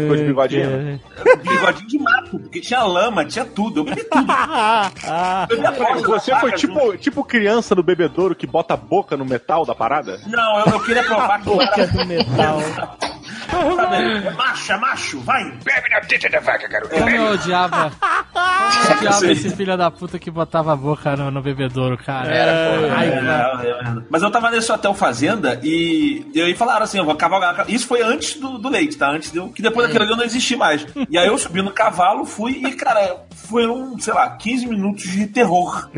[0.00, 1.00] Ficou de bigodinho.
[1.42, 3.80] Bigodinho de mato, porque tinha lama, tinha tudo.
[3.80, 4.26] Eu bebi tudo.
[5.50, 9.64] Eu bebi Você foi tipo, tipo criança do bebedouro que bota a boca no metal
[9.64, 10.20] da parada?
[10.26, 11.86] Não, eu, eu queria provar que Boca cara.
[11.86, 12.58] do metal.
[13.56, 15.44] É macho, é macho, vai.
[15.64, 16.94] Bebe na teta da vaca, garoto.
[16.94, 17.90] Como eu odiava.
[18.32, 22.32] Como eu odiava esse filho da puta que botava a boca no, no bebedouro, cara.
[22.34, 23.60] Era, Ai, É, cara.
[23.62, 24.02] é, é.
[24.10, 27.64] Mas eu tava nesse hotel fazenda e, e aí falaram assim: eu vou cavalgar.
[27.68, 29.10] Isso foi antes do, do leite, tá?
[29.10, 30.86] Antes de eu, que depois daquilo ali eu não existi mais.
[31.10, 33.16] E aí eu subi no cavalo, fui e, cara,
[33.48, 35.88] foram, sei lá, 15 minutos de terror.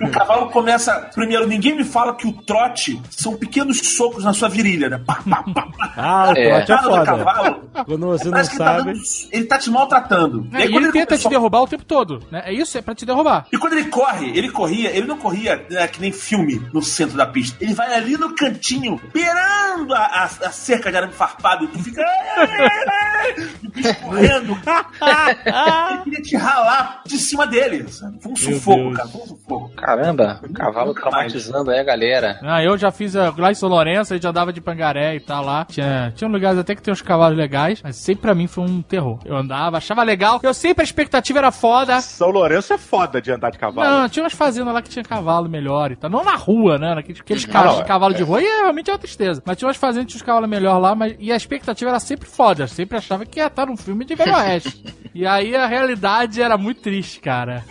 [0.00, 1.10] O cavalo começa.
[1.14, 5.00] Primeiro, ninguém me fala que o trote são pequenos socos na sua virilha, né?
[5.04, 5.92] Pá, pá, pá, pá.
[5.96, 6.60] Ah, o É.
[6.62, 7.24] trote é do foda.
[7.24, 7.70] cavalo.
[7.84, 8.84] Quando você não que ele tá, sabe.
[8.92, 9.00] dando,
[9.32, 10.48] ele tá te maltratando.
[10.52, 12.42] É, aí e quando ele tenta te começou- derrubar o tempo todo, né?
[12.46, 13.46] É isso, é pra te derrubar.
[13.52, 17.16] E quando ele corre, ele corria, ele não corria né, que nem filme no centro
[17.16, 17.56] da pista.
[17.60, 21.78] Ele vai ali no cantinho, beirando a, a- a cerca de arame farpado, e tu
[21.82, 22.02] fica.
[23.64, 24.58] O bicho correndo.
[25.90, 27.88] ele queria te ralar de cima dele.
[27.88, 28.18] sabe?
[28.20, 29.08] Foi um sufoco, cara.
[29.08, 29.70] Foi um sufoco.
[29.76, 31.32] Caramba, cavalo Nunca mais.
[31.32, 32.38] traumatizando aí a galera.
[32.42, 35.20] Ah, eu já fiz a, lá em São Lourenço, a gente andava de pangaré e
[35.20, 35.64] tal lá.
[35.64, 38.82] Tinha, tinha lugares até que tem uns cavalos legais, mas sempre pra mim foi um
[38.82, 39.18] terror.
[39.24, 40.40] Eu andava, achava legal.
[40.42, 42.00] Eu sempre a expectativa era foda.
[42.00, 43.88] São Lourenço é foda de andar de cavalo.
[43.88, 46.10] Não, tinha umas fazendas lá que tinha cavalo melhor e tal.
[46.10, 46.94] Não na rua, né?
[46.94, 49.42] Naqueles aqueles carros de é, cavalo de rua e é, realmente é uma tristeza.
[49.44, 52.00] Mas tinha umas fazendas que tinha uns cavalos melhor lá, mas e a expectativa era
[52.00, 52.64] sempre foda.
[52.64, 54.84] Eu sempre achava que ia estar num filme de Velho Oeste.
[55.14, 57.64] e aí a realidade era muito triste, cara.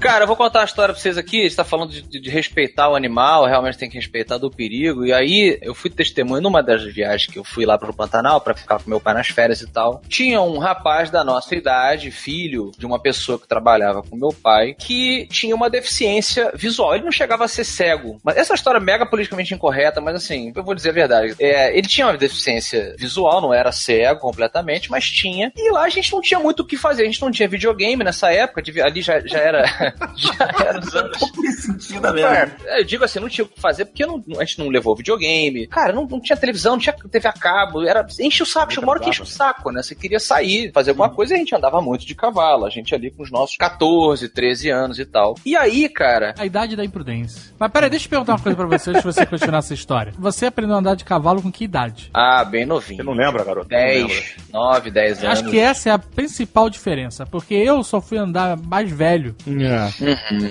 [0.00, 1.48] Cara, eu vou contar a história pra vocês aqui.
[1.48, 5.04] Você tá falando de, de- de respeitar o animal, realmente tem que respeitar do perigo.
[5.04, 8.54] E aí, eu fui testemunho numa das viagens que eu fui lá pro Pantanal pra
[8.54, 10.00] ficar com meu pai nas férias e tal.
[10.08, 14.74] Tinha um rapaz da nossa idade, filho de uma pessoa que trabalhava com meu pai,
[14.74, 16.94] que tinha uma deficiência visual.
[16.94, 18.18] Ele não chegava a ser cego.
[18.24, 21.34] Mas essa história é mega politicamente incorreta, mas assim, eu vou dizer a verdade.
[21.38, 25.52] É, ele tinha uma deficiência visual, não era cego completamente, mas tinha.
[25.54, 27.02] E lá a gente não tinha muito o que fazer.
[27.02, 29.89] A gente não tinha videogame nessa época, ali já, já era.
[30.16, 31.18] já era os anos.
[31.60, 32.18] Sentido.
[32.18, 34.94] É, eu digo assim, não tinha o que fazer porque não- a gente não levou
[34.96, 35.66] videogame.
[35.66, 37.82] Cara, não, não tinha televisão, não tinha TV a cabo.
[37.86, 39.82] Era, enche o saco, chegou uma hora que enche o saco, né?
[39.82, 42.64] Você queria sair, fazer alguma coisa e a gente andava muito de cavalo.
[42.66, 45.34] A gente ali com os nossos 14, 13 anos e tal.
[45.44, 47.52] E aí, cara, A idade da imprudência.
[47.58, 50.12] Mas peraí, deixa eu perguntar uma coisa pra você antes de você continuar essa história.
[50.18, 52.10] Você aprendeu a andar de cavalo com que idade?
[52.14, 53.04] ah, bem Você novinho.
[53.04, 53.68] não lembra, garoto?
[53.70, 54.08] Não lembra.
[54.08, 55.38] 10, 9, 10 anos.
[55.40, 59.34] Acho que essa é a principal diferença, porque eu só fui andar mais velho.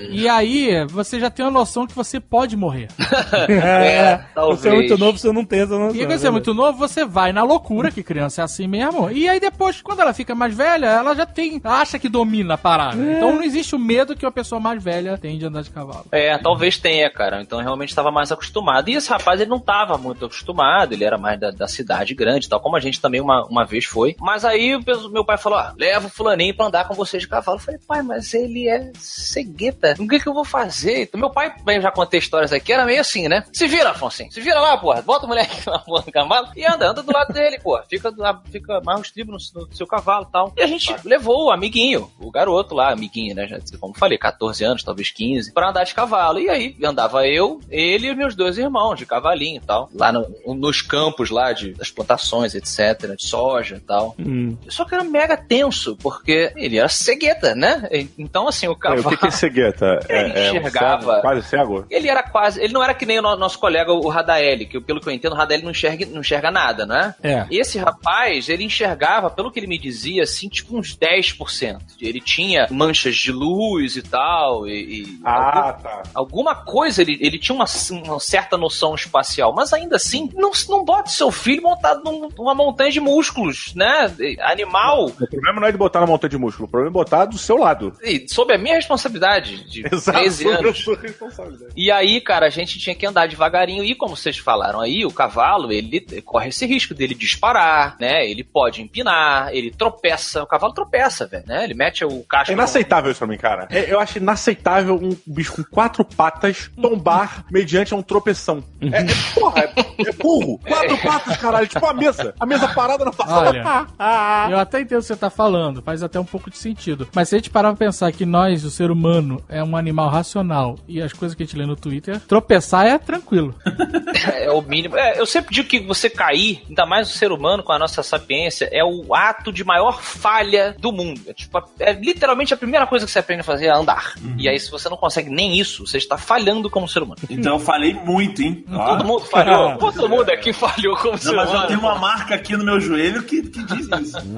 [0.10, 2.88] E aí, você já tem a noção que você pode morrer.
[3.50, 4.60] É, talvez.
[4.60, 5.96] você é muito novo, você não tem essa noção.
[5.96, 9.10] E quando você é muito novo, você vai na loucura, que criança é assim mesmo.
[9.12, 12.58] E aí depois, quando ela fica mais velha, ela já tem, acha que domina a
[12.58, 12.98] parada.
[12.98, 16.06] Então não existe o medo que uma pessoa mais velha tem de andar de cavalo.
[16.12, 17.42] É, talvez tenha, cara.
[17.42, 18.90] Então realmente estava mais acostumado.
[18.90, 22.50] E esse rapaz, ele não estava muito acostumado, ele era mais da, da cidade grande
[22.50, 24.16] tal, como a gente também uma, uma vez foi.
[24.20, 24.80] Mas aí
[25.12, 27.58] meu pai falou: ó, leva o fulaninho pra andar com você de cavalo.
[27.58, 29.96] Eu falei, pai, mas ele é cegueta.
[30.00, 31.04] O que que eu vou fazer?
[31.04, 33.44] Então, meu pai, bem, já contei histórias aqui, era meio assim, né?
[33.54, 34.24] Se vira, Afonso.
[34.32, 35.02] Se vira lá, porra.
[35.02, 37.84] Bota o moleque na porra do cavalo e anda, anda do lado dele, porra.
[37.90, 38.12] Fica,
[38.52, 40.54] fica mais um estribo no, no seu cavalo e tal.
[40.58, 43.48] E a gente levou o amiguinho, o garoto lá, amiguinho, né?
[43.48, 46.40] Já, como falei, 14 anos, talvez 15, pra andar de cavalo.
[46.40, 49.90] E aí andava eu, ele e meus dois irmãos de cavalinho e tal.
[49.94, 54.16] Lá no- nos campos lá de, das plantações, etc., de soja e tal.
[54.20, 54.58] Hum.
[54.68, 57.88] Só que era mega tenso, porque ele era cegueta, né?
[58.18, 59.09] Então, assim, o cavalo.
[59.10, 59.99] O que, que é cegueta?
[60.07, 61.01] Ele É, é um enxergava.
[61.12, 61.86] cego, quase cego?
[61.89, 62.62] Ele era quase.
[62.62, 65.14] Ele não era que nem o no- nosso colega, o Radaeli, que pelo que eu
[65.14, 67.16] entendo, o Radaeli não enxerga, não enxerga nada, né?
[67.24, 67.45] É.
[67.51, 71.80] Esse rapaz, ele enxergava, pelo que ele me dizia, assim, tipo uns 10%.
[72.01, 75.01] Ele tinha manchas de luz e tal, e.
[75.03, 76.03] e Ah, tá.
[76.14, 77.66] Alguma coisa, ele, ele tinha uma,
[78.05, 82.53] uma certa noção espacial, mas ainda assim, não, não bote seu filho montado num- numa
[82.55, 84.12] montanha de músculos, né?
[84.41, 85.05] Animal.
[85.07, 87.38] O problema não é de botar na montanha de músculo, o problema é botar do
[87.38, 87.93] seu lado.
[88.03, 90.86] E sob a minha responsabilidade de 13 anos.
[91.02, 91.72] responsabilidade.
[91.76, 93.84] E aí, cara, a gente tinha que andar devagarinho.
[93.84, 98.26] E como vocês falaram aí, o cavalo, ele corre esse risco dele disparar, né?
[98.30, 100.43] Ele pode empinar, ele tropeça.
[100.43, 101.64] O cavalo tropeça, velho, né?
[101.64, 102.52] Ele mete o É casco.
[102.54, 103.68] inaceitável isso pra mim, cara.
[103.70, 108.64] É- eu acho inaceitável um bicho com quatro patas tombar mediante um tropeção.
[108.82, 109.74] É, é, porra, é,
[110.10, 110.60] é burro.
[110.60, 111.68] Quatro patas, caralho.
[111.68, 112.34] Tipo a mesa.
[112.39, 113.50] A mesa parada na passada.
[113.50, 117.08] Olha, eu até entendo o que você tá falando, faz até um pouco de sentido.
[117.14, 120.08] Mas se a gente parar pra pensar que nós, o ser humano, é um animal
[120.10, 123.54] racional e as coisas que a gente lê no Twitter, tropeçar é tranquilo.
[124.34, 124.98] É o mínimo.
[124.98, 128.02] É, eu sempre digo que você cair, ainda mais o ser humano com a nossa
[128.02, 131.22] sapiência, é o ato de maior falha do mundo.
[131.28, 134.16] É, tipo, é literalmente a primeira coisa que você aprende a fazer é andar.
[134.38, 137.20] E aí, se você não consegue nem isso, você está falhando como ser humano.
[137.30, 138.66] Então eu falei muito, hein?
[138.72, 138.88] Ó.
[138.88, 139.78] Todo mundo falhou.
[139.80, 141.68] Todo mundo aqui falhou como ser Não, mas eu humano.
[141.68, 144.18] tenho uma marca aqui no meu joelho que, que diz isso.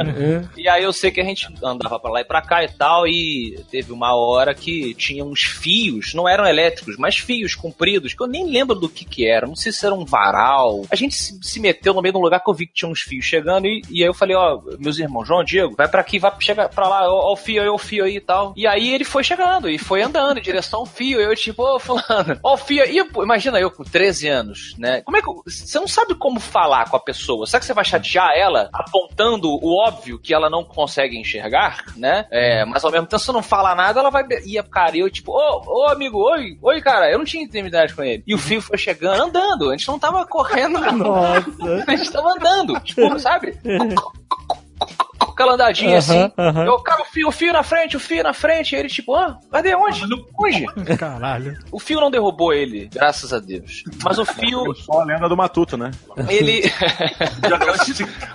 [0.58, 3.08] E aí eu sei que a gente andava pra lá e pra cá e tal,
[3.08, 8.22] e teve uma hora que tinha uns fios, não eram elétricos, mas fios compridos, que
[8.22, 10.86] eu nem lembro do que que era, não sei se era um varal.
[10.90, 12.90] A gente se, se meteu no meio de um lugar que eu vi que tinha
[12.90, 16.02] uns fios chegando, e, e aí eu falei, ó, meus irmãos, João, Diego, vai pra
[16.02, 18.22] aqui, vai chega pra lá, ó, ó o fio aí, ó o fio aí e
[18.22, 18.54] tal.
[18.56, 21.80] E aí ele foi chegando, e foi andando em direção ao fio, eu tipo, ô,
[21.80, 22.98] fulano, ó o fio aí.
[22.98, 25.02] E, imagina eu com 13 anos, né?
[25.02, 25.28] Como é que...
[25.46, 29.50] Você não sabe como falar com a pessoa, será que você vai chatear ela apontando
[29.50, 32.26] o óbvio que ela não consegue enxergar, né?
[32.32, 34.21] É, mas ao mesmo tempo, se não falar nada, ela vai.
[34.24, 37.94] Be- E, cara, eu, tipo, ô, ô amigo, oi, oi, cara, eu não tinha intimidade
[37.94, 38.24] com ele.
[38.26, 39.70] E o fio foi chegando, andando.
[39.70, 40.98] A gente não tava correndo, não.
[40.98, 41.84] Nossa.
[41.88, 43.58] A gente tava andando, tipo, sabe?
[45.42, 46.32] Aquela andadinha assim.
[46.66, 48.76] Eu, cara, o fio, o fio na frente, o fio na frente.
[48.76, 50.02] E ele, tipo, ah, cadê onde?
[50.38, 50.66] Onde?
[50.98, 51.58] Caralho.
[51.72, 53.84] O fio não derrubou ele, graças a Deus.
[54.04, 55.92] Mas o fio, Só a lenda do Matuto, né?
[56.30, 56.62] ele.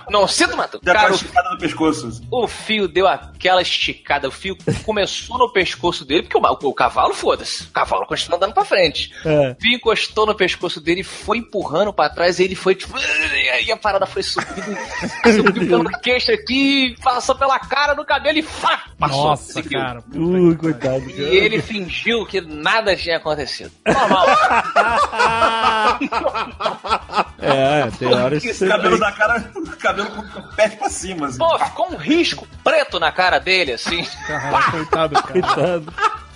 [0.09, 0.79] Não, sinto, Mato.
[0.83, 2.21] já Cara, esticada no pescoço.
[2.31, 7.13] O fio deu aquela esticada, o fio começou no pescoço dele, porque o, o cavalo,
[7.13, 9.13] foda-se, o cavalo continua andando pra frente.
[9.25, 9.51] É.
[9.51, 12.97] O fio encostou no pescoço dele, foi empurrando pra trás, e ele foi tipo.
[12.97, 14.77] E aí a parada foi subindo,
[15.35, 19.29] subiu pelo queixo aqui, passou pela cara, no cabelo e fá, passou.
[19.29, 19.79] Nossa, seguiu.
[19.79, 20.03] cara.
[20.13, 21.09] Ui, coitado.
[21.09, 23.71] E ele fingiu que nada tinha acontecido.
[23.85, 24.25] Normal.
[27.39, 29.39] É, tem horas que Esse você cabelo da cara,
[29.79, 31.27] cabelo com o pé pra cima.
[31.27, 31.37] Assim.
[31.37, 34.05] Pô, ficou um risco preto na cara dele, assim.
[34.27, 35.27] Caralho, coitado, cara.
[35.41, 35.93] Coitado.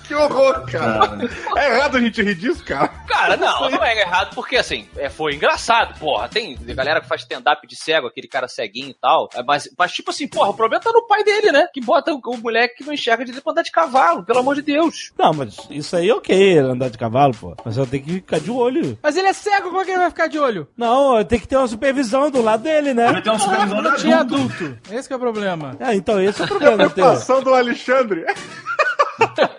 [0.08, 1.18] Que horror, cara.
[1.56, 2.88] É errado a gente rir disso, cara.
[3.08, 6.28] Cara, não, não é errado, porque assim, é, foi engraçado, porra.
[6.28, 9.30] Tem galera que faz stand-up de cego, aquele cara ceguinho e tal.
[9.34, 11.68] é, Mas, mas, tipo assim, porra, o problema tá no pai dele, né?
[11.74, 14.56] Que bota o, o moleque que não enxerga de pra andar de cavalo, pelo amor
[14.56, 15.12] de Deus.
[15.18, 17.56] Não, mas isso aí é ok, andar de cavalo, pô.
[17.64, 18.98] Mas eu tenho que ficar de olho.
[19.02, 20.68] Mas ele é cego, como é que ele vai ficar de olho?
[20.78, 23.22] Não, tem que ter uma supervisão do lado dele, Vai né?
[23.22, 24.64] ter uma supervisão tinha adulto.
[24.64, 24.78] adulto.
[24.94, 25.76] Esse que é o problema.
[25.80, 26.90] É, então esse é o problema, teu.
[26.90, 28.26] Preocupação do Alexandre.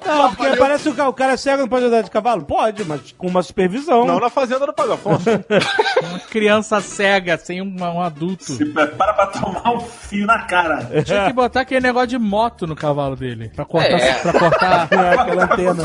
[0.07, 2.43] Não, porque parece que o o cara cego não pode andar de cavalo?
[2.45, 4.05] Pode, mas com uma supervisão.
[4.05, 5.25] Não na fazenda do Pago Afonso.
[6.03, 8.45] Uma criança cega, sem uma- um adulto.
[8.53, 10.89] Se prepara pra tomar um fio na cara.
[11.05, 13.51] Tinha que botar aquele negócio de moto no cavalo dele.
[13.55, 13.91] Pra cortar.
[14.01, 14.15] É.
[14.15, 14.89] Pra cortar.
[14.93, 15.85] É, aquela antena.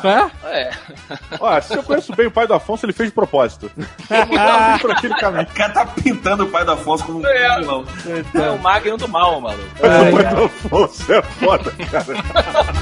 [0.00, 0.30] Qual é?
[0.60, 0.70] É.
[1.40, 3.70] Ó, se eu conheço bem o pai do Afonso, ele fez de propósito.
[4.80, 5.42] Por aquele caminho.
[5.44, 7.58] O cara tá pintando o pai do Afonso como um É.
[7.58, 7.84] vilão.
[8.34, 9.64] É o Magno do mal, maluco.
[9.80, 12.77] Mas o pai do Afonso é foda, cara.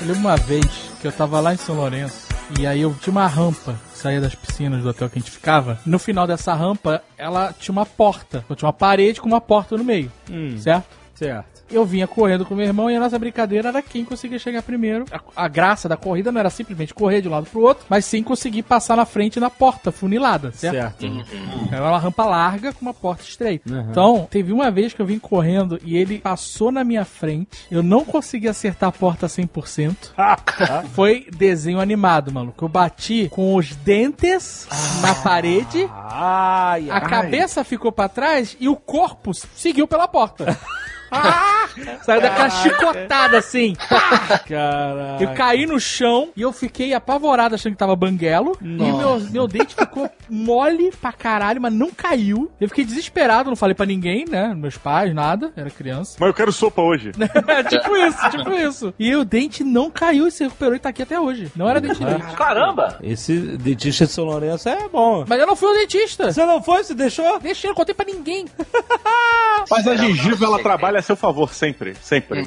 [0.00, 0.64] Eu lembro uma vez
[1.00, 4.20] que eu tava lá em São Lourenço e aí eu tinha uma rampa que saía
[4.20, 5.78] das piscinas do hotel que a gente ficava.
[5.84, 8.42] No final dessa rampa, ela tinha uma porta.
[8.44, 10.86] Então, tinha uma parede com uma porta no meio, Hum, certo?
[11.14, 11.57] certo.
[11.70, 15.04] Eu vinha correndo com meu irmão e a nossa brincadeira era quem conseguia chegar primeiro.
[15.10, 18.04] A, a graça da corrida não era simplesmente correr de um lado pro outro, mas
[18.04, 21.00] sim conseguir passar na frente na porta funilada, certo?
[21.00, 21.24] Certo.
[21.70, 23.68] Era uma rampa larga com uma porta estreita.
[23.90, 27.66] Então, teve uma vez que eu vim correndo e ele passou na minha frente.
[27.70, 30.12] Eu não consegui acertar a porta 100%.
[30.94, 32.64] Foi desenho animado, maluco.
[32.64, 34.66] Eu bati com os dentes
[35.02, 40.58] na parede, Ai, a cabeça ficou pra trás e o corpo seguiu pela porta.
[42.02, 43.74] Saiu daquela chicotada assim.
[44.48, 45.22] Caralho.
[45.22, 48.56] Eu caí no chão e eu fiquei apavorado achando que tava banguelo.
[48.60, 52.50] E meu, meu dente ficou mole pra caralho, mas não caiu.
[52.60, 54.54] Eu fiquei desesperado, não falei pra ninguém, né?
[54.54, 55.52] Meus pais, nada.
[55.56, 56.16] Era criança.
[56.18, 57.12] Mas eu quero sopa hoje.
[57.68, 58.94] tipo isso, tipo isso.
[58.98, 61.50] E o dente não caiu e se recuperou e tá aqui até hoje.
[61.54, 62.34] Não era dente dente.
[62.34, 62.98] Caramba!
[63.02, 65.24] Esse dentista de São Lourenço é bom.
[65.26, 66.32] Mas eu não fui o dentista.
[66.32, 66.84] Você não foi?
[66.84, 67.38] Você deixou?
[67.38, 68.46] Deixei, não contei pra ninguém.
[69.70, 71.94] Mas a gengiva, ela trabalha a seu favor, sempre.
[72.00, 72.44] Sempre.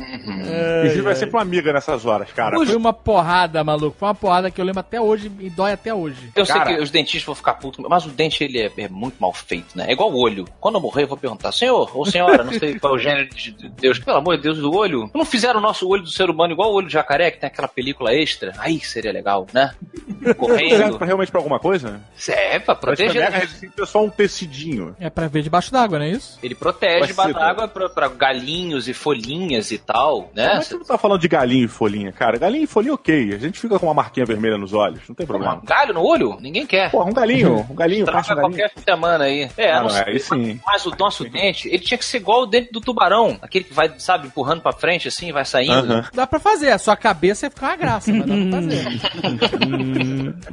[0.83, 2.55] gengiva é sempre uma amiga nessas horas, cara.
[2.55, 3.95] Foi uma porrada, maluco.
[3.97, 6.31] Foi uma porrada que eu lembro até hoje e dói até hoje.
[6.35, 6.65] Eu Cara.
[6.65, 9.33] sei que os dentistas vão ficar putos, mas o dente ele é, é muito mal
[9.33, 9.85] feito, né?
[9.87, 10.45] É igual o olho.
[10.59, 13.29] Quando eu morrer, eu vou perguntar, senhor ou senhora, não sei qual é o gênero
[13.29, 15.09] de de Deus, pelo amor de Deus, do olho.
[15.13, 17.47] Não fizeram o nosso olho do ser humano igual o olho de jacaré, que tem
[17.47, 18.53] aquela película extra?
[18.57, 19.73] Aí seria legal, né?
[20.21, 20.97] Serve Correndo.
[20.97, 22.01] pra, realmente pra alguma coisa?
[22.27, 23.21] É, pra proteger.
[23.21, 24.95] É só um tecidinho.
[24.99, 26.39] É pra ver debaixo d'água, não é isso?
[26.41, 28.07] Ele protege debaixo d'água pra, pra
[28.41, 30.47] galinhos e folhinhas e tal, né?
[30.47, 32.37] Como é que você não tá falando de galinha e folhinha, cara?
[32.39, 33.33] Galinha e folhinha, ok.
[33.33, 35.61] A gente fica com uma marquinha vermelha nos olhos, não tem problema.
[35.63, 36.37] Galho no olho?
[36.41, 36.89] Ninguém quer.
[36.91, 38.41] Porra, um galinho, um galinho, Traga um galinho.
[38.57, 39.49] qualquer semana aí.
[39.57, 40.59] É, Ah, não aí sim.
[40.65, 43.37] Mas o nosso dente, ele tinha que ser igual o dente do tubarão.
[43.41, 45.71] Aquele que vai, sabe, empurrando pra frente assim, e vai saindo.
[45.93, 46.05] Aham.
[46.13, 46.71] Dá pra fazer.
[46.71, 48.81] A sua cabeça ia ficar uma graça, mas dá pra fazer.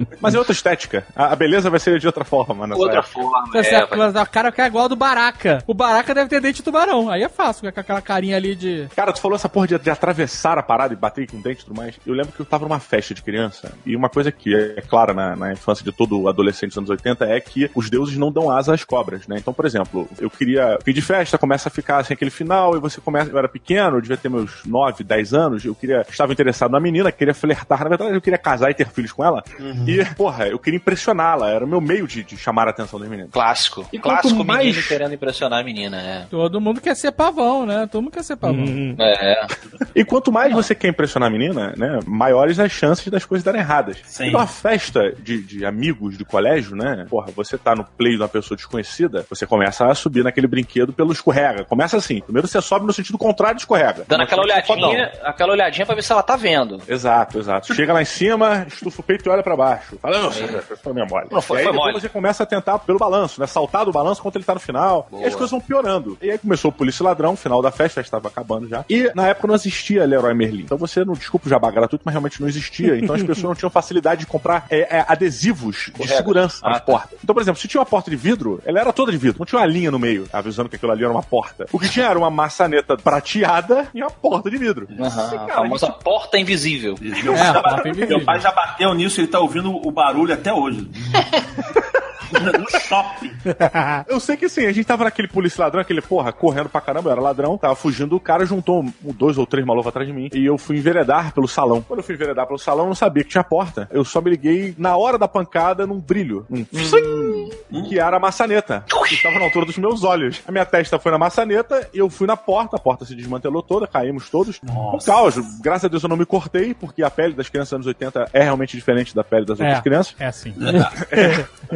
[0.21, 1.07] Mas é outra estética.
[1.15, 3.13] A, beleza vai ser de outra forma, nessa Outra época.
[3.13, 3.51] forma.
[3.59, 5.63] É, vai- mas a cara que é igual ao do Baraka.
[5.67, 7.09] O Baraka deve ter dente de tubarão.
[7.11, 8.87] Aí é fácil, com aquela carinha ali de.
[8.95, 11.63] Cara, tu falou essa porra de, de atravessar a parada e bater com o dente
[11.63, 11.95] e tudo mais.
[12.07, 15.13] Eu lembro que eu tava numa festa de criança, e uma coisa que é clara
[15.15, 18.51] na, na infância de todo adolescente dos anos 80 é que os deuses não dão
[18.51, 19.37] asa às cobras, né?
[19.39, 20.79] Então, por exemplo, eu queria.
[20.85, 23.31] Fim de festa, começa a ficar assim aquele final, e você começa.
[23.31, 26.05] Eu era pequeno, eu devia ter meus 9, 10 anos, eu queria.
[26.09, 27.83] Estava interessado na menina, queria flertar.
[27.83, 29.43] Na verdade, eu queria casar e ter filhos com ela.
[29.87, 31.51] E, porra, eu queria impressioná-la.
[31.51, 33.31] Era o meu meio de, de chamar a atenção das meninas.
[33.31, 33.87] Clássico.
[33.93, 36.27] E Clássico quanto menino mais- querendo impressionar a menina, é.
[36.31, 37.87] Todo mundo quer ser pavão, né?
[37.91, 38.65] Todo mundo quer ser pavão.
[38.99, 39.47] É.
[39.95, 43.61] E quanto mais você quer impressionar a menina, né, maiores as chances das coisas darem
[43.61, 43.99] erradas.
[44.05, 44.29] Sim.
[44.29, 47.07] Então, a festa de, de amigos de colégio, né?
[47.09, 50.93] Porra, você tá no play de uma pessoa desconhecida, você começa a subir naquele brinquedo
[50.93, 51.65] pelo escorrega.
[51.65, 52.21] Começa assim.
[52.21, 54.05] Primeiro você sobe no sentido contrário do escorrega.
[54.09, 54.93] Dando aquela olhadinha, fodão.
[55.23, 56.81] aquela olhadinha pra ver se ela tá vendo.
[56.89, 57.75] Exato, exato.
[57.75, 59.99] Chega lá em cima, estufa o peito e olha pra baixo.
[60.01, 61.27] Fala, não, foi minha mole.
[61.31, 62.01] Não, foi- e aí foi depois mole.
[62.01, 63.47] você começa a tentar pelo balanço, né?
[63.47, 65.09] Saltar do balanço enquanto ele tá no final.
[65.21, 66.17] E as coisas vão piorando.
[66.23, 68.85] E aí começou o Polícia e Ladrão, final da festa, a festa tava acabando já.
[68.89, 70.61] E na época não existia Leroy Merlin.
[70.63, 72.97] Então você não, desculpa o jabá gratuito, mas realmente não existia.
[72.99, 76.17] Então as pessoas não tinham facilidade de comprar é, é, adesivos de Correto.
[76.17, 76.85] segurança Ah, nas tá.
[76.85, 77.19] portas.
[77.23, 79.39] Então, por exemplo, se tinha uma porta de vidro, ela era toda de vidro.
[79.39, 81.67] Não tinha uma linha no meio, avisando que aquilo ali era uma porta.
[81.73, 84.89] O que tinha era uma maçaneta prateada e uma porta de vidro.
[84.99, 86.95] Aham, a famosa porta invisível.
[87.01, 88.17] Meu, É, pai- porta invisível.
[88.19, 90.89] meu pai já bateu nisso, ele tá ouvindo o barulho até hoje.
[92.33, 93.33] no shopping.
[94.09, 97.09] Eu sei que assim, a gente tava naquele polícia ladrão, aquele porra, correndo pra caramba,
[97.09, 100.15] eu era ladrão, tava fugindo, o cara juntou um- dois ou três malucos atrás de
[100.15, 101.83] mim e eu fui enveredar pelo salão.
[101.83, 103.89] Quando eu fui enveredar pelo salão, eu não sabia que tinha porta.
[103.91, 108.85] Eu só me liguei na hora da pancada num brilho, um que era a maçaneta,
[109.07, 110.41] que estava na altura dos meus olhos.
[110.47, 113.63] A minha testa foi na maçaneta e eu fui na porta, a porta se desmantelou
[113.63, 114.61] toda, caímos todos.
[114.65, 115.37] Um caos.
[115.61, 118.29] Graças a Deus eu não me cortei, porque a pele das crianças dos anos 80
[118.33, 120.15] é realmente diferente da pele das outras É, crianças.
[120.19, 120.55] é assim.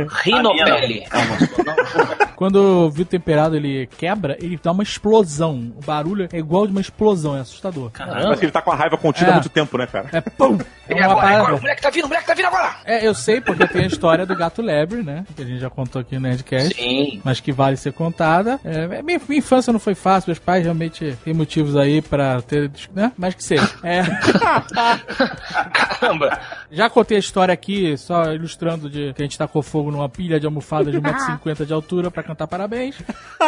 [0.50, 1.04] Rinopele.
[2.36, 5.72] Quando o vidro temperado ele quebra, ele dá uma explosão.
[5.80, 7.90] O barulho é igual de uma explosão, é assustador.
[7.96, 9.30] Parece que ele tá com a raiva contida É.
[9.30, 10.08] há muito tempo, né, cara?
[10.12, 10.58] É pum!
[10.88, 12.74] É E uma agora, parada- agora, o moleque tá vindo, o moleque tá vindo agora!
[12.84, 15.24] É, eu sei porque tem a história do gato lebre, né?
[15.36, 16.74] Que a gente já contou aqui no Nerdcast.
[16.74, 17.20] Sim.
[17.22, 18.58] Mas que vale ser contada.
[18.64, 22.70] É, minha, minha infância não foi fácil, meus pais realmente têm motivos aí pra ter.
[22.92, 23.12] né?
[23.16, 23.70] Mas que seja.
[23.84, 24.02] É,
[25.72, 26.40] Caramba!
[26.70, 30.31] já contei a história aqui, só ilustrando de que a gente tacou fogo numa pilha
[30.38, 32.96] de almofada de 1,50m de altura pra cantar parabéns.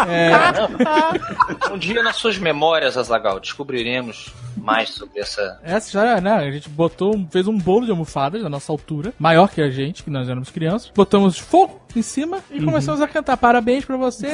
[0.08, 0.32] É,
[1.72, 5.60] Um dia nas suas memórias, Azagal, descobriremos mais sobre essa.
[5.62, 6.32] essa história, né?
[6.32, 10.02] A gente botou, fez um bolo de almofadas da nossa altura, maior que a gente,
[10.02, 10.90] que nós éramos crianças.
[10.94, 14.28] Botamos fogo em cima e começamos a cantar parabéns pra você.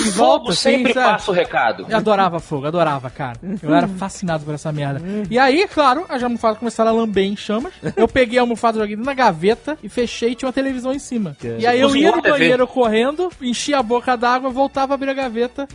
[0.00, 1.12] E volta, Fogo assim, sempre sabe?
[1.12, 1.86] passa o recado.
[1.88, 3.38] Eu adorava fogo, adorava, cara.
[3.62, 5.00] Eu era fascinado por essa merda.
[5.30, 7.72] E aí, claro, as almofadas começaram a lamber em chamas.
[7.96, 11.36] Eu peguei a almofada, joguei da gaveta e fechei e tinha uma televisão em cima.
[11.58, 15.14] E aí eu ia no banheiro correndo, enchia a boca d'água, voltava a abrir a
[15.14, 15.68] gaveta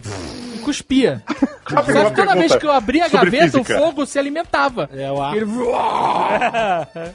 [0.67, 1.23] cuspia.
[1.69, 3.75] Só que toda vez que eu abria a gaveta, física.
[3.75, 4.89] o fogo se alimentava.
[4.93, 5.35] É o ar.
[5.35, 5.45] Ele...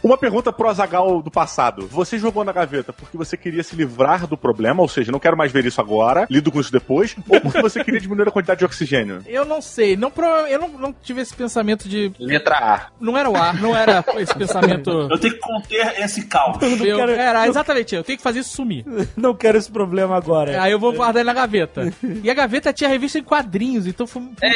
[0.02, 1.86] Uma pergunta pro Azagal do passado.
[1.88, 5.36] Você jogou na gaveta porque você queria se livrar do problema, ou seja, não quero
[5.36, 8.58] mais ver isso agora, lido com isso depois, ou porque você queria diminuir a quantidade
[8.58, 9.22] de oxigênio?
[9.26, 10.12] Eu não sei, não,
[10.48, 12.12] eu não, não tive esse pensamento de.
[12.18, 12.86] Letra A.
[13.00, 14.90] Não era o ar, não era esse pensamento.
[15.10, 16.58] Eu tenho que conter esse caos.
[16.62, 18.84] Eu, quero- era exatamente, eu tenho que fazer isso sumir.
[19.16, 20.62] Não quero esse problema agora.
[20.62, 21.92] Aí eu vou guardar ele na gaveta.
[22.22, 23.41] E a gaveta tinha revista em quadrinhos,
[23.86, 24.52] então foi, puta, Ei,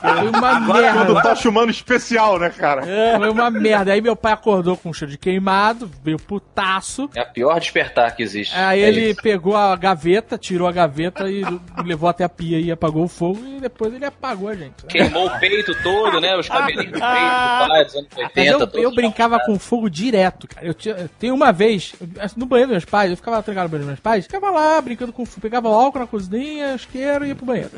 [0.00, 0.72] foi uma Quando
[1.14, 1.22] merda.
[1.22, 2.82] tá chamando especial, né, cara?
[3.16, 3.92] Foi uma merda.
[3.92, 7.08] Aí meu pai acordou com um cheiro de queimado, veio putaço.
[7.14, 8.54] É a pior despertar que existe.
[8.56, 9.22] Aí É ele isso.
[9.22, 11.42] pegou a gaveta, tirou a gaveta e
[11.84, 13.40] levou até a pia e apagou o fogo.
[13.44, 14.82] E depois ele apagou a gente.
[14.84, 14.88] né?
[14.88, 16.36] Queimou o peito todo, né?
[16.36, 18.32] Os cabelinhos do peito do pai dos anos 80.
[18.36, 20.66] Mas eu, eu brincava com fogo direto, cara.
[20.66, 21.94] Eu tinha, tem uma vez,
[22.36, 24.80] no banheiro dos meus pais, eu ficava trancado no banheiro dos meus pais, ficava lá
[24.80, 26.28] brincando com fogo, pegava álcool na cozinha,
[26.74, 27.70] isqueiro e ia pro banheiro.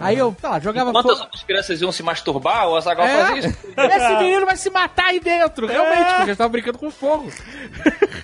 [0.00, 1.14] Aí eu, sei lá, jogava Enquanto fogo.
[1.14, 3.58] as outras crianças iam se masturbar, o Azagal É, fazia isso.
[3.76, 7.30] esse menino vai se matar aí dentro, realmente, porque eu tava brincando com fogo.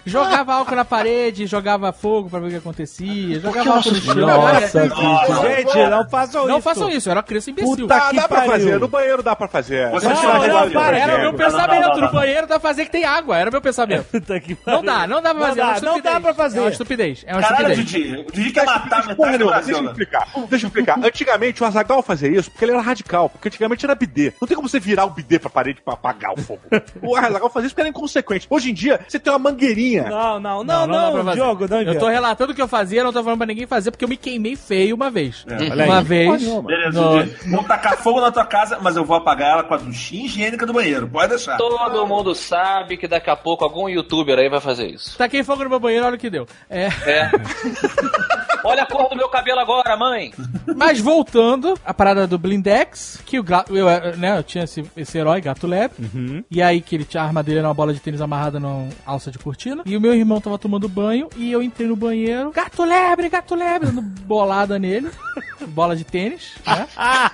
[0.05, 4.14] jogava álcool na parede, jogava fogo pra ver o que acontecia, jogava álcool no chão.
[4.14, 6.62] Nossa, gente, gente, não façam não isso.
[6.62, 7.76] façam isso, eu era uma criança imbecil.
[7.76, 8.53] Puta Ah, que dá pra pariu.
[8.53, 9.91] fazer, no banheiro dá pra fazer.
[9.91, 12.01] Você Não, não, não, para, Era o meu Não, não, não, pensamento, não, não, no
[12.03, 12.12] não.
[12.12, 14.05] banheiro dá pra fazer que tem água, era o meu pensamento.
[14.12, 14.83] Puta que Não pariu.
[14.83, 16.14] dá, não dá pra Não fazer, é dá, uma não estupidez.
[16.14, 16.59] dá pra fazer.
[16.59, 18.05] É uma estupidez, é uma Caralho, estupidez.
[18.12, 18.20] Didi.
[18.28, 20.28] O Didi quer matar metade do nenhuma, deixa eu explicar.
[20.48, 20.98] Deixa eu explicar.
[21.02, 23.28] Antigamente o Azagal fazia isso porque ele era radical.
[23.28, 24.32] Porque antigamente era bidê.
[24.40, 26.60] Não tem como você virar o bidê pra parede pra apagar o fogo.
[27.02, 28.46] o Azagal fazia isso porque era inconsequente.
[28.48, 30.04] Hoje em dia, você tem uma mangueirinha.
[30.04, 31.34] Não, não, não, não, fazer.
[31.34, 33.90] Diogo, não Eu tô relatando o que eu fazia, não tô falando pra ninguém fazer,
[33.90, 35.44] porque eu me queimei feio uma vez.
[35.48, 36.42] olha uma vez.
[36.42, 37.26] Beleza, no-.
[37.50, 40.66] Vou tacar fogo na tua casa, mas eu vou apagar ela com a duchinha higiênica
[40.66, 41.08] do banheiro.
[41.08, 41.56] Pode deixar.
[41.56, 45.16] Todo mundo sabe que daqui a pouco algum youtuber aí vai fazer isso.
[45.16, 46.46] Taquei fogo no meu banheiro, olha o que deu.
[46.68, 47.30] É, É.
[48.64, 50.32] Olha a cor do meu cabelo agora, mãe.
[50.76, 54.84] mas voltando, a parada do Blindex, que o gato, eu, eh, né, eu tinha esse,
[54.96, 57.92] esse herói, gato lebre, e aí que ele tinha a arma dele era uma bola
[57.92, 61.50] de tênis amarrada numa alça de cortina, e o meu irmão tava tomando banho, e
[61.53, 65.11] eu entrei no banheiro, gato lebre, gato lebre, dando bolada nele,
[65.68, 66.86] bola de tênis, né?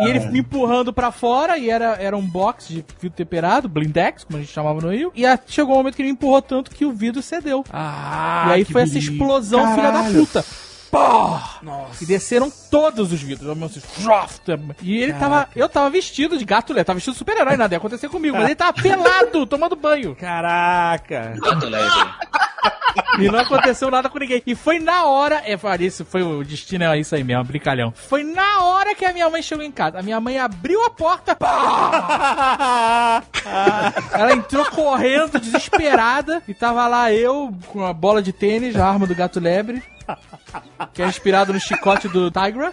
[0.00, 4.22] E ele me empurrando pra fora, e era, era um box de vidro temperado, blindex,
[4.22, 5.10] como a gente chamava no Rio.
[5.16, 7.64] E a- chegou um momento que ele me empurrou tanto que o vidro cedeu.
[7.72, 10.28] Ah, e aí foi essa explosão, filha da Caralho.
[10.90, 11.58] Puta.
[11.60, 11.86] Pô!
[12.00, 13.56] E desceram todos os vidros.
[13.56, 14.40] Meu, trof,
[14.82, 15.48] E ele tava.
[15.54, 18.36] Eu tava vestido de gato lebre, tava vestido de super-herói, nada ia acontecer comigo.
[18.36, 20.14] Mas ele tava pelado, tomando banho.
[20.16, 21.34] Caraca.
[21.40, 22.08] Gato leve.
[23.18, 24.42] E não aconteceu nada com ninguém.
[24.46, 25.42] E foi na hora.
[25.44, 27.92] É, foi isso foi o destino, é isso aí mesmo, brincalhão.
[27.94, 29.98] Foi na hora que a minha mãe chegou em casa.
[29.98, 31.34] A minha mãe abriu a porta.
[31.34, 33.22] pá!
[34.12, 36.42] Ela entrou correndo, desesperada.
[36.48, 39.82] E tava lá eu com a bola de tênis, a arma do gato lebre.
[40.94, 42.72] Que é inspirado no chicote do Tigra.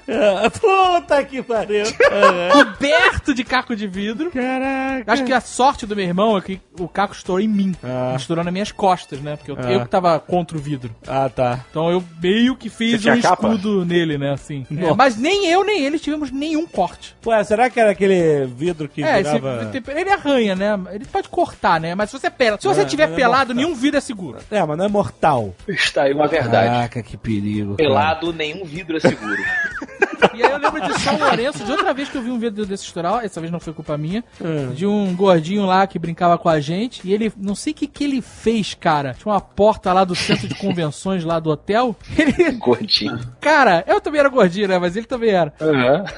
[0.59, 1.83] Puta que pariu.
[2.51, 4.31] Coberto de caco de vidro.
[4.31, 5.11] Caraca.
[5.11, 7.75] Acho que a sorte do meu irmão é que o caco estourou em mim.
[7.83, 8.13] Ah.
[8.15, 9.35] Estourou nas minhas costas, né?
[9.35, 9.71] Porque eu, Ah.
[9.71, 10.93] eu que tava contra o vidro.
[11.07, 11.59] Ah, tá.
[11.69, 13.47] Então eu meio que fiz um tinha capa?
[13.47, 14.31] escudo nele, né?
[14.33, 14.65] Assim.
[14.77, 17.15] É, mas nem eu nem ele tivemos nenhum corte.
[17.25, 19.71] Ué, será que era aquele vidro que é, esse, virava...
[19.99, 20.79] ele arranha, né?
[20.91, 21.95] Ele pode cortar, né?
[21.95, 23.55] Mas se você pela, se você É, tiver é pelado, mortal.
[23.55, 24.37] nenhum vidro é seguro.
[24.51, 25.53] É, mas não é mortal.
[25.67, 26.67] Está aí uma verdade.
[26.67, 27.75] Caraca, que perigo.
[27.75, 29.41] Pelado, nenhum vidro é seguro.
[30.35, 32.65] E aí eu lembro de São Lourenço, de outra vez que eu vi um vídeo
[32.65, 34.71] desse estoural, essa vez não foi culpa minha, Hum.
[34.73, 37.87] de um gordinho lá que brincava com a gente, e ele, não sei o que
[37.87, 39.13] que ele fez, cara.
[39.17, 41.95] Tinha uma porta lá do centro de convenções lá do hotel.
[42.17, 43.19] Ele, Gordinho.
[43.39, 44.77] cara, eu também era gordinho, né?
[44.79, 45.53] Mas ele também era.
[45.61, 46.05] Aham.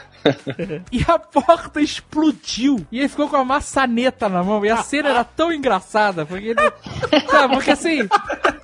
[0.91, 2.85] E a porta explodiu.
[2.91, 4.65] E ele ficou com a maçaneta na mão.
[4.65, 6.25] E a cena era tão engraçada.
[6.25, 6.59] Porque ele.
[7.29, 7.99] Sabe, porque assim.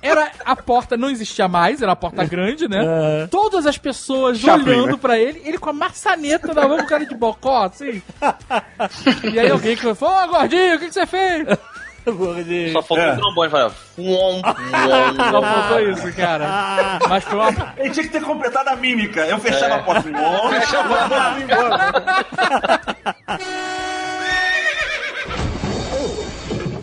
[0.02, 3.26] Era, a porta não existia mais, era uma porta grande, né?
[3.30, 4.98] Todas as pessoas Chaplin, olhando né?
[5.00, 8.02] pra ele, ele com a maçaneta na mão, com cara de bocó, assim.
[9.32, 11.46] E aí alguém que falou: Ô, gordinho, o que, que você fez?
[12.06, 12.70] Gordinho.
[12.72, 13.12] Só faltou É.
[13.12, 13.50] um trombone.
[13.50, 15.42] Falava, uom, Só uom.
[15.42, 16.98] faltou isso, cara.
[17.08, 17.74] Mas foi uma.
[17.78, 19.20] Ele tinha que ter completado a mímica.
[19.26, 19.78] Eu fechava É.
[19.78, 20.10] a porta.
[20.10, 20.50] Bom,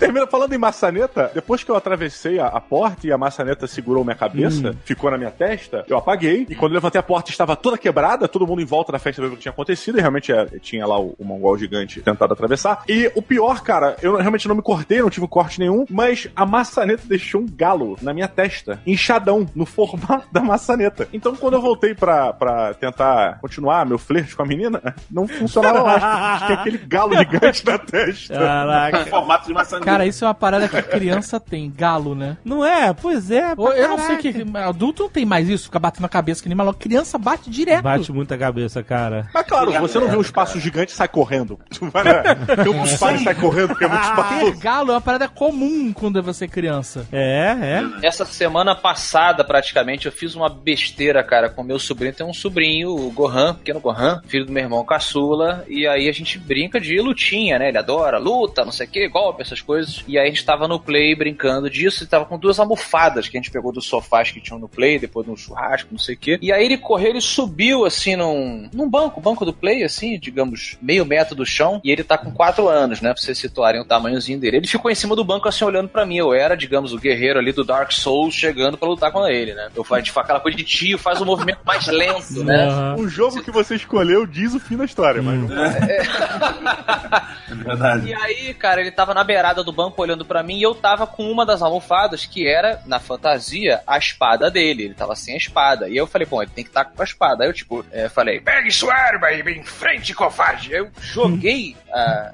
[0.01, 4.03] Termina falando em maçaneta, depois que eu atravessei a, a porta e a maçaneta segurou
[4.03, 4.75] minha cabeça, Hum.
[4.83, 6.47] ficou na minha testa, eu apaguei.
[6.49, 9.21] E quando eu levantei a porta estava toda quebrada, todo mundo em volta da festa
[9.21, 9.97] vendo o que tinha acontecido.
[9.97, 12.83] E realmente é, tinha lá o, o mongol gigante tentado atravessar.
[12.87, 16.45] E o pior, cara, eu realmente não me cortei, não tive corte nenhum, mas a
[16.45, 21.07] maçaneta deixou um galo na minha testa, inchadão, no formato da maçaneta.
[21.13, 24.81] Então quando eu voltei pra, pra tentar continuar meu flerte com a menina,
[25.11, 26.01] não funcionava mais.
[26.03, 28.33] porque Tinha aquele galo gigante na testa.
[28.33, 29.05] Caraca.
[29.05, 29.79] formato de maçã.
[29.91, 32.37] Cara, isso é uma parada que criança tem, galo, né?
[32.43, 32.93] Não é?
[32.93, 33.55] Pois é.
[33.55, 34.45] Pra eu não sei que.
[34.57, 36.79] Adulto não tem mais isso, fica batendo a cabeça que nem maluco.
[36.79, 37.83] Criança bate direto.
[37.83, 39.27] Bate muita cabeça, cara.
[39.33, 41.59] Mas claro, você não vê um espaço gigante e sai correndo.
[41.71, 44.59] Tu vai na campo dos pais e sai correndo porque é muito Ter espaçoso.
[44.59, 47.07] galo é uma parada comum quando você é criança.
[47.11, 47.55] É,
[48.01, 48.07] é.
[48.07, 52.13] Essa semana passada, praticamente, eu fiz uma besteira, cara, com meu sobrinho.
[52.13, 55.65] Tem um sobrinho, o Gohan, pequeno Gohan, filho do meu irmão caçula.
[55.67, 57.69] E aí a gente brinca de lutinha, né?
[57.69, 59.80] Ele adora luta, não sei o que, golpe, essas coisas.
[60.07, 63.37] E aí a gente tava no play brincando disso e tava com duas almofadas que
[63.37, 66.17] a gente pegou dos sofás que tinham no play, depois no churrasco, não sei o
[66.17, 66.39] que.
[66.41, 70.77] E aí ele correu, ele subiu assim num, num banco, banco do play, assim, digamos,
[70.81, 71.79] meio metro do chão.
[71.83, 73.13] E ele tá com quatro anos, né?
[73.13, 74.57] Pra vocês situarem o tamanhozinho dele.
[74.57, 76.17] Ele ficou em cima do banco assim, olhando pra mim.
[76.17, 79.69] Eu era, digamos, o guerreiro ali do Dark Souls chegando pra lutar com ele, né?
[79.75, 82.67] Eu faço tipo, aquela coisa de tio, faz o movimento mais lento, né?
[82.67, 82.95] Aham.
[82.97, 85.47] O jogo que você escolheu diz o fim da história, mas não
[87.51, 88.07] É verdade.
[88.07, 91.05] E aí, cara, ele tava na beirada do banco olhando pra mim e eu tava
[91.07, 94.83] com uma das almofadas que era, na fantasia, a espada dele.
[94.85, 95.89] Ele tava sem a espada.
[95.89, 97.43] E eu falei, bom, ele tem que estar com a espada.
[97.43, 100.71] Aí eu, tipo, é, falei, pegue sua arma e vem em frente, covarde.
[100.73, 102.31] Eu joguei a,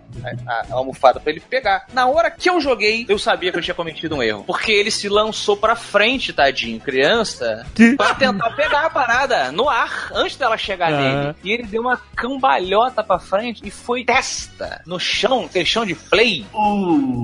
[0.48, 1.86] a- a almofada pra ele pegar.
[1.94, 4.44] Na hora que eu joguei, eu sabia que eu tinha cometido um erro.
[4.46, 7.66] Porque ele se lançou pra frente, tadinho, criança,
[7.98, 10.98] pra tentar pegar a parada no ar, antes dela chegar Ah.
[10.98, 11.36] nele.
[11.44, 15.96] E ele deu uma cambalhota pra frente e foi testa no chão, aquele chão de
[15.96, 16.46] play.
[16.54, 17.17] Uh,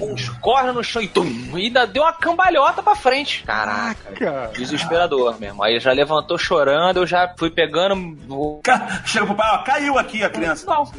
[0.00, 1.26] Uns corre no chão e tum,
[1.56, 3.42] e ainda deu uma cambalhota pra frente.
[3.44, 4.12] Caraca.
[4.12, 5.62] Cara, Desesperador mesmo.
[5.62, 8.16] Aí já levantou chorando, eu já fui pegando.
[8.28, 10.66] o- ca- Chega pro pai, ó, caiu aqui a criança.
[10.66, 10.90] Não,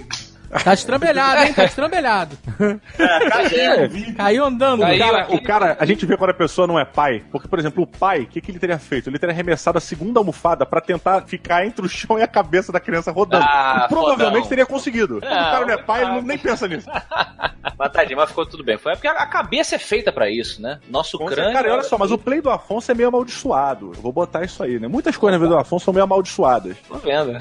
[0.63, 1.53] Tá estrambelhado, hein?
[1.53, 2.37] Tá estrambelhado.
[2.99, 4.13] É, caiu, vi.
[4.13, 4.81] Caiu andando.
[4.81, 4.99] Caiu.
[4.99, 7.23] cara, o cara, a gente vê quando a pessoa não é pai.
[7.31, 9.09] Porque, por exemplo, o pai, o que, que ele teria feito?
[9.09, 12.71] Ele teria arremessado a segunda almofada pra tentar ficar entre o chão e a cabeça
[12.71, 13.45] da criança rodando.
[13.47, 14.49] Ah, e provavelmente fodão.
[14.49, 15.19] teria conseguido.
[15.21, 16.89] Quando o cara não é pai, ele não, nem pensa nisso.
[17.77, 18.77] Mas tadinho, mas ficou tudo bem.
[18.77, 20.79] Foi porque a cabeça é feita pra isso, né?
[20.89, 21.53] Nosso Com crânio.
[21.53, 23.91] Cara, olha só, mas o play do Afonso é meio amaldiçoado.
[23.95, 24.87] Eu vou botar isso aí, né?
[24.87, 26.75] Muitas coisas na vida do Afonso são meio amaldiçoadas.
[26.87, 27.33] Tô vendo.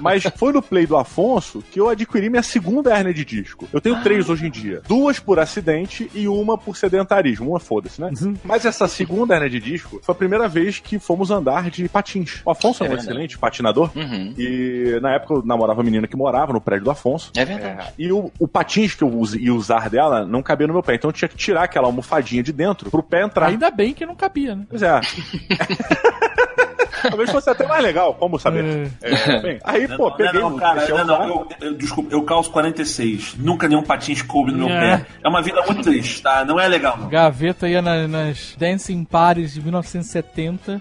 [0.00, 3.68] Mas foi no play do Afonso que eu adquiri minha segunda hérnia de disco.
[3.72, 4.80] Eu tenho três hoje em dia.
[4.88, 7.50] Duas por acidente e uma por sedentarismo.
[7.50, 8.10] Uma foda-se, né?
[8.44, 12.40] Mas essa segunda hérnia de disco foi a primeira vez que fomos andar de patins.
[12.44, 13.90] O Afonso é, É um excelente patinador.
[13.96, 14.34] Uhum.
[14.38, 17.32] E na época eu namorava uma menina que morava no prédio do Afonso.
[17.36, 17.92] É verdade.
[17.98, 20.94] E o, o patins que eu us- ia usar dela não cabia no meu pé.
[20.94, 23.46] Então eu tinha que tirar aquela almofadinha de dentro pro pé entrar.
[23.48, 24.64] Ainda bem que não cabia, né?
[24.68, 25.00] Pois é.
[27.02, 28.90] Talvez fosse até mais legal, como saber.
[29.02, 31.04] É, bem, aí, Não, pô, não, peguei não, o cara, não, usar.
[31.04, 33.36] não, eu, eu- desculpa, eu calço 46.
[33.38, 34.98] Nunca nenhum patins coube no meu É.
[34.98, 35.06] pé.
[35.24, 36.44] É uma vida muito triste, tá?
[36.44, 37.08] Não é legal, não.
[37.08, 40.80] Gaveta ia na- nas Dancing Parties de 1970,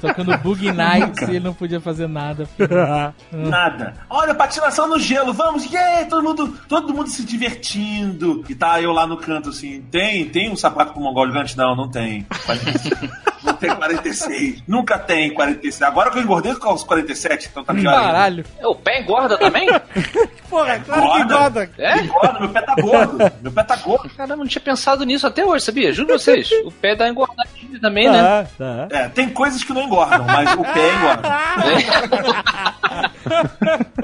[0.00, 2.48] tocando Boogie Nights e ele não podia fazer nada.
[2.56, 2.74] porque-
[3.32, 3.94] Nada.
[4.08, 8.44] Olha, patinação no gelo, vamos, yeah, todo mundo, todo mundo se divertindo.
[8.48, 11.56] E tá eu lá no canto assim, tem, tem um sapato com mongol gigante?
[11.56, 12.26] Não, não tem.
[13.42, 14.62] Não tem 46.
[14.68, 15.82] Nunca tem 46.
[15.82, 17.90] Agora que eu engordei, eu calço 47, então tá pior.
[17.92, 18.04] ainda.
[18.04, 18.44] Caralho.
[18.58, 19.68] É, O pé engorda também?
[20.50, 21.34] Porra, claro que Engorda.
[21.34, 21.70] engorda.
[21.78, 21.98] É?
[22.00, 23.32] Engorda, meu pé tá gordo.
[23.40, 24.10] Meu pé tá gordo.
[24.16, 25.92] Caramba, não tinha pensado nisso até hoje, sabia?
[25.92, 26.50] Juro vocês.
[26.64, 28.20] O pé dá engordadinha também, né?
[28.58, 28.88] Tá, tá.
[28.96, 31.28] É, tem coisas que não engordam, mas o pé engorda.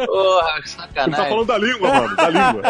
[0.06, 1.28] Porra, que Ele tá sacanagem.
[1.28, 2.16] falando da língua, mano.
[2.16, 2.62] Da língua.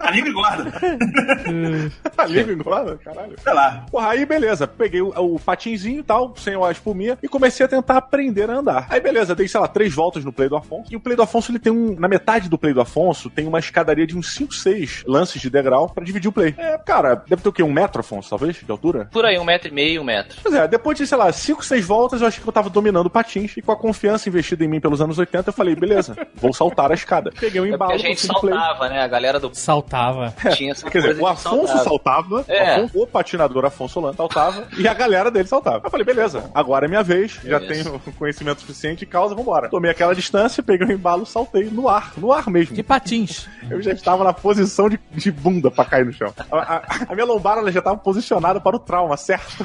[0.00, 0.72] A língua engorda.
[2.18, 3.34] A língua engorda, caralho.
[3.42, 3.84] Sei lá.
[3.90, 7.68] Porra, aí beleza, peguei o, o patinzinho e tal, sem a espuminha, e comecei a
[7.68, 8.86] tentar aprender a andar.
[8.90, 11.22] Aí beleza, dei, sei lá, três voltas no Play do Afonso, e o Play do
[11.22, 14.34] Afonso, ele tem um, na metade do Play do Afonso, tem uma escadaria de uns
[14.34, 16.54] 5, 6 lances de degrau pra dividir o Play.
[16.58, 17.62] É, cara, deve ter o quê?
[17.62, 19.08] Um metro, Afonso, talvez, de altura?
[19.12, 20.36] Por aí, um metro e meio, um metro.
[20.42, 23.08] Pois é, depois de, sei lá, 5, 6 voltas, eu achei que eu tava dominando
[23.10, 26.52] patins, e com a confiança investida em mim pelos anos 80, eu falei, beleza, vou
[26.52, 27.32] saltar a escada.
[27.38, 28.54] Peguei um É embalo a do gente do Play.
[28.54, 29.00] saltava, né?
[29.02, 30.34] A galera do Saltava.
[30.54, 31.84] tinha essa Quer dizer, o Afonso saltava.
[31.84, 32.62] saltava, É.
[32.62, 35.82] o, Afonso- o patinador Afonso Solano saltava, e a galera dele saltava.
[35.84, 37.66] Eu falei, beleza, agora é minha vez, já Isso.
[37.68, 39.68] tenho conhecimento suficiente de causa, vambora.
[39.68, 42.74] Tomei aquela distância, peguei o embalo, saltei no ar, no ar mesmo.
[42.74, 43.46] De patins.
[43.70, 46.32] Eu já estava na posição de, de bunda pra cair no chão.
[46.50, 49.56] A, a- a minha lombar ela já estava posicionada para o trauma, certo?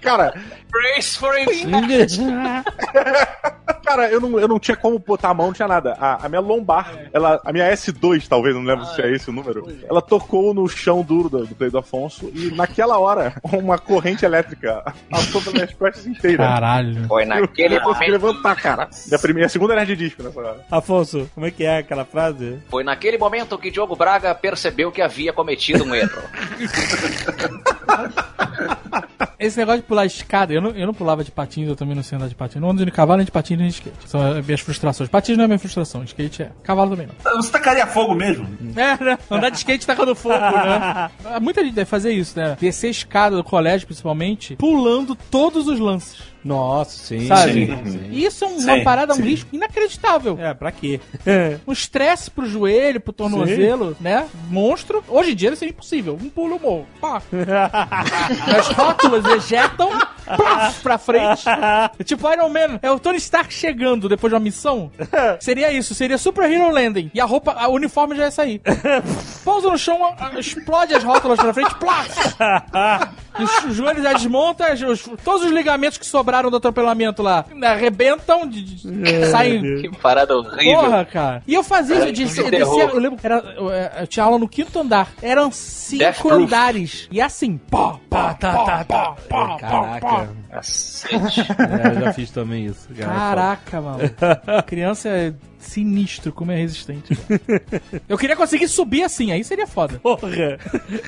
[0.00, 0.34] Cara,
[0.70, 2.20] Brace for impact.
[3.84, 5.96] cara, eu não, eu não tinha como botar a mão, não tinha nada.
[5.98, 9.32] A, a minha lombar, ela, a minha S2, talvez, não lembro se é esse o
[9.32, 13.78] número, ela tocou no chão duro do, do Play do Afonso e naquela hora, uma
[13.78, 16.46] corrente elétrica passou pelas minhas costas inteiras.
[16.46, 17.06] Caralho.
[17.08, 18.26] Foi Eu naquele não consegui momento.
[18.26, 18.88] levantar, cara.
[19.06, 20.64] Minha primeira, segunda nerd de disco nessa hora.
[20.70, 22.58] Afonso, como é que é aquela frase?
[22.68, 26.22] Foi naquele momento que Diogo Braga percebeu que havia cometido um erro.
[29.38, 32.02] esse negócio de pular escada, eu não, eu não pulava de patins, eu também não
[32.02, 32.60] sei andar de patins.
[32.60, 33.96] Não ando de cavalo, nem de patins, nem de skate.
[34.06, 35.08] São as minhas frustrações.
[35.08, 36.50] Patins não é minha frustração, skate é.
[36.62, 37.36] Cavalo também não.
[37.36, 38.46] Você tacaria fogo mesmo?
[38.76, 39.18] É, né?
[39.30, 41.10] Andar de skate tacando fogo, né?
[41.40, 42.56] Muita gente deve fazer isso, né?
[42.60, 46.35] Descer escada do colégio, principalmente, pulando todos os lances.
[46.46, 47.26] Nossa, sim.
[47.26, 47.66] Sabe?
[47.84, 48.08] sim.
[48.12, 50.38] Isso é uma Sim, parada, um risco inacreditável.
[50.40, 51.00] É, pra quê?
[51.66, 54.26] Um estresse pro joelho, pro tornozelo, né?
[54.48, 55.02] Monstro.
[55.08, 56.16] Hoje em dia isso é impossível.
[56.22, 56.86] Um pulo, morro.
[57.00, 57.20] Pá.
[58.58, 59.90] As rótulas ejetam
[60.36, 61.44] plaf, pra frente.
[62.04, 62.78] Tipo Iron Man.
[62.82, 64.90] É o Tony Stark chegando depois de uma missão.
[65.40, 65.94] Seria isso.
[65.94, 67.10] Seria Super Hero Landing.
[67.12, 68.60] E a roupa, a uniforme já ia sair.
[69.44, 71.74] Pousa no chão, explode as rótulas pra frente.
[71.76, 72.16] Plaf.
[73.68, 74.14] Os joelhos já
[74.88, 79.60] os- todos os ligamentos que sobraram do atropelamento lá arrebentam, de, de- saem.
[79.82, 80.80] Que parada horrível.
[80.80, 81.42] Porra, cara.
[81.46, 82.80] E eu fazia isso, de, de de, terror.
[82.80, 85.12] eu lembro, era, eu, eu tinha aula no quinto andar.
[85.22, 86.32] Eram cinco Death Proof.
[86.44, 87.08] andares.
[87.10, 90.28] E assim, pá, pá, tá, tá, tá, pá, Caraca.
[90.56, 91.46] Cacete.
[91.58, 92.88] É, eu já fiz também isso.
[92.98, 93.12] cara.
[93.14, 93.98] Caraca, mano.
[94.66, 97.14] Criança é sinistro como é resistente.
[97.16, 97.82] cara.
[98.08, 99.98] Eu queria conseguir subir assim, aí seria foda.
[99.98, 100.28] Porra.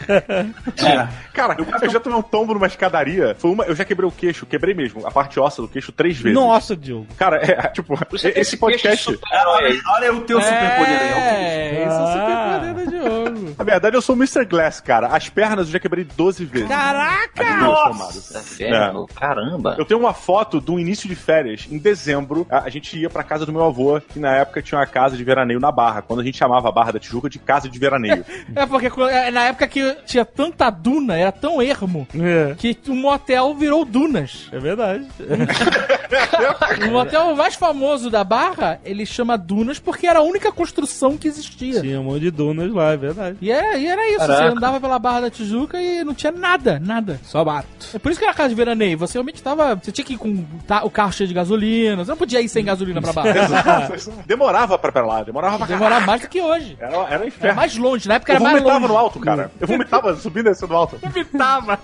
[0.09, 1.09] É.
[1.33, 3.35] Cara, eu já tomei um tombo numa escadaria.
[3.39, 6.17] Foi uma, eu já quebrei o queixo, quebrei mesmo, a parte óssea do queixo três
[6.19, 6.35] vezes.
[6.39, 7.07] Nossa, Diogo.
[7.17, 9.11] Cara, é, tipo, Você esse podcast.
[9.11, 9.81] aí.
[9.87, 11.13] Olha o teu superpoder aí.
[11.13, 12.61] É, isso é o Ah.
[12.61, 13.55] superpoder do Diogo.
[13.59, 14.45] Na verdade, eu sou o Mr.
[14.45, 15.09] Glass, cara.
[15.09, 16.69] As pernas eu já quebrei 12 vezes.
[16.69, 17.43] Caraca!
[17.45, 18.29] As duas somadas.
[18.31, 19.07] Tá vendo?
[19.45, 19.75] Caramba.
[19.79, 22.47] Eu tenho uma foto do início de férias, em dezembro.
[22.51, 25.17] A, a gente ia pra casa do meu avô, que na época tinha uma casa
[25.17, 27.79] de veraneio na Barra, quando a gente chamava a Barra da Tijuca de casa de
[27.79, 28.25] veraneio.
[28.55, 32.95] É porque é, na época que tinha tanta duna, era tão ermo, É, que o
[32.95, 34.49] motel virou dunas.
[34.53, 35.07] é verdade.
[36.89, 41.29] O motel mais famoso da Barra, ele chama Dunas porque era a única construção que
[41.29, 41.81] existia.
[41.81, 43.37] Tinha um monte de dunas lá, é verdade.
[43.43, 44.43] E era, e era isso, Caraca.
[44.43, 47.21] você andava pela Barra da Tijuca e não tinha nada, nada.
[47.23, 47.69] Só mato.
[47.95, 49.75] É por isso que era casa de veraneio, você realmente tava...
[49.77, 52.49] Você tinha que ir com ta- o carro cheio de gasolina, você não podia ir
[52.49, 53.89] sem gasolina pra Barra.
[54.27, 55.79] demorava pra, pra lá, demorava pra caralho.
[55.85, 56.77] Demorava mais do que hoje.
[56.81, 57.57] Era, era um Era inferno.
[57.57, 58.93] mais longe, na época Eu era mais vomitava longe.
[58.93, 59.51] no alto, cara.
[59.61, 60.99] Eu vomitava subindo e descendo alto.
[61.09, 61.79] Vomitava.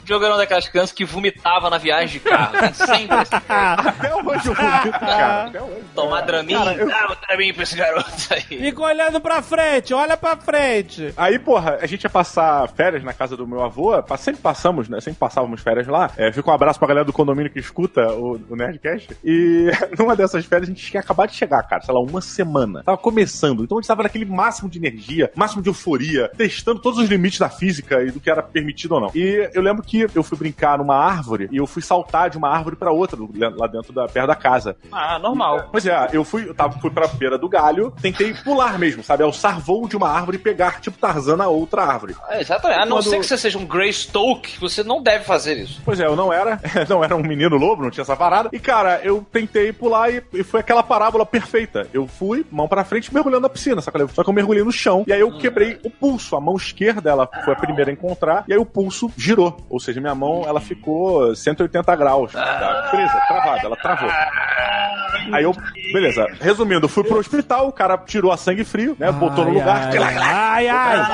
[0.00, 2.52] O Diogo era uma daquelas crianças que vomitava na viagem de carro.
[2.74, 3.36] Sempre assim.
[3.48, 5.44] Até hoje eu vomito, cara.
[5.46, 5.84] Até hoje.
[5.94, 6.52] Tomar Dramin.
[6.54, 8.40] Dá um Dramin pra esse garoto aí.
[8.42, 11.12] Fica olhando pra frente, olha pra frente.
[11.16, 15.00] Aí, porra, a gente ia passar férias na casa do meu avô, sempre passamos, né?
[15.00, 16.07] Sempre passávamos férias lá.
[16.16, 19.16] É, fica um abraço pra galera do condomínio que escuta o, o Nerdcast.
[19.24, 22.82] E numa dessas férias a gente tinha acabado de chegar, cara, sei lá, uma semana.
[22.84, 23.64] Tava começando.
[23.64, 27.38] Então a gente tava naquele máximo de energia, máximo de euforia, testando todos os limites
[27.38, 29.10] da física e do que era permitido ou não.
[29.14, 32.48] E eu lembro que eu fui brincar numa árvore e eu fui saltar de uma
[32.48, 33.18] árvore pra outra,
[33.56, 34.76] lá dentro da perto da casa.
[34.92, 35.68] Ah, normal.
[35.70, 39.22] Pois é, eu fui, eu tava, fui pra beira do galho, tentei pular mesmo, sabe?
[39.22, 42.14] Alçar voo de uma árvore e pegar, tipo Tarzan na outra árvore.
[42.28, 42.80] É, exatamente.
[42.80, 45.80] A não Quando- ser que você seja um Greystoke, você não deve fazer isso.
[45.84, 48.48] Pois é, eu não era, não era um menino lobo, não tinha essa parada.
[48.52, 51.86] E cara, eu tentei pular e, e foi aquela parábola perfeita.
[51.92, 54.64] Eu fui, mão pra frente, mergulhando na piscina, só que eu, só que eu mergulhei
[54.64, 55.04] no chão.
[55.06, 56.36] E aí eu quebrei o pulso.
[56.36, 58.44] A mão esquerda, ela foi a primeira a encontrar.
[58.48, 59.56] E aí o pulso girou.
[59.68, 62.32] Ou seja, minha mão, ela ficou 180 graus.
[62.32, 64.10] Tá presa, travada, ela travou.
[65.32, 65.54] Aí eu,
[65.92, 66.26] beleza.
[66.40, 69.10] Resumindo, fui pro hospital, o cara tirou a sangue frio, né?
[69.12, 69.90] botou no lugar.
[70.20, 71.06] Ai, ai.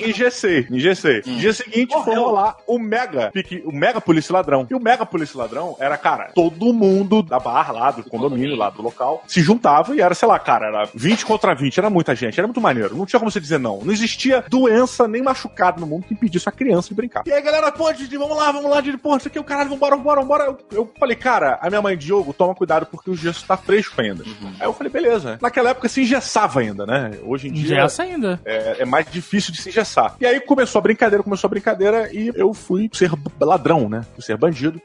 [0.00, 1.20] Engessei, engessei.
[1.22, 4.66] Dia seguinte, fomos lá o mega, pique- o mega polícia ladrão.
[4.70, 8.70] E o mega polícia ladrão era, cara, todo mundo da barra lá, do condomínio lá,
[8.70, 12.14] do local, se juntava e era, sei lá, cara, era 20 contra 20, era muita
[12.14, 12.96] gente, era muito maneiro.
[12.96, 13.80] Não tinha como você dizer não.
[13.82, 17.22] Não existia doença nem machucado no mundo que impedisse a criança de brincar.
[17.26, 19.44] E aí, galera, pô, Didi, vamos lá, vamos lá, Didi, pô, isso aqui é o
[19.44, 20.44] caralho, vambora, vambora, vambora.
[20.44, 24.00] Eu, eu falei, cara, a minha mãe, Diogo, toma cuidado porque o gesso tá fresco
[24.00, 24.24] ainda.
[24.60, 25.38] Aí eu falei, beleza.
[25.40, 27.12] Naquela época se engessava ainda, né?
[27.24, 27.64] Hoje em dia.
[27.78, 28.40] Ingessa ainda.
[28.44, 30.14] É, é mais difícil de se engessar.
[30.20, 34.04] E aí começou a brincadeira, começou a brincadeira e eu fui ser b- ladrão, né?
[34.14, 34.80] Fui ser bandido.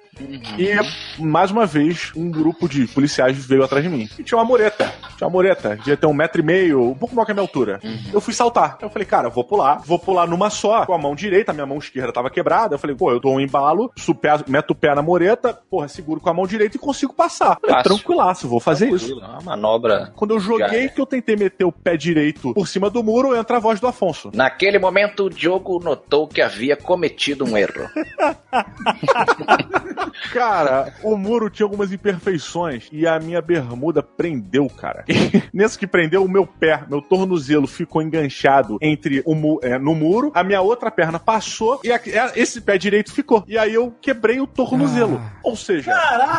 [0.57, 4.09] E, mais uma vez, um grupo de policiais veio atrás de mim.
[4.17, 4.91] E tinha uma mureta.
[5.17, 5.75] Tinha uma mureta.
[5.77, 7.79] Devia ter um metro e meio, um pouco maior que a minha altura.
[8.11, 8.77] Eu fui saltar.
[8.81, 9.81] Eu falei, cara, vou pular.
[9.85, 11.51] Vou pular numa só, com a mão direita.
[11.51, 12.75] A minha mão esquerda tava quebrada.
[12.75, 13.91] Eu falei, pô, eu dou um embalo,
[14.47, 17.57] meto o pé na mureta, porra, seguro com a mão direita e consigo passar.
[17.59, 19.13] Falei, tranquilaço, vou fazer isso.
[19.13, 20.11] É Uma manobra.
[20.15, 23.57] Quando eu joguei, que eu tentei meter o pé direito por cima do muro, entra
[23.57, 24.31] a voz do Afonso.
[24.33, 27.71] Naquele momento, o Diogo notou que havia cometido um erro.
[30.33, 35.03] Cara, o muro tinha algumas imperfeições e a minha bermuda prendeu, cara.
[35.11, 39.77] E nesse que prendeu, o meu pé, meu tornozelo ficou enganchado entre o mu é,
[39.77, 43.43] no muro, a minha outra perna passou e a- é, esse pé direito ficou.
[43.47, 45.21] E aí eu quebrei o tornozelo.
[45.43, 45.91] Ou seja,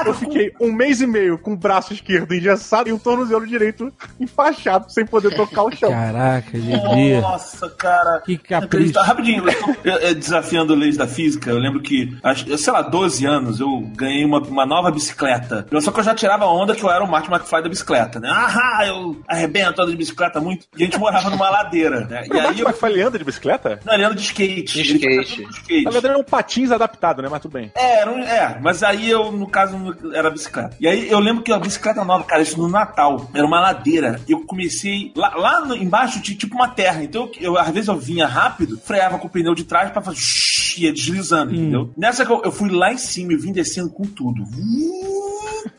[0.06, 3.92] eu fiquei um mês e meio com o braço esquerdo engessado e o tornozelo direito
[4.18, 5.90] enfaixado, sem poder tocar o chão.
[5.90, 7.20] Caraca, Didi.
[7.20, 8.20] Nossa cara.
[8.24, 8.98] Que capricho.
[8.98, 9.44] Rapidinho,
[9.84, 12.16] eu- eu- desafiando leis da física, eu lembro que,
[12.56, 15.66] sei lá, 12 anos, eu ganhei uma, uma nova bicicleta.
[15.70, 18.20] Eu- Só que eu já tirava onda que eu era o Martin McFly da bicicleta,
[18.20, 18.28] né?
[18.32, 20.66] Ah, eu arrebento de bicicleta muito.
[20.76, 22.24] E a gente morava numa ladeira, né?
[22.26, 22.66] E O aí Martin eu.
[22.68, 23.80] McFly anda de bicicleta?
[23.84, 24.82] Não, ele anda de skate.
[24.82, 25.42] De skate.
[25.42, 25.84] com skate.
[25.84, 27.28] Na verdade, é um patins adaptado, né?
[27.30, 27.70] Mas tudo bem.
[27.74, 30.76] É, era um- é, mas aí eu, no caso, era bicicleta.
[30.80, 34.20] E aí eu lembro que a bicicleta nova, cara, isso no Natal, era uma ladeira.
[34.28, 35.12] Eu comecei.
[35.16, 37.02] Lá, lá no- embaixo tinha tipo uma terra.
[37.02, 40.02] Então eu, eu, às vezes eu vinha rápido, freava com o pneu de trás pra
[40.02, 40.18] fazer.
[40.18, 41.92] shhh, ia deslizando, entendeu?
[41.96, 44.44] Nessa que eu, eu fui lá em cima, eu vim descendo com tudo.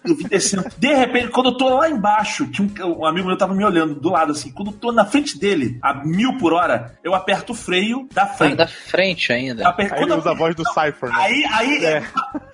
[0.05, 0.65] Eu vim descendo.
[0.77, 3.95] De repente, quando eu tô lá embaixo, que um, um amigo meu tava me olhando
[3.95, 7.53] do lado assim, quando eu tô na frente dele, a mil por hora, eu aperto
[7.53, 8.55] o freio da Ah, frente.
[8.55, 9.67] da frente ainda.
[9.67, 11.15] Aper- Aí quando ele eu- usa a voz do Cypher, né?
[11.17, 12.03] Aí, aí,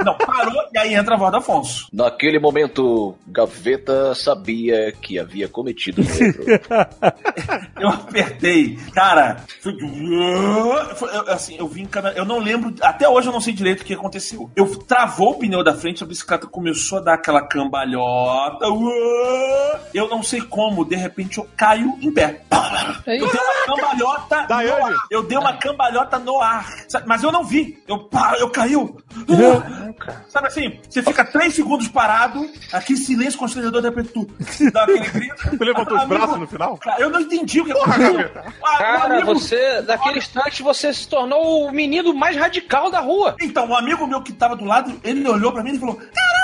[0.06, 1.88] não, parou e aí entra a voz do Afonso.
[1.94, 6.44] Naquele momento, Gaveta sabia que havia cometido um erro.
[7.80, 9.74] Eu apertei, cara, foi,
[10.96, 13.86] foi- eu, assim, eu vim eu não lembro, até hoje eu não sei direito o
[13.86, 14.50] que aconteceu.
[14.56, 18.66] Eu travou o pneu da frente, a bicicleta começou a dar aquela cambalhota.
[19.94, 22.42] Eu não sei como, de repente eu caio em pé.
[23.08, 24.94] Eu dei uma cambalhota no ar.
[25.10, 26.74] Eu dei uma cambalhota no ar.
[27.06, 27.82] Mas eu não vi.
[27.88, 28.98] Eu, pá, eu caiu.
[30.28, 34.28] Sabe assim, você fica três segundos parado, aquele silêncio constrangedor, de repente tu
[34.72, 35.50] dá aquele grito.
[35.58, 36.80] Você levantou os braços no final?
[36.98, 38.32] Eu não entendi o que aconteceu.
[38.64, 43.36] Ah, Cara, amigo- você, naquele instante, você se tornou o menino mais radical da rua.
[43.42, 46.39] Então, um amigo meu que tava do lado, ele olhou pra mim e falou: Caralho,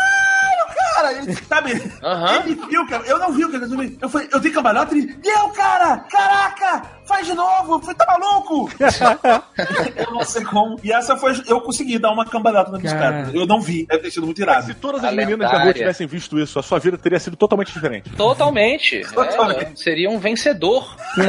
[0.95, 1.13] cara!
[1.13, 1.91] Ele, sabe?
[2.03, 2.43] Aham.
[2.45, 3.03] Ele viu, cara.
[3.05, 3.97] Eu não vi o que aconteceu.
[4.01, 5.97] Eu falei, eu dei cambalhota e ele, deu, cara!
[6.09, 6.94] Caraca!
[7.05, 7.73] Faz de novo!
[7.75, 8.69] Eu falei, tá maluco?
[9.95, 10.79] eu não sei como.
[10.83, 11.33] E essa foi.
[11.47, 13.31] Eu consegui dar uma cambalhota na bicicleta.
[13.33, 13.85] Eu não vi.
[13.85, 14.65] Deve ter sido muito irado.
[14.65, 15.73] Se todas as A meninas da rua lendária.
[15.73, 18.09] tivessem visto isso, a sua vida teria sido totalmente diferente.
[18.11, 19.01] Totalmente.
[19.13, 19.63] Totalmente.
[19.63, 20.95] É, seria um vencedor.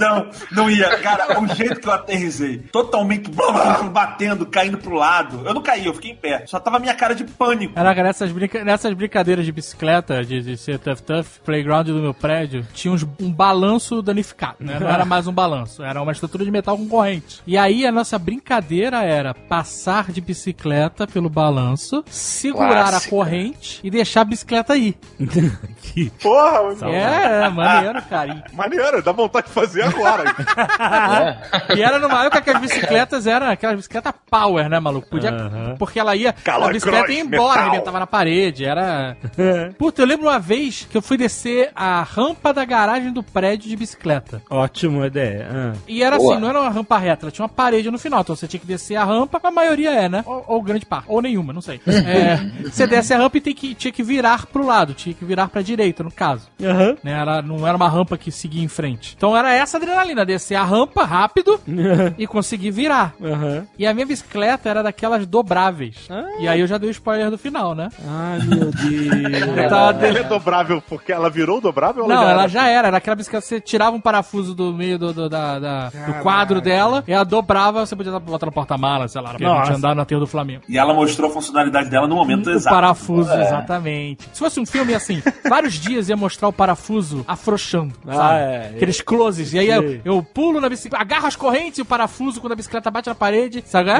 [0.00, 0.96] Não, não ia.
[0.98, 5.42] Cara, o jeito que eu aterrisei, totalmente blá, blá, blá, batendo, caindo pro lado.
[5.46, 6.44] Eu não caí, eu fiquei em pé.
[6.46, 7.74] Só tava a minha cara de pânico.
[7.74, 8.64] Caraca, nessas, brinca...
[8.64, 13.06] nessas brincadeiras de bicicleta, de, de ser tough tough, playground do meu prédio, tinha uns-
[13.22, 14.78] um balanço danificado, né?
[14.78, 17.40] Não era mais um balanço, era uma estrutura de metal com corrente.
[17.46, 23.06] E aí a nossa brincadeira era passar de bicicleta pelo balanço, segurar Clássica.
[23.06, 24.96] a corrente e deixar a bicicleta ir.
[26.22, 28.42] Porra, É, é maneiro, cara.
[28.50, 30.24] E- maneiro, dá vontade de fazer agora.
[31.76, 35.08] E era numa época que as bicicletas eram aquelas bicicletas power, né, maluco?
[35.08, 35.30] Podia.
[35.30, 35.76] Aham.
[35.78, 36.32] Porque ela ia.
[36.32, 37.68] Calor a bicicleta ia cross, embora, metal.
[37.70, 38.64] arrebentava na parede.
[38.64, 39.16] Era.
[39.78, 43.68] Puta, eu lembro uma vez que eu fui descer a rampa da garagem do prédio
[43.68, 44.42] de bicicleta.
[44.50, 45.46] Ótima ideia.
[45.52, 45.72] Ah.
[45.86, 46.32] E era Boa.
[46.32, 48.20] assim, não era uma rampa reta, ela tinha uma parede no final.
[48.20, 50.22] Então você tinha que descer a rampa, a maioria é, né?
[50.26, 51.80] Ou, ou grande parte, ou nenhuma, não sei.
[52.02, 52.36] É,
[52.68, 55.48] você desce a rampa e tem que, tinha que virar pro lado, tinha que virar
[55.48, 56.48] pra direita, no caso.
[56.62, 56.96] Aham.
[57.02, 57.12] Né?
[57.12, 59.14] Era, não era uma rampa que seguia em frente.
[59.16, 61.60] Então era essa adrenalina, descer a rampa rápido
[62.18, 63.14] e conseguir virar.
[63.22, 63.66] Aham.
[63.78, 66.08] E a minha bicicleta era daquelas dobráveis.
[66.40, 67.88] E aí eu já dei o spoiler do final, né?
[68.06, 68.72] Ai, meu Deus.
[68.82, 72.48] De- Ela é dobrável porque ela virou dobrável ou Não, já ela era?
[72.48, 72.88] já era.
[72.88, 76.14] Era aquela bicicleta que você tirava um parafuso do meio do, do, da- da- do
[76.22, 79.94] quadro dela, e ela dobrava, você podia botar no porta-mala, sei lá, pra gente andar
[79.94, 80.62] na terra do Flamengo.
[80.68, 82.74] E ela mostrou a funcionalidade dela no momento O exato.
[82.74, 84.28] parafuso, exatamente.
[84.32, 88.38] Se fosse um filme assim, vários dias ia mostrar o parafuso afrouxando, Ah, sabe?
[88.40, 88.72] é.
[88.76, 89.52] Aqueles closes.
[89.52, 92.56] E aí eu, eu pulo na bicicleta, agarro as correntes e o parafuso quando a
[92.56, 93.90] bicicleta bate na parede, sabe?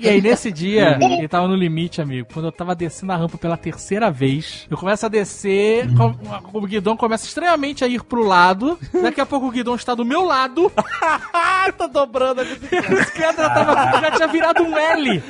[0.00, 2.28] E aí, nesse dia, ele tava no limite, amigo.
[2.32, 6.14] Quando eu tava descendo a rampa pela terceira vez, eu começo a descer, com-
[6.52, 8.78] o guidão começa extremamente a ir pro lado.
[9.02, 10.70] Daqui a pouco o guidão está do meu lado.
[11.76, 12.86] tá dobrando a bicicleta.
[12.86, 15.22] A bicicleta já, tava, já tinha virado um L.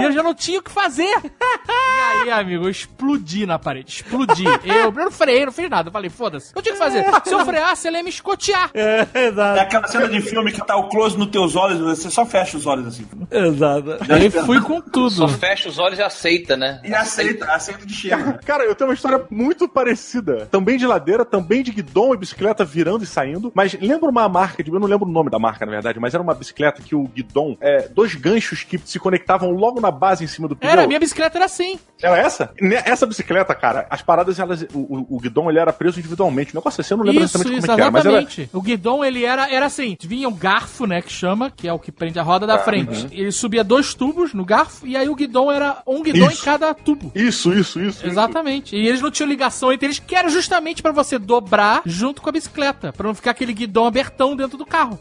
[0.00, 1.14] E eu já não tinha o que fazer.
[1.14, 3.88] E aí, amigo, eu explodi na parede.
[3.92, 4.44] Explodi.
[4.64, 5.88] Eu, eu não freiei, não fiz nada.
[5.88, 6.52] Eu falei, foda-se.
[6.54, 7.04] Eu tinha que fazer.
[7.24, 8.70] Se eu freasse, ele ia me escotear.
[8.74, 9.60] É, É exato.
[9.60, 12.66] aquela cena de filme que tá o close nos teus olhos, você só fecha os
[12.66, 13.06] olhos assim.
[13.30, 13.98] Exato.
[14.08, 15.10] Aí fui com tudo.
[15.10, 16.80] Só fecha os olhos e aceita, né?
[16.84, 18.38] E aceita, aceita de cheiro.
[18.44, 20.46] Cara, eu tenho uma história muito parecida.
[20.50, 23.52] Também de ladeira, também de guidão e bicicleta virando e saindo.
[23.54, 26.14] Mas lembra uma marca, de- eu não lembro o nome da marca, na verdade, mas
[26.14, 30.24] era uma bicicleta que o guidão, é, dois ganchos que se conectavam logo na base
[30.24, 30.72] em cima do pneu.
[30.72, 31.78] Era, minha bicicleta era assim.
[32.02, 32.50] Era essa?
[32.60, 36.52] Ne- Essa bicicleta, cara, as paradas, elas, o, o, guidão ele era preso individualmente.
[36.52, 38.14] O negócio assim, eu não lembro Isso, exatamente isso, como é que era, mas era.
[38.18, 38.50] exatamente.
[38.52, 41.78] O guidão, ele era, era assim, vinha um garfo, né, que chama, que é o
[41.78, 43.06] que prende a roda da frente.
[43.10, 46.42] Ele subia dois tubos no garfo, e aí o guidão era um guidão Isso.
[46.42, 47.10] em cada tubo.
[47.14, 48.06] Isso, isso, isso.
[48.06, 48.76] Exatamente.
[48.76, 52.28] E eles não tinham ligação entre eles, que era justamente pra você dobrar junto com
[52.28, 54.98] a bicicleta, pra não ficar aquele guidão abertão dentro do carro.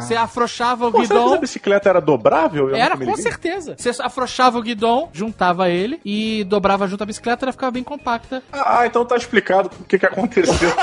[0.00, 1.32] Você afrouxava o Pô, será que guidão.
[1.32, 2.70] essa bicicleta era dobrável?
[2.70, 3.74] Eu Era, com certeza.
[3.76, 7.82] Você afrouxava o guidão, juntava ele e e dobrava junto a bicicleta, ela ficava bem
[7.82, 8.42] compacta.
[8.52, 10.70] Ah, então tá explicado o que que aconteceu.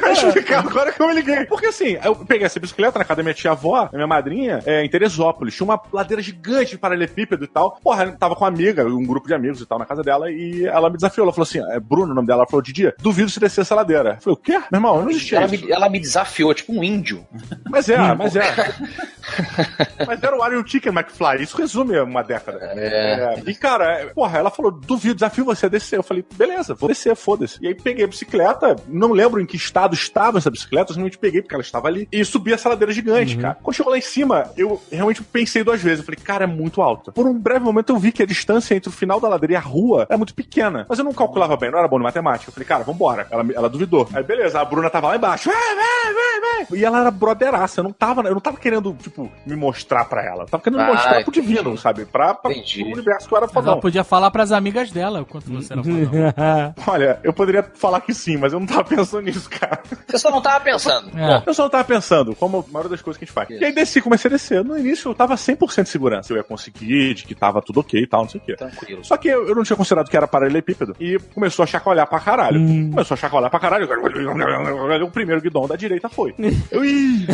[0.00, 1.44] tá explicado agora que eu me liguei.
[1.46, 4.84] Porque assim, eu peguei essa bicicleta na casa da minha tia-avó, da minha madrinha, é,
[4.84, 5.54] em Teresópolis.
[5.54, 7.78] Tinha uma ladeira gigante de paralelepípedo e tal.
[7.82, 10.30] Porra, eu tava com uma amiga, um grupo de amigos e tal, na casa dela,
[10.30, 11.24] e ela me desafiou.
[11.24, 13.74] Ela falou assim, é Bruno o nome dela, ela falou, Didi, duvido se descer essa
[13.74, 14.14] ladeira.
[14.16, 14.52] Eu falei, o quê?
[14.70, 15.64] Meu irmão, não existia Ela isso.
[15.64, 17.26] me, ela me desafiou, tipo um índio.
[17.68, 18.42] Mas é, mas é.
[20.06, 21.42] mas era o Ariel Chicken McFly.
[21.42, 22.58] Isso resume uma década.
[22.76, 23.19] É.
[23.46, 25.98] E, cara, é, porra, ela falou, duvido, desafio você a descer.
[25.98, 27.58] Eu falei, beleza, vou descer, foda-se.
[27.60, 31.18] E aí peguei a bicicleta, não lembro em que estado estava essa bicicleta, eu simplesmente
[31.18, 32.08] peguei porque ela estava ali.
[32.12, 33.56] E subi essa ladeira gigante, cara.
[33.62, 36.00] Quando chegou lá em cima, eu realmente pensei duas vezes.
[36.00, 37.12] Eu falei, cara, é muito alta.
[37.12, 39.56] Por um breve momento eu vi que a distância entre o final da ladeira e
[39.56, 40.86] a rua era muito pequena.
[40.88, 42.50] Mas eu não calculava bem, não era bom de matemática.
[42.50, 43.26] Eu falei, cara, vambora.
[43.30, 44.08] Ela, ela duvidou.
[44.12, 45.50] Aí beleza, a Bruna tava lá embaixo.
[45.50, 46.78] Vai, vai, vai, vai.
[46.78, 47.80] E ela era brotheraça.
[47.80, 50.44] Eu não tava, eu não tava querendo, tipo, me mostrar pra ela.
[50.44, 52.04] Eu tava querendo me Ah, mostrar pro divino, sabe?
[52.04, 52.84] Pra, pra Entendi.
[52.84, 53.80] pro universo que eu era Mas ela fodão.
[53.80, 56.74] podia falar pras amigas dela o quanto você era fodão.
[56.86, 59.82] Olha, eu poderia falar que sim, mas eu não tava pensando nisso, cara.
[60.06, 61.10] Você só não tava pensando.
[61.20, 61.42] É.
[61.46, 63.50] Eu só não tava pensando, como a maioria das coisas que a gente faz.
[63.50, 63.60] Isso.
[63.60, 64.64] E aí desci, comecei a descer.
[64.64, 66.32] No início eu tava 100% de segurança.
[66.32, 68.56] Eu ia conseguir, de que tava tudo ok e tal, não sei o quê.
[68.56, 69.04] Tranquilo.
[69.04, 70.96] Só que eu, eu não tinha considerado que era paralelepípedo.
[70.98, 72.58] E começou a chacoalhar pra caralho.
[72.90, 73.88] Começou a chacoalhar pra caralho.
[75.00, 76.34] O primeiro guidão da direita foi.
[76.70, 77.26] Eu, ih,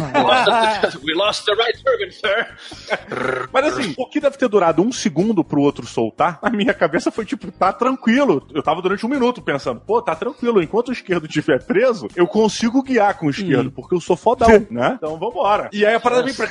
[1.05, 3.48] We lost the right turban, sir.
[3.53, 7.11] Mas assim, o que deve ter durado um segundo pro outro soltar, na minha cabeça
[7.11, 8.47] foi tipo, tá tranquilo.
[8.55, 10.63] Eu tava durante um minuto pensando, pô, tá tranquilo.
[10.63, 14.67] Enquanto o esquerdo estiver preso, eu consigo guiar com o esquerdo, porque eu sou fodão,
[14.71, 14.95] né?
[14.97, 15.69] Então vambora.
[15.73, 16.47] E aí a parada vem pra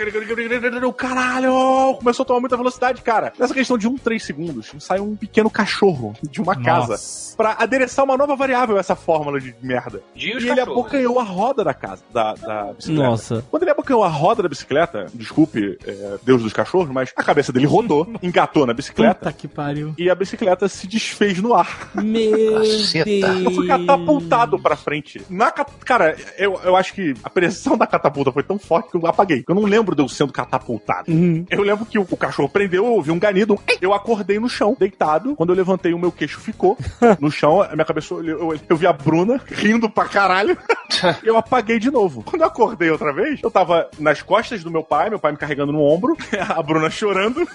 [0.93, 3.33] caralho, começou a tomar muita velocidade, cara.
[3.37, 7.37] Nessa questão de um, três segundos, sai um pequeno cachorro de uma casa Nossa.
[7.37, 10.01] pra adereçar uma nova variável a essa fórmula de merda.
[10.15, 10.79] Dias E ele cachorros.
[10.79, 13.03] abocanhou a roda da casa, da, da bicicleta.
[13.09, 13.45] Nossa.
[13.49, 17.51] Quando ele abocanhou a roda da bicicleta, desculpe, é, Deus dos cachorros, mas a cabeça
[17.51, 19.04] dele rodou, engatou na bicicleta.
[19.13, 19.93] Puta que pariu.
[19.97, 21.91] E a bicicleta se desfez no ar.
[21.95, 22.63] Meu.
[22.63, 25.21] Eu fui catapultado pra frente.
[25.29, 25.71] Na cat...
[25.83, 29.43] Cara, eu, eu acho que a pressão da catapulta foi tão forte que eu apaguei.
[29.47, 31.11] Eu não lembro de eu sendo catapultado.
[31.49, 33.59] Eu lembro que o, o cachorro prendeu, eu ouvi um ganido.
[33.81, 35.35] Eu acordei no chão, deitado.
[35.35, 36.77] Quando eu levantei, o meu queixo ficou
[37.19, 37.61] no chão.
[37.61, 40.57] A minha cabeça, eu, eu, eu vi a Bruna rindo pra caralho.
[41.23, 42.23] eu apaguei de novo.
[42.23, 45.37] Quando eu acordei outra vez, eu tava nas costas do meu pai, meu pai me
[45.37, 46.17] carregando no ombro,
[46.49, 47.47] a Bruna chorando.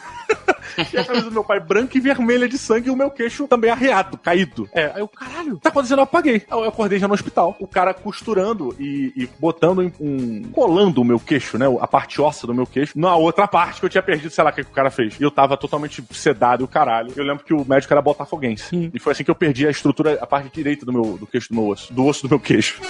[0.93, 3.46] e a camisa do meu pai branca e vermelha de sangue e o meu queixo
[3.48, 4.68] também arreado, caído.
[4.72, 5.98] É, aí eu, caralho, tá acontecendo?
[5.98, 6.42] Eu apaguei.
[6.50, 7.56] Eu acordei já no hospital.
[7.60, 10.42] O cara costurando e, e botando em- um.
[10.52, 11.66] colando o meu queixo, né?
[11.80, 14.50] A parte óssea do meu queixo, na outra parte que eu tinha perdido, sei lá
[14.50, 15.18] o que, que o cara fez.
[15.18, 17.12] E eu tava totalmente sedado e o caralho.
[17.16, 18.90] Eu lembro que o médico era botafoguense.
[18.94, 21.48] E foi assim que eu perdi a estrutura, a parte direita do meu do queixo
[21.50, 21.92] do meu osso.
[21.92, 22.80] Do osso do meu queixo.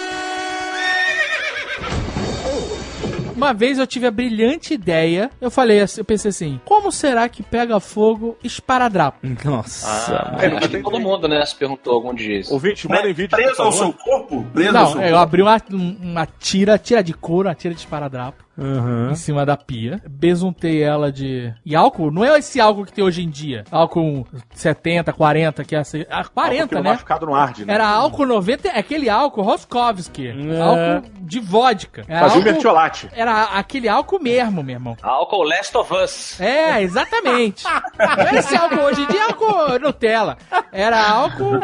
[3.41, 7.27] Uma vez eu tive a brilhante ideia, eu falei assim, eu pensei assim, como será
[7.27, 9.19] que pega fogo esparadrapo?
[9.43, 9.87] Nossa.
[10.37, 12.53] Ah, É, acho que todo mundo, né, se perguntou algum dia isso.
[12.53, 13.35] Ouvinte, mandem vídeo.
[13.35, 14.45] Preso ao seu corpo?
[14.53, 15.17] Preso ao Não, seu eu corpo.
[15.23, 15.57] abri uma,
[16.03, 18.45] uma tira, tira de couro, uma tira de esparadrapo.
[18.61, 19.11] Uhum.
[19.11, 21.53] Em cima da pia, besuntei ela de.
[21.65, 22.11] E álcool?
[22.11, 23.65] Não é esse álcool que tem hoje em dia.
[23.70, 25.99] Álcool 70, 40, que é essa.
[26.11, 26.91] Ah, 40, Porque o né?
[26.91, 27.73] machucado não arde, né?
[27.74, 30.28] Era álcool 90, é aquele álcool Roskovski.
[30.28, 30.61] É.
[30.61, 32.03] Álcool de vodka.
[32.07, 33.09] Era Fazia álcool- mertiolate.
[33.12, 34.97] Era aquele álcool mesmo, meu irmão.
[35.03, 36.41] Álcool Last of Us.
[36.41, 37.65] É, exatamente.
[37.65, 40.37] Não era esse álcool hoje em dia, é álcool Nutella.
[40.73, 41.61] Era álcool.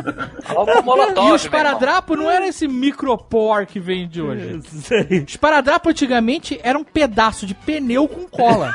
[0.49, 4.61] Álcool Molotov, e o esparadrapo não era esse micropor que vem de hoje.
[4.67, 5.25] Sei.
[5.27, 8.75] Esparadrapo antigamente era um pedaço de pneu com cola.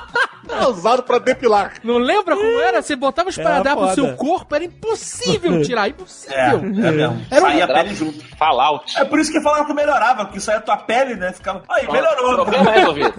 [0.50, 1.74] Era usado pra depilar.
[1.84, 2.82] Não lembra como era?
[2.82, 3.96] Você botava esparadrapo no foda.
[3.96, 6.38] seu corpo, era impossível tirar, É, impossível.
[6.38, 6.58] é
[6.92, 7.26] mesmo.
[7.32, 8.26] Era um- Saía a pele junto.
[8.38, 8.98] Fallout.
[9.00, 11.32] É por isso que falavam que melhorava, porque saía a tua pele, né?
[11.34, 11.64] Ficava.
[11.70, 12.36] Aí, melhorou.
[12.36, 13.14] Problema resolvido.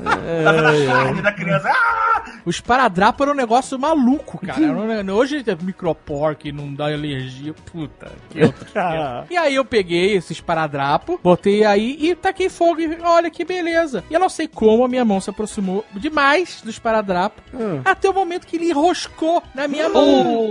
[0.45, 1.69] Tá vendo a carne da criança?
[1.71, 2.23] Ah!
[2.45, 4.63] O esparadrapo era um negócio maluco, cara.
[4.63, 7.53] Era um Hoje é micropor que não dá alergia.
[7.73, 8.67] Puta, que outro.
[8.77, 9.25] Ah.
[9.31, 12.81] E aí eu peguei esse esparadrapo, botei aí e taquei fogo.
[12.81, 14.05] E olha que beleza.
[14.11, 17.18] E eu não sei como a minha mão se aproximou demais do esparadrapo.
[17.53, 17.81] Hum.
[17.85, 20.51] Até o momento que ele enroscou na minha mão.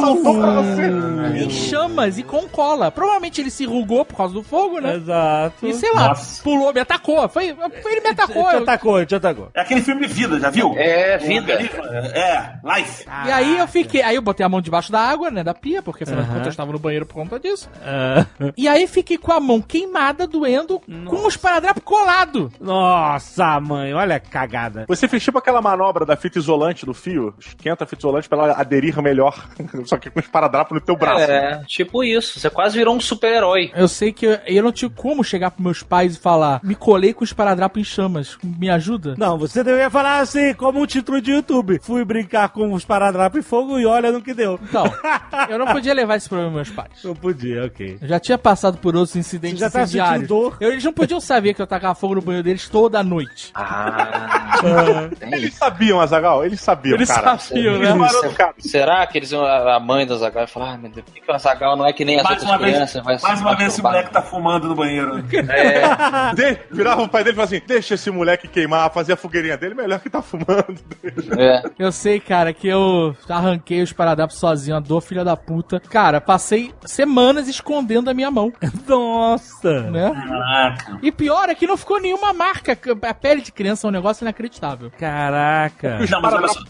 [0.00, 1.44] Saltou pra você.
[1.44, 2.90] Em chamas e com cola.
[2.90, 4.94] Provavelmente ele se rugou por causa do fogo, né?
[4.96, 5.66] Exato.
[5.66, 6.42] E sei lá, Nossa.
[6.42, 7.28] pulou, me atacou.
[7.28, 8.44] Foi, foi ele me atacou.
[8.48, 9.48] Te eu- atacou, te atacou.
[9.54, 10.74] É aquele filme de vida, já viu?
[10.76, 11.52] É, vida.
[11.52, 13.04] É, Life.
[13.26, 15.82] E aí eu fiquei, aí eu botei a mão debaixo da água, né, da pia,
[15.82, 17.68] porque afinal de contas eu estava no banheiro por conta disso.
[17.84, 18.24] Ah.
[18.56, 22.50] E aí fiquei com a mão queimada, doendo, com o esparadrapo colado.
[22.60, 24.84] Nossa, mãe, olha a cagada.
[24.88, 28.38] Você fez tipo aquela manobra da fita isolante do fio, esquenta a fita isolante pra
[28.38, 29.46] ela aderir melhor,
[29.84, 31.30] só que com esparadrapo no teu braço.
[31.30, 32.38] É, tipo isso.
[32.40, 33.70] Você quase virou um super-herói.
[33.74, 36.74] Eu sei que eu, eu não tinha como chegar pros meus pais e falar, me
[36.74, 39.14] colei com o esparadrapo em chamas, me ajuda?
[39.18, 41.78] Não, você deveria falar assim, como um título de YouTube.
[41.82, 44.58] Fui brincar com os paradrapos e fogo e olha no que deu.
[44.62, 44.84] Então,
[45.48, 47.02] eu não podia levar esse problema aos meus pais.
[47.04, 47.98] Eu podia, ok.
[48.00, 50.14] Eu já tinha passado por outros incidentes Você já incendiários.
[50.20, 50.56] sentindo dor?
[50.60, 53.50] Eu- Eles não podiam saber que eu tacava fogo no banheiro deles toda noite.
[53.54, 57.38] Ah, tem Eles sabiam, Azagal, eles sabiam, Eles cara.
[57.38, 57.94] sabiam, Eles né?
[57.94, 61.04] tomaram- cara, Será que eles iam, a mãe do Zagal ia falar, ah, meu Deus,
[61.06, 63.04] por que, o Azagal não é que nem as Mais outras uma vez, crianças?
[63.04, 65.18] vai mais uma vez esse masturbar?" moleque tá fumando no banheiro.
[65.48, 69.16] É, de- virava o pai dele e falava assim: deixa esse moleque queimar, fazer a
[69.16, 70.76] fogueirinha dele, melhor que tá fumando.
[71.38, 71.62] é.
[71.78, 75.80] Eu sei, cara, que eu arranquei os paradrapos sozinho, a dor filha da puta.
[75.80, 78.52] Cara, passei semanas escondendo a minha mão,
[78.86, 79.82] Nossa!
[79.90, 80.10] né?
[80.28, 80.98] Caraca.
[81.02, 82.76] E pior é que não ficou nenhuma marca.
[83.08, 84.90] A pele de criança é um negócio inacreditável.
[85.36, 85.98] Caraca!
[86.10, 86.60] Não, mas olha só.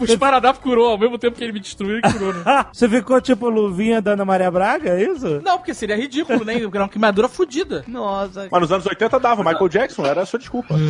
[0.00, 2.42] Os curou, ao mesmo tempo que ele me destruiu, ele curou, né?
[2.72, 5.40] Você ficou tipo luvinha da Ana Maria Braga, é isso?
[5.44, 6.58] Não, porque seria ridículo, né?
[6.58, 7.84] Porque era uma queimadura fodida.
[7.86, 8.48] Nossa.
[8.50, 10.74] Mas nos anos 80 dava, Michael Jackson era a sua desculpa.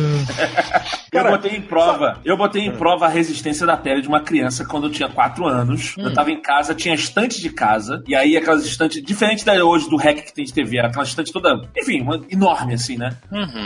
[1.11, 4.63] Eu botei em prova, eu botei em prova a resistência da pele de uma criança
[4.63, 5.95] quando eu tinha 4 anos.
[5.97, 9.89] Eu tava em casa, tinha estante de casa, e aí aquelas estantes, diferente da hoje
[9.89, 13.17] do REC que tem de TV, aquela estante toda, enfim, uma- enorme assim, né?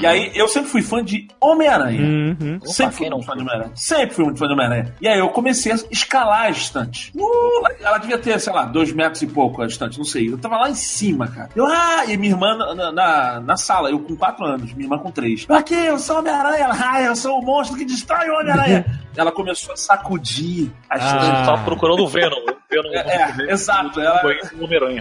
[0.02, 2.02] E aí eu sempre fui fã de Homem-Aranha.
[2.02, 2.60] Uhum.
[2.64, 3.72] Sempre Opa, fui quem não fã de Homem-Aranha.
[3.76, 4.96] Sempre fui muito fã de Homem-Aranha.
[5.00, 7.12] E aí eu comecei a escalar a estante.
[7.16, 10.32] Uh, ela devia ter, sei lá, dois metros e pouco a estante, não sei.
[10.32, 11.50] Eu tava lá em cima, cara.
[11.56, 14.98] Eu, ah, e minha irmã na, na, na sala, eu com quatro anos, minha irmã
[14.98, 15.46] com três.
[15.50, 16.72] Aqui, eu sou Homem-Aranha.
[16.94, 18.86] Ah, eu sou o monstro que destrói o Homem-Aranha.
[19.16, 21.26] ela começou a sacudir a estante.
[21.26, 21.46] Ah.
[21.46, 22.36] Tava procurando o Venom.
[22.36, 24.00] o Venom É, é, exato.
[24.00, 24.22] Ela,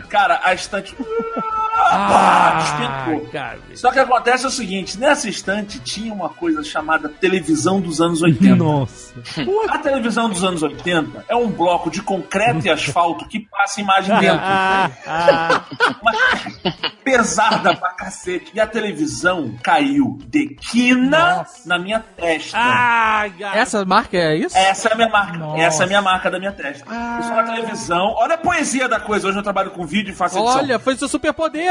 [0.09, 0.95] cara, a estante.
[1.75, 3.29] Ah, despencou.
[3.31, 3.59] cara.
[3.75, 8.55] Só que acontece o seguinte: nessa estante tinha uma coisa chamada televisão dos anos 80.
[8.57, 9.15] Nossa.
[9.69, 14.19] A televisão dos anos 80 é um bloco de concreto e asfalto que passa imagem
[14.19, 14.41] dentro.
[14.43, 15.65] Ah, ah.
[16.03, 16.13] Uma
[17.05, 18.51] pesada pra cacete.
[18.55, 22.57] E a televisão caiu de quina na minha testa.
[22.59, 23.57] Ah, gato.
[23.57, 24.57] Essa marca é isso?
[24.57, 25.39] Essa é a minha marca.
[25.39, 25.63] Nossa.
[25.63, 26.85] Essa é a minha marca da minha testa.
[26.85, 28.15] Eu sou na televisão.
[28.19, 29.29] Olha a poesia da coisa.
[29.29, 30.59] Hoje eu trabalho com vídeo e faço edição.
[30.59, 31.62] Olha, foi seu superpoder.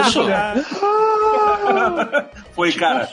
[0.00, 0.20] Isso!
[2.54, 3.08] Foi, cara.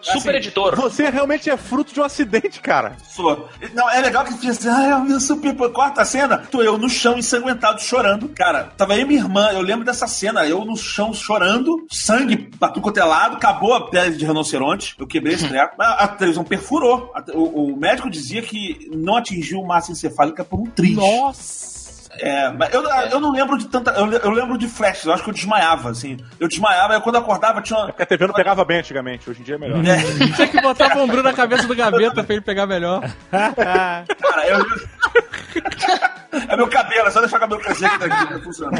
[0.00, 0.76] Super editor.
[0.76, 2.96] Você realmente é fruto de um acidente, cara.
[3.04, 3.48] Sou.
[3.74, 5.54] Não, é legal que fica assim, ah, é meu super.
[5.72, 8.28] Corta a cena, tô eu no chão ensanguentado chorando.
[8.28, 12.36] Cara, tava eu e minha irmã, eu lembro dessa cena, eu no chão chorando, sangue
[12.36, 15.74] pra tudo quanto é lado, acabou a pele de rinoceronte, eu quebrei esse treco.
[15.76, 17.10] Mas a televisão perfurou.
[17.14, 20.94] A O, o médico dizia que não atingiu massa encefálica por um triz.
[20.94, 21.77] Nossa.
[22.20, 23.90] É, mas eu, eu não lembro de tanta.
[23.92, 26.16] Eu, eu lembro de flashes, eu acho que eu desmaiava, assim.
[26.38, 27.86] Eu desmaiava, aí quando acordava tinha uma.
[27.86, 29.78] Porque a TV não pegava bem antigamente, hoje em dia é melhor.
[29.86, 29.98] É,
[30.34, 33.02] Tinha que botar o ombro na cabeça do gaveta pra ele pegar melhor.
[33.30, 34.64] cara, eu.
[36.48, 38.78] É meu cabelo, é só deixar o cabelo crescer que não funciona.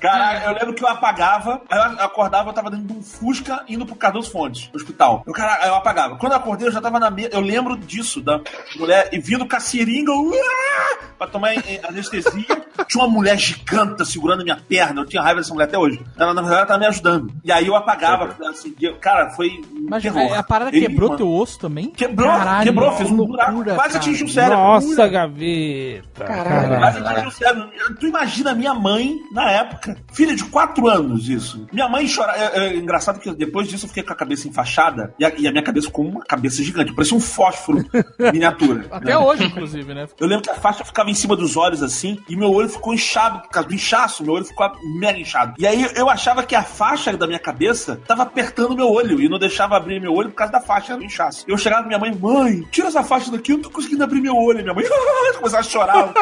[0.00, 3.64] Caralho, eu lembro que eu apagava, aí eu acordava, eu tava dentro de um Fusca
[3.68, 5.22] indo pro Cardoso Fontes, no hospital.
[5.26, 6.16] Eu, cara, eu apagava.
[6.16, 7.30] Quando eu acordei, eu já tava na mesa.
[7.32, 8.40] Eu lembro disso, da
[8.76, 11.52] mulher e vindo com a seringa uá, pra tomar
[11.88, 12.64] anestesia.
[12.88, 15.00] Tinha uma mulher giganta segurando a minha perna.
[15.00, 16.00] Eu tinha raiva dessa mulher até hoje.
[16.18, 17.32] Ela, na verdade, ela tava me ajudando.
[17.44, 19.60] E aí eu apagava, assim, eu- cara, foi.
[19.88, 20.32] Mas terror.
[20.32, 21.90] a, a parada Eu e quebrou minha teu osso também?
[21.90, 23.98] Quebrou, Caralho, quebrou, fez um loucura, buraco, quase cara.
[24.04, 24.56] atingiu o cérebro.
[24.58, 26.24] Nossa, gaveta.
[26.24, 27.70] Quase atingiu o cérebro.
[28.00, 31.66] Tu imagina a minha mãe na época, filha de 4 anos, isso.
[31.72, 32.32] Minha mãe chora.
[32.36, 35.46] É, é engraçado que depois disso eu fiquei com a cabeça enfaixada e a, e
[35.46, 37.84] a minha cabeça com uma cabeça gigante, parecia um fósforo
[38.32, 38.86] miniatura.
[38.90, 39.18] Até né?
[39.18, 40.06] hoje, inclusive, né?
[40.18, 42.94] Eu lembro que a faixa ficava em cima dos olhos assim, e meu olho ficou
[42.94, 45.54] inchado por causa do inchaço, meu olho ficou mega inchado.
[45.58, 49.28] E aí eu achava que a faixa da minha cabeça tava apertando meu olho e
[49.28, 51.44] não deixava abrir meu olho por causa da faixa, do inchaço.
[51.48, 54.20] Eu chegava pra minha mãe, mãe, tira essa faixa daqui, eu não tô conseguindo abrir
[54.20, 54.60] meu olho.
[54.60, 54.84] E minha mãe
[55.36, 56.12] começava a chorar.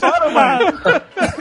[0.00, 0.58] Chora, mãe.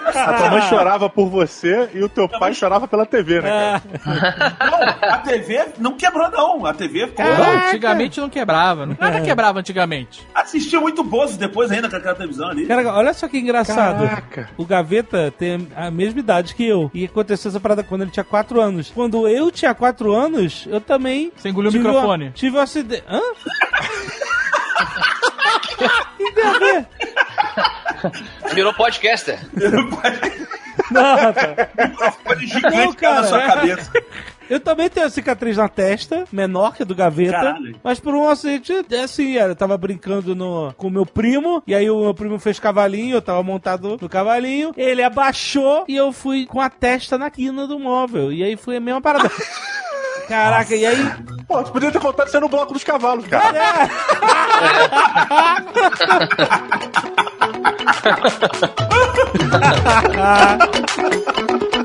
[0.06, 4.58] A tua mãe chorava por você e o teu pai chorava pela TV, né, cara?
[4.72, 6.66] Não, a TV não quebrou, não.
[6.66, 7.26] A TV ficou.
[7.26, 8.86] Não, antigamente não quebrava.
[8.86, 10.26] Nada quebrava antigamente.
[10.34, 12.66] Assistia muito Bozo depois ainda com aquela televisão ali.
[12.66, 14.08] Cara, olha só que engraçado.
[14.08, 14.50] Caraca.
[14.58, 16.90] O Gaveta tem a mesma idade que eu.
[16.94, 18.92] E aconteceu essa parada quando ele tinha 4 anos.
[18.94, 21.32] Quando eu tinha 4 anos, eu também.
[21.36, 22.28] Você engoliu o tive microfone.
[22.28, 23.04] Um, tive um acidente.
[23.08, 23.22] Hã?
[26.18, 26.88] que tem a ver?
[28.54, 29.40] Virou podcaster.
[30.92, 31.70] Não, cara.
[31.78, 33.48] Microfone gigante Não, cara, na sua é.
[33.48, 33.92] cabeça.
[34.50, 37.32] Eu também tenho a cicatriz na testa, menor que a do Gaveta.
[37.32, 37.76] Caralho.
[37.84, 41.64] Mas por um acidente, é assim, era, eu tava brincando no, com o meu primo,
[41.66, 45.96] e aí o meu primo fez cavalinho, eu tava montado no cavalinho, ele abaixou e
[45.96, 48.32] eu fui com a testa na quina do móvel.
[48.32, 49.30] E aí foi a mesma parada.
[50.28, 50.98] Caraca, e aí.
[51.48, 53.90] Pô, tu podia ter contado isso no bloco dos cavalos, cara.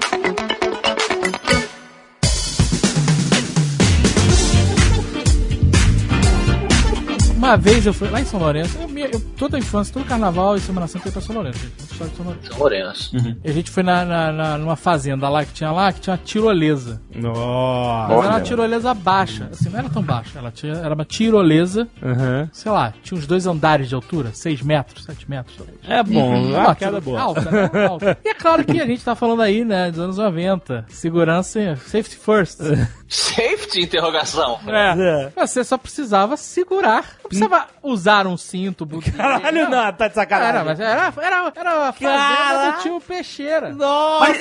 [7.51, 10.55] Uma vez eu fui lá em São Lourenço, eu, eu- toda a infância, todo carnaval
[10.57, 11.59] e Semana Santa eu ia pra São Lourenço.
[11.59, 11.81] gente.
[11.81, 12.47] História de São Lourenço.
[12.49, 13.17] São Lourenço.
[13.45, 16.13] E a gente foi na, na- na- numa fazenda lá que tinha lá, que tinha
[16.15, 17.03] uma tirolesa.
[17.13, 18.15] Nossa.
[18.15, 19.49] Mas era uma tirolesa baixa.
[19.51, 20.39] Assim, não era tão baixa.
[20.39, 22.49] Ela tinha, era uma tirolesa, Uhum.
[22.53, 25.57] sei lá, tinha uns dois andares de altura, 6 metros, 7 metros.
[25.57, 25.77] talvez.
[25.89, 27.21] É bom, Uma uma queda tiro- boa.
[27.21, 27.71] Alta, né?
[27.89, 28.17] Alta.
[28.25, 30.85] E é claro que a gente tá falando aí, né, dos anos 90.
[30.89, 32.61] Segurança, safety first.
[33.11, 33.83] Safety?
[33.83, 34.61] Interrogação.
[34.69, 35.31] É.
[35.37, 37.17] Você só precisava segurar.
[37.23, 38.87] Não precisava usar um cinto.
[38.87, 39.11] buquê.
[39.11, 40.51] Caralho, não, tá de sacanagem.
[40.55, 43.73] Era, mas era, era, era a fazenda do tio Peixeira.
[43.73, 44.33] Nossa,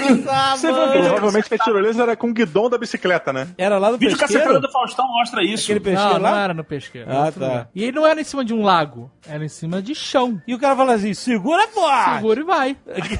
[0.55, 0.91] Você mano.
[0.91, 3.47] viu Provavelmente a tirolesa era com o guidão da bicicleta, né?
[3.57, 4.53] Era lá no vídeo que a pesqueiro?
[4.53, 5.63] Secretaria do Faustão mostra isso.
[5.63, 6.43] Aquele peixeiro Não, não lá?
[6.43, 7.09] era no pesqueiro.
[7.11, 7.45] Ah, tá.
[7.45, 7.69] lugar.
[7.73, 10.39] E ele não era em cima de um lago, era em cima de chão.
[10.47, 12.15] E o cara fala assim, segura forte.
[12.17, 12.77] Segura e vai.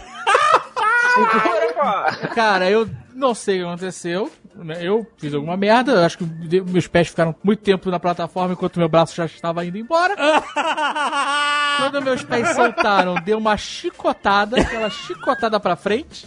[2.36, 4.32] Cara, eu não sei o que aconteceu.
[4.64, 4.78] Né?
[4.82, 5.92] Eu fiz alguma merda.
[5.94, 6.26] Eu acho que
[6.62, 10.16] meus pés ficaram muito tempo na plataforma enquanto meu braço já estava indo embora.
[11.78, 16.26] Quando meus pés soltaram, deu uma chicotada, aquela chicotada pra frente.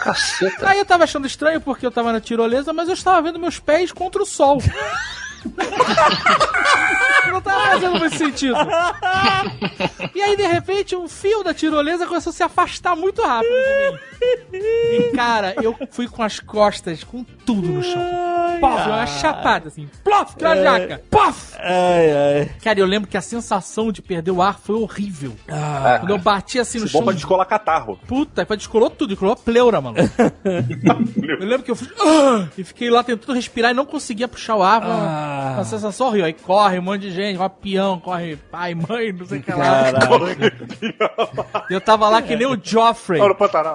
[0.00, 0.68] Caceta.
[0.68, 3.58] Aí eu tava achando estranho porque eu tava na tirolesa, mas eu estava vendo meus
[3.58, 4.58] pés contra o sol.
[7.30, 8.54] Não tava fazendo muito sentido.
[10.14, 13.90] E aí, de repente, um fio da tirolesa começou a se afastar muito rápido de
[13.90, 14.68] mim.
[15.08, 18.00] E, cara, eu fui com as costas com tudo no chão.
[18.60, 19.88] Pof, uma chapada, assim.
[20.04, 21.02] Plof, na jaca.
[21.10, 21.54] Pof!
[21.58, 22.50] Ai, ai.
[22.62, 25.34] Cara, eu lembro que a sensação de perder o ar foi horrível.
[26.00, 27.04] Quando eu bati assim no Bom chão.
[27.04, 27.98] pra descolar catarro.
[28.06, 29.96] Puta, descolou tudo, descolou a pleura, mano.
[30.44, 31.88] eu lembro que eu fui.
[32.00, 34.82] "Ah!" e fiquei lá tentando respirar e não conseguia puxar o ar.
[34.84, 35.54] Uma, Ah.
[35.56, 36.26] uma sensação horrível.
[36.26, 39.50] Aí corre um monte de gente, vai peão, corre pai, mãe, não sei o que
[39.52, 39.92] lá.
[39.92, 40.36] Caralho.
[41.70, 43.74] Eu tava lá que nem o Joffrey, Olha o Pantanal.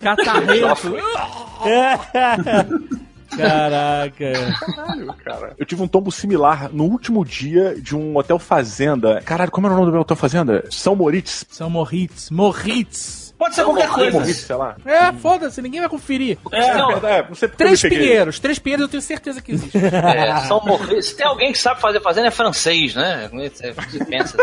[0.00, 0.96] catarrento.
[3.36, 4.32] Caraca.
[4.74, 5.54] Caralho, cara.
[5.58, 9.20] Eu tive um tombo similar no último dia de um hotel fazenda.
[9.22, 10.64] Caralho, como era o nome do meu hotel fazenda?
[10.70, 11.44] São Moritz.
[11.50, 12.30] São Moritz.
[12.30, 13.25] Moritz.
[13.38, 14.24] Pode ser qualquer coisa.
[14.32, 14.76] Sei lá.
[14.84, 16.38] É, foda-se, ninguém vai conferir.
[16.50, 18.38] É, Não, é, não sei porque Três pinheiros.
[18.40, 19.76] Três pinheiros eu tenho certeza que existe.
[19.86, 23.28] É, São Morri- Se tem alguém que sabe fazer fazenda, é francês, né?
[23.32, 24.36] Você você pensa.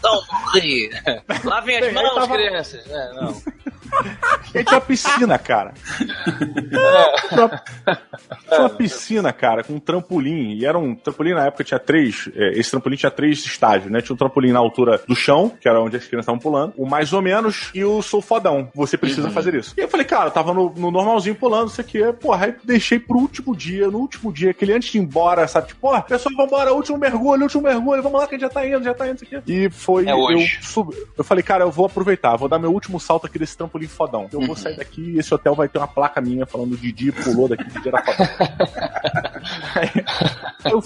[0.00, 0.90] São Morri.
[1.44, 2.86] Lavem as Bem, aí mãos, tava- crianças.
[2.88, 3.42] É, não.
[4.54, 5.74] E aí tinha uma piscina, cara.
[8.48, 10.54] Tinha uma, piscina, cara, com um trampolim.
[10.54, 12.28] E era um trampolim, na época tinha três.
[12.34, 14.00] é, esse trampolim tinha três estágios, né?
[14.00, 16.72] Tinha um trampolim na altura do chão, que era onde as crianças estavam pulando.
[16.76, 18.68] O mais ou menos e o sou fodão.
[18.74, 19.74] Você precisa fazer isso.
[19.76, 22.00] E eu falei, cara, eu tava no, no normalzinho pulando, isso aqui.
[22.14, 25.68] Porra, aí deixei pro último dia, no último dia, aquele antes de ir embora, sabe?
[25.68, 28.66] Tipo, porra, pessoal, vambora, último mergulho, último mergulho, vamos lá que a gente já tá
[28.66, 29.52] indo, já tá indo, isso aqui.
[29.52, 30.06] E foi.
[30.06, 30.12] É.
[30.12, 33.56] Eu, subi, eu falei, cara, eu vou aproveitar, vou dar meu último salto aqui desse
[33.56, 34.28] trampolim fodão.
[34.32, 37.48] Eu vou sair daqui e esse hotel vai ter uma placa minha falando Didi pulou
[37.48, 38.26] daqui, Didi era fodão.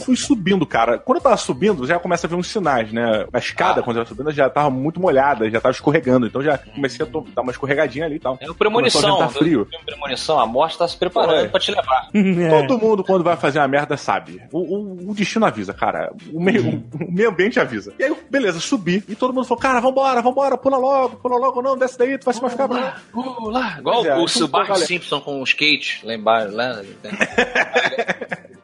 [0.05, 0.99] Fui subindo, cara.
[0.99, 3.27] Quando eu tava subindo, já começa a ver uns sinais, né?
[3.33, 6.27] A escada, quando eu tava subindo, já tava muito molhada, já tava escorregando.
[6.27, 8.39] Então já comecei a dar uma escorregadinha ali e tal.
[8.41, 9.01] É o premonição.
[9.19, 9.65] Ventar frio.
[9.65, 11.49] Do filme Premonição, a morte tá se preparando É.
[11.49, 12.09] pra te levar.
[12.67, 14.43] Todo mundo, quando vai fazer uma merda, sabe.
[14.53, 16.13] O, o- o destino avisa, cara.
[16.33, 17.93] O meio, o meio ambiente avisa.
[17.99, 19.03] E aí, beleza, subi.
[19.09, 22.25] E todo mundo falou, cara, vambora, vambora, pula logo, pula logo, não, desce daí, tu
[22.25, 22.69] vai se machucar.
[22.71, 23.77] Lá, uh, lá.
[23.79, 24.29] Igual é, o, o.
[24.77, 26.55] Simpson com o skate lá embaixo.
[26.55, 26.83] Lá, lá.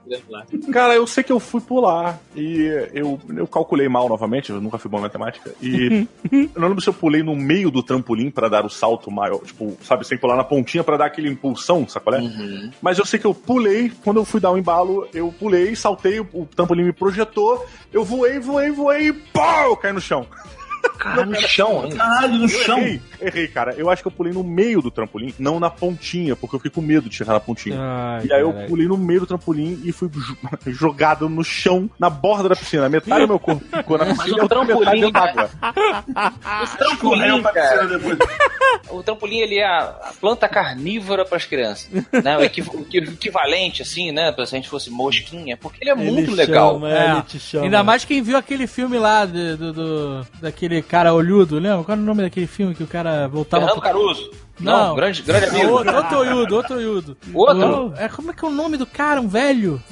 [0.73, 4.79] Cara, eu sei que eu fui pular e eu, eu calculei mal novamente, eu nunca
[4.79, 5.53] fui bom em matemática.
[5.61, 9.11] E eu não lembro se eu pulei no meio do trampolim pra dar o salto
[9.11, 12.21] maior, tipo, sabe, sem pular na pontinha pra dar aquele impulsão, sacolé?
[12.81, 16.21] Mas eu sei que eu pulei, quando eu fui dar o embalo, eu pulei, saltei,
[16.21, 20.27] o, o trampolim me projetou, eu voei, voei, voei e pau, eu caí no chão.
[20.99, 21.93] Cara, no chão, hein?
[21.97, 22.79] Caralho, no Eu chão.
[22.79, 23.75] errei, errei, cara.
[23.77, 26.71] Eu acho que eu pulei no meio do trampolim, não na pontinha, porque eu fiquei
[26.71, 27.77] com medo de chegar na pontinha.
[27.81, 28.69] Ai, E aí eu caralho.
[28.69, 30.37] pulei no meio do trampolim e fui jo-
[30.73, 32.89] jogado no chão, na borda da piscina.
[32.89, 35.51] Metade do meu corpo ficou na piscina e o trampolim, d'água.
[36.63, 38.01] O trampolim, cara,
[38.91, 41.89] o trampolim ele é a planta carnívora para as crianças,
[42.23, 42.37] né?
[42.39, 45.79] O equi- o equi- o equivalente assim, né, para se a gente fosse mosquinha, porque
[45.83, 46.75] ele é Ele muito legal.
[46.75, 47.65] chama, é, ele te chama.
[47.65, 51.85] Ainda mais quem viu aquele filme lá do, do- do- daquele cara olhudo, lembra?
[51.85, 53.91] Qual era o nome daquele filme que o cara voltava Fernando pro...
[53.91, 54.46] Caruso.
[54.59, 54.89] Não.
[54.89, 55.71] Não, grande, grande amigo.
[55.73, 57.17] Outro, outro olhudo, outro olhudo.
[57.35, 57.87] Outro?
[57.89, 59.21] O- é, como é que é o nome do cara?
[59.21, 59.83] Um velho?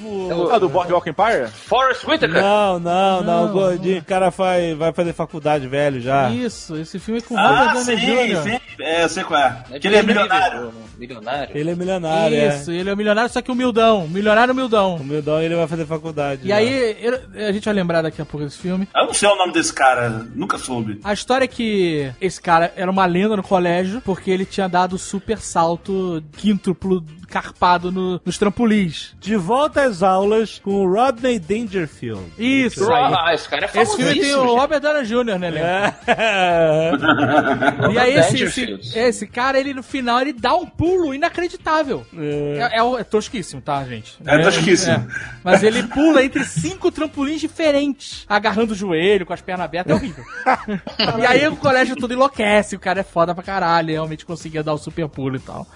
[0.53, 1.49] Ah, do Boardwalk Empire?
[1.49, 2.41] Forrest Whitaker.
[2.43, 4.01] Não, não, não, Não, gordinho.
[4.01, 6.31] O cara vai, vai fazer faculdade velho já.
[6.31, 8.43] Isso, esse filme é com o Ah, sim, Jr.
[8.43, 8.61] sim.
[8.81, 9.63] É, eu sei qual é.
[9.73, 10.73] É Que ele é milionário.
[10.99, 11.57] Milionário.
[11.57, 14.07] Ele é milionário, Isso, ele é milionário, só que humildão.
[14.09, 14.97] Milionário humildão.
[14.99, 15.01] é.
[15.01, 16.43] O Mildão ele vai fazer faculdade.
[16.45, 16.57] E já.
[16.57, 18.89] aí, eu- a gente vai lembrar daqui a pouco desse filme.
[18.95, 21.01] Eu não sei o nome desse cara, nunca soube.
[21.05, 24.97] A história é que esse cara era uma lenda no colégio porque ele tinha dado
[24.97, 29.17] super salto quíntuplo carpado no- nos trampolins.
[29.19, 32.23] De volta às aulas com o Rodney Dangerfield.
[32.39, 33.13] Isso aí.
[33.19, 34.55] Ah, esse cara é Esse filme tem o.
[34.55, 35.65] Robert Downey Jr., né, Léo?
[36.07, 36.93] É.
[37.93, 42.07] E aí esse, esse, esse cara, ele no final, ele dá um pulo inacreditável.
[42.17, 44.17] É, é, o- é tosquíssimo, tá, gente?
[44.25, 44.95] É tosquíssimo.
[44.95, 45.07] É.
[45.43, 49.95] Mas ele pula entre cinco trampolins diferentes, agarrando o joelho, com as pernas abertas, é
[49.95, 50.25] horrível.
[51.21, 54.63] e aí o colégio todo enlouquece, o cara é foda pra caralho, ele realmente conseguia
[54.63, 55.67] dar o super pulo e tal.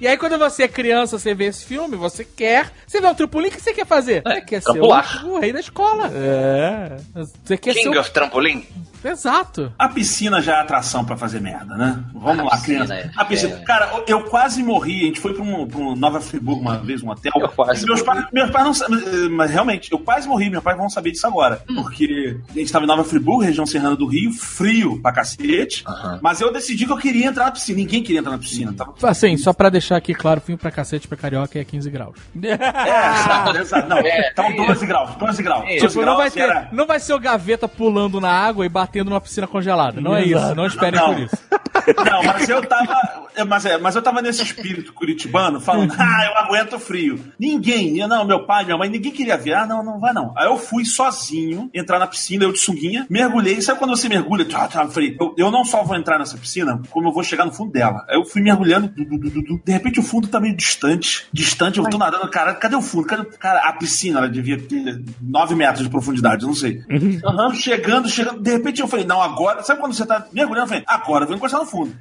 [0.00, 2.72] E aí, aí quando você é criança, você vê esse filme, você quer...
[2.86, 4.22] Você vê um trampolim, o que você quer fazer?
[4.22, 5.26] Você quer ser o, trampular.
[5.26, 6.10] o rei da escola.
[6.14, 6.96] É.
[7.44, 8.00] Você quer ser King o...
[8.00, 8.66] of Trampolim?
[9.04, 9.72] Exato.
[9.78, 12.02] A piscina já é atração pra fazer merda, né?
[12.14, 12.94] Vamos A lá, piscina, criança.
[12.94, 13.10] é.
[13.16, 13.54] A piscina.
[13.56, 13.64] É.
[13.64, 15.02] Cara, eu quase morri.
[15.02, 17.32] A gente foi pra um, pra um Nova Friburgo uma vez, um hotel.
[17.36, 18.20] Eu quase meus morri.
[18.20, 19.28] pais, meus pais não sabem.
[19.30, 20.48] Mas realmente, eu quase morri.
[20.50, 21.62] Meus pais vão saber disso agora.
[21.68, 21.74] Hum.
[21.76, 25.84] Porque a gente tava em Nova Friburgo, região serrana do Rio, frio pra cacete.
[26.22, 27.78] Mas eu decidi que eu queria entrar na piscina.
[27.78, 28.72] Ninguém queria entrar na piscina.
[28.72, 28.94] Tava...
[29.02, 32.14] Assim, só pra deixar aqui claro, filme pra cacete pra carioca é 15 graus.
[32.44, 33.88] É, exato, exato.
[33.88, 35.14] Não, É, é 12 graus.
[35.16, 35.64] 12 graus.
[35.66, 38.30] É, 12 Tipo, não graus vai, ter, era- não vai ser o gaveta pulando na
[38.30, 40.00] água e batendo numa piscina congelada.
[40.00, 40.54] Não é isso.
[40.54, 41.14] Não esperem Não.
[41.14, 41.36] por isso.
[42.10, 43.24] Não, mas eu tava.
[43.48, 47.18] Mas, é, mas eu tava nesse espírito curitibano, falando, ah, eu aguento frio.
[47.38, 49.54] Ninguém, eu- não, meu pai, minha mãe, ninguém queria ver.
[49.54, 50.32] Ah, não, não vai não.
[50.38, 53.60] Aí eu fui sozinho entrar na piscina, eu de sunguinha, mergulhei.
[53.60, 54.44] Sabe quando você mergulha?
[54.44, 57.44] Tchá, eu falei, eu, eu não só vou entrar nessa piscina, como eu vou chegar
[57.44, 58.06] no fundo dela.
[58.08, 59.60] Aí eu fui mergulhando, du, du, du, du, du.
[59.64, 61.26] de repente o fundo tá meio distante.
[61.32, 63.06] Distante, eu tô nadando, cara, cadê o fundo?
[63.06, 63.24] Cadê.
[63.36, 66.80] Cara, a piscina, ela devia ter 9 metros de profundidade, eu não sei.
[67.26, 68.40] Aham, chegando, chegando.
[68.40, 69.62] De repente eu falei, não, agora.
[69.62, 70.64] Sabe quando você tá mergulhando?
[70.66, 71.94] Eu falei, agora eu vou encostar no fundo.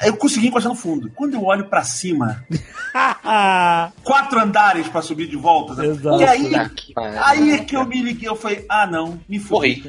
[0.00, 1.10] Aí eu consegui encostar no fundo.
[1.14, 2.42] Quando eu olho pra cima,
[4.02, 5.74] quatro andares pra subir de volta.
[5.74, 5.88] sabe?
[5.88, 6.20] Exato.
[6.20, 6.52] E aí,
[7.24, 9.82] aí é que eu me liguei, eu falei, ah não, me fui.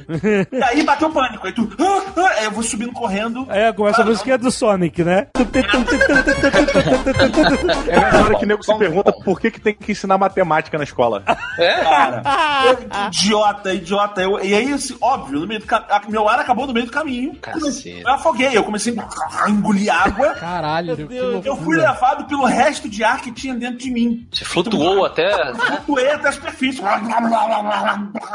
[0.51, 1.45] E aí bateu pânico.
[1.47, 3.45] Aí tu, ah, ah, aí eu vou subindo correndo.
[3.49, 5.27] É, começa a música do Sonic, né?
[7.87, 10.77] É na hora que o nego se pergunta por que, que tem que ensinar matemática
[10.77, 11.23] na escola.
[11.57, 11.81] É?
[11.83, 12.21] Cara,
[12.65, 14.21] eu- idiota, idiota.
[14.21, 16.91] Eu, e aí, assim, óbvio, no meio do a- meu ar acabou no meio do
[16.91, 17.35] caminho.
[17.41, 18.01] Cacete.
[18.05, 18.95] Eu afoguei, eu comecei
[19.39, 20.33] a engolir água.
[20.35, 20.97] Caralho,
[21.43, 24.27] Eu fui levado pelo resto de ar que tinha dentro de mim.
[24.31, 25.29] Você flutuou até.
[25.55, 26.81] Flutuei até a superfície.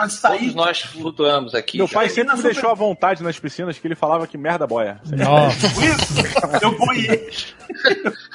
[0.09, 0.39] Saí.
[0.39, 1.78] Todos nós flutuamos aqui.
[1.78, 1.94] Meu já.
[1.94, 5.01] pai sempre me super- deixou à vontade nas piscinas que ele falava que merda boia.
[5.06, 5.66] Nossa.
[5.85, 7.28] Isso, eu boiei.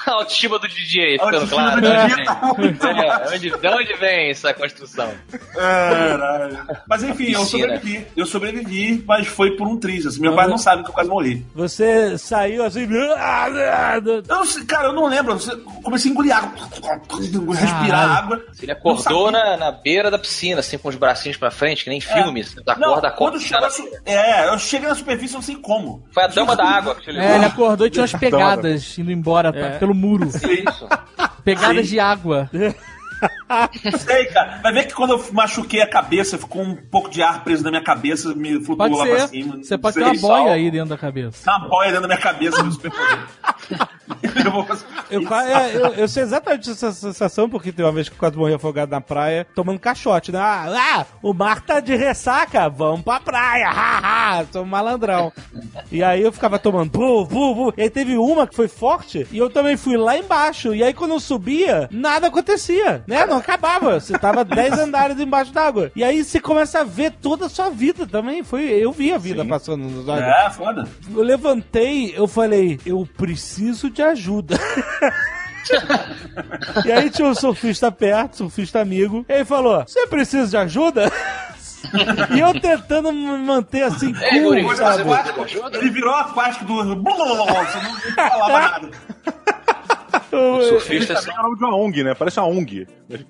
[0.06, 1.82] A autoestima do DJ, A ficando claro.
[1.82, 2.08] do né?
[2.08, 5.12] DJ tá É, de onde vem essa construção?
[5.54, 6.58] Caralho.
[6.88, 8.08] Mas enfim, eu sobrevivi.
[8.16, 10.06] Eu sobrevivi, mas foi por um triz.
[10.06, 10.20] Assim.
[10.22, 11.46] Meu pai não sabe que eu quase morri.
[11.56, 12.88] Você saiu assim.
[12.92, 15.38] Eu não sei, cara, eu não lembro.
[15.50, 16.52] Eu comecei a engolir água.
[17.56, 18.42] Respirar água.
[18.62, 21.90] Ele acordou Não na, na beira da piscina, assim, com os bracinhos pra frente, que
[21.90, 22.44] nem filme.
[22.44, 23.68] Você Não, acorda, quando acorda.
[23.68, 26.04] a su- É, eu cheguei na superfície, eu não sei como.
[26.12, 27.30] Foi a dama da água que levou.
[27.30, 30.28] É, ele acordou e tinha umas pegadas indo embora tá, pelo muro.
[30.28, 30.88] Isso.
[31.44, 31.92] Pegadas Sim.
[31.94, 32.50] de água.
[34.00, 34.60] Sei, cara.
[34.62, 37.70] Vai ver que quando eu machuquei a cabeça, ficou um pouco de ar preso na
[37.70, 39.58] minha cabeça, me flutuou Pode lá pra cima.
[39.58, 41.50] Você pode ter uma boia aí dentro da cabeça.
[41.50, 43.20] Uma boia dentro da minha cabeça, meu superpoder.
[45.10, 48.38] eu é, eu, eu sei exatamente essa sensação, porque tem uma vez que eu quase
[48.38, 50.40] morri afogado na praia, tomando caixote, né?
[50.40, 55.32] Ah, ah, o mar tá de ressaca, vamos pra praia, haha, sou um malandrão.
[55.92, 57.74] E aí eu ficava tomando, bu, bu, bu.
[57.78, 60.74] E aí teve uma que foi forte, e eu também fui lá embaixo.
[60.74, 63.26] E aí quando eu subia, nada acontecia, né?
[63.26, 64.00] Não acabava.
[64.00, 65.92] Você tava 10 andares embaixo d'água.
[65.96, 68.44] E aí você começa a ver toda a sua vida também.
[68.44, 70.26] Foi, eu vi a vida passando nos olhos.
[70.26, 70.88] É, foda.
[71.14, 74.60] Eu levantei, eu falei, eu preciso de ajuda.
[76.86, 81.12] e aí tinha um surfista perto, surfista amigo, e ele falou: Você precisa de ajuda?
[82.36, 85.04] e eu tentando me manter assim, É, Guri, cool, sabe?
[85.74, 86.76] Ele virou aquático do.
[86.84, 88.90] Você não falava nada.
[90.68, 92.14] Surfista Também é o nome de uma ONG, né?
[92.14, 92.88] Parece uma ONG.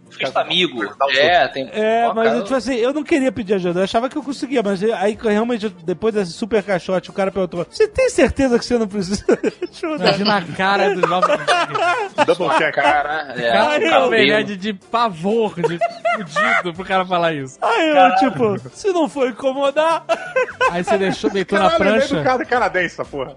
[0.10, 0.84] surfista amigo.
[1.16, 1.70] É, tem.
[1.72, 4.24] É, mas cara, eu, tipo assim, eu não queria pedir ajuda, eu achava que eu
[4.24, 8.66] conseguia, mas aí realmente, depois desse super caixote, o cara perguntou: Você tem certeza que
[8.66, 10.04] você não precisa de ajuda?
[10.06, 11.38] Imagina a cara do jovem.
[12.26, 12.76] Double check.
[12.76, 14.44] Cara, é, Cara, o é cabelo.
[14.44, 15.80] de, de pavor, de
[16.24, 17.58] fudido pro cara falar isso.
[17.62, 20.04] Aí eu, tipo, se não for incomodar.
[20.72, 22.16] Aí você deixou, deitou na Caralho, é prancha.
[22.16, 23.36] educado canadense, essa porra.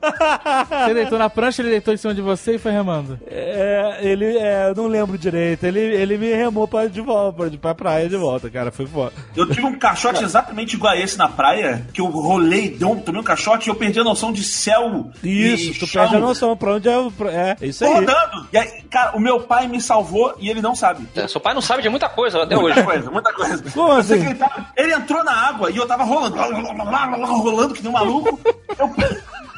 [0.87, 3.19] Você deitou na prancha, ele deitou em cima de você e foi remando.
[3.35, 5.65] É, ele, é, eu não lembro direito.
[5.65, 8.71] Ele, ele me remou pra, de volta, pra, pra praia de volta, cara.
[8.71, 9.13] Foi foda.
[9.35, 13.01] Eu tive um caixote exatamente igual a esse na praia, que eu rolei, dei um,
[13.01, 15.11] tomei um caixote e eu perdi a noção de céu.
[15.25, 16.03] Isso, e tu chão.
[16.03, 17.95] perde a noção pra onde é É, é isso Tô aí.
[18.01, 18.47] rodando.
[18.53, 21.09] E aí, cara, o meu pai me salvou e ele não sabe.
[21.17, 22.75] É, Seu pai não sabe de muita coisa até hoje.
[22.75, 23.65] Muita coisa, muita coisa.
[23.73, 24.21] Como assim?
[24.21, 26.37] que ele, tava- ele entrou na água e eu tava rolando,
[27.43, 28.39] rolando que nem um maluco.
[28.79, 28.87] Eu,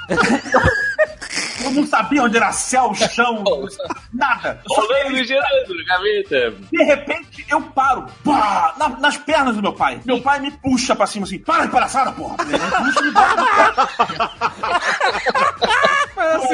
[0.09, 0.17] eu
[1.75, 3.43] não sabia onde era céu, chão,
[4.13, 4.61] nada.
[5.11, 6.51] E girando, gaveta.
[6.73, 10.01] De repente, eu paro, pá, na- nas pernas do meu pai.
[10.05, 12.37] Meu pai me puxa pra cima assim, para de palhaçada, porra.
[12.41, 13.45] Ele me puxa e me bota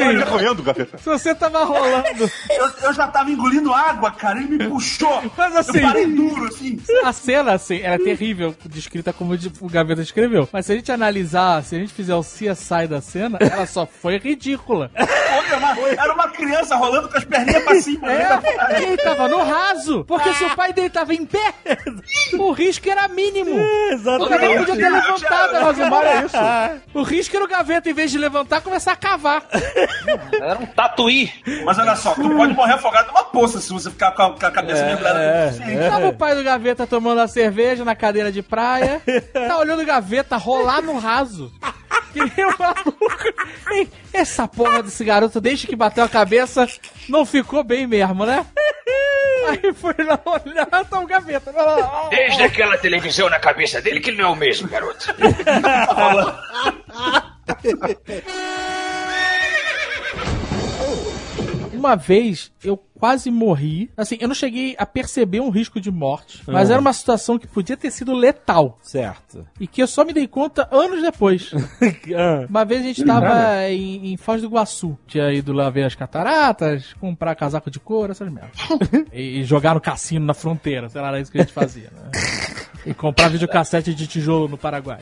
[0.05, 0.17] no pé.
[0.19, 0.97] Mas Sai assim, correndo, gaveta.
[0.97, 5.21] se você tava rolando Eu, eu já tava engolindo água, cara, ele me puxou.
[5.37, 6.79] Mas assim- Eu parei duro, assim.
[7.03, 10.47] A cena, assim, era terrível, descrita como o Gaveta escreveu.
[10.51, 13.85] Mas se a gente analisar, se a gente fizer o CSI da cena, ela só
[13.85, 14.91] foi ridícula.
[14.95, 18.07] Era uma, era uma criança rolando com as perninhas pra cima.
[18.07, 18.41] né?
[18.69, 20.03] É, ele tava no raso.
[20.05, 21.53] Porque se o pai dele tava em pé,
[22.37, 23.55] o risco era mínimo.
[24.19, 26.37] O cara não podia ter levantado, mas o mal é isso.
[26.93, 29.43] O risco era o Gaveta, em vez de levantar, começar a cavar.
[30.33, 31.31] Era um tatuí.
[31.63, 34.45] Mas olha só, tu pode morrer afogado numa poça se você ficar com a, com
[34.45, 35.19] a cabeça mergulhada.
[35.21, 39.01] É, Tava o pai do Gaveta tomando a cerveja na cadeira de praia.
[39.33, 41.51] Tá olhando o Gaveta rolar no raso.
[42.13, 43.07] Que nem um maluco.
[44.11, 46.67] Essa porra desse garoto, desde que bateu a cabeça,
[47.07, 48.45] não ficou bem mesmo, né?
[49.47, 51.53] Aí foi lá olhar, tá o Gaveta.
[52.09, 55.07] Desde aquela televisão na cabeça dele que ele não é o mesmo, garoto.
[61.81, 63.89] Uma vez eu quase morri.
[63.97, 67.47] Assim, eu não cheguei a perceber um risco de morte, mas era uma situação que
[67.47, 68.77] podia ter sido letal.
[68.83, 69.47] Certo.
[69.59, 71.51] E que eu só me dei conta anos depois.
[72.15, 74.97] Ah, Uma vez a gente tava em, em Foz do Iguaçu.
[75.07, 78.51] Tinha ido lá ver as cataratas, comprar casaco de couro, essas merdas.
[79.13, 80.89] e, e jogar no cassino na fronteira.
[80.89, 82.11] Sei lá, era isso que a gente fazia, né?
[82.83, 84.97] E comprar videocassete de tijolo no Paraguai.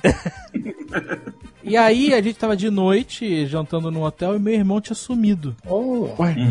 [1.69, 5.55] E aí a gente tava de noite jantando num hotel e meu irmão tinha sumido.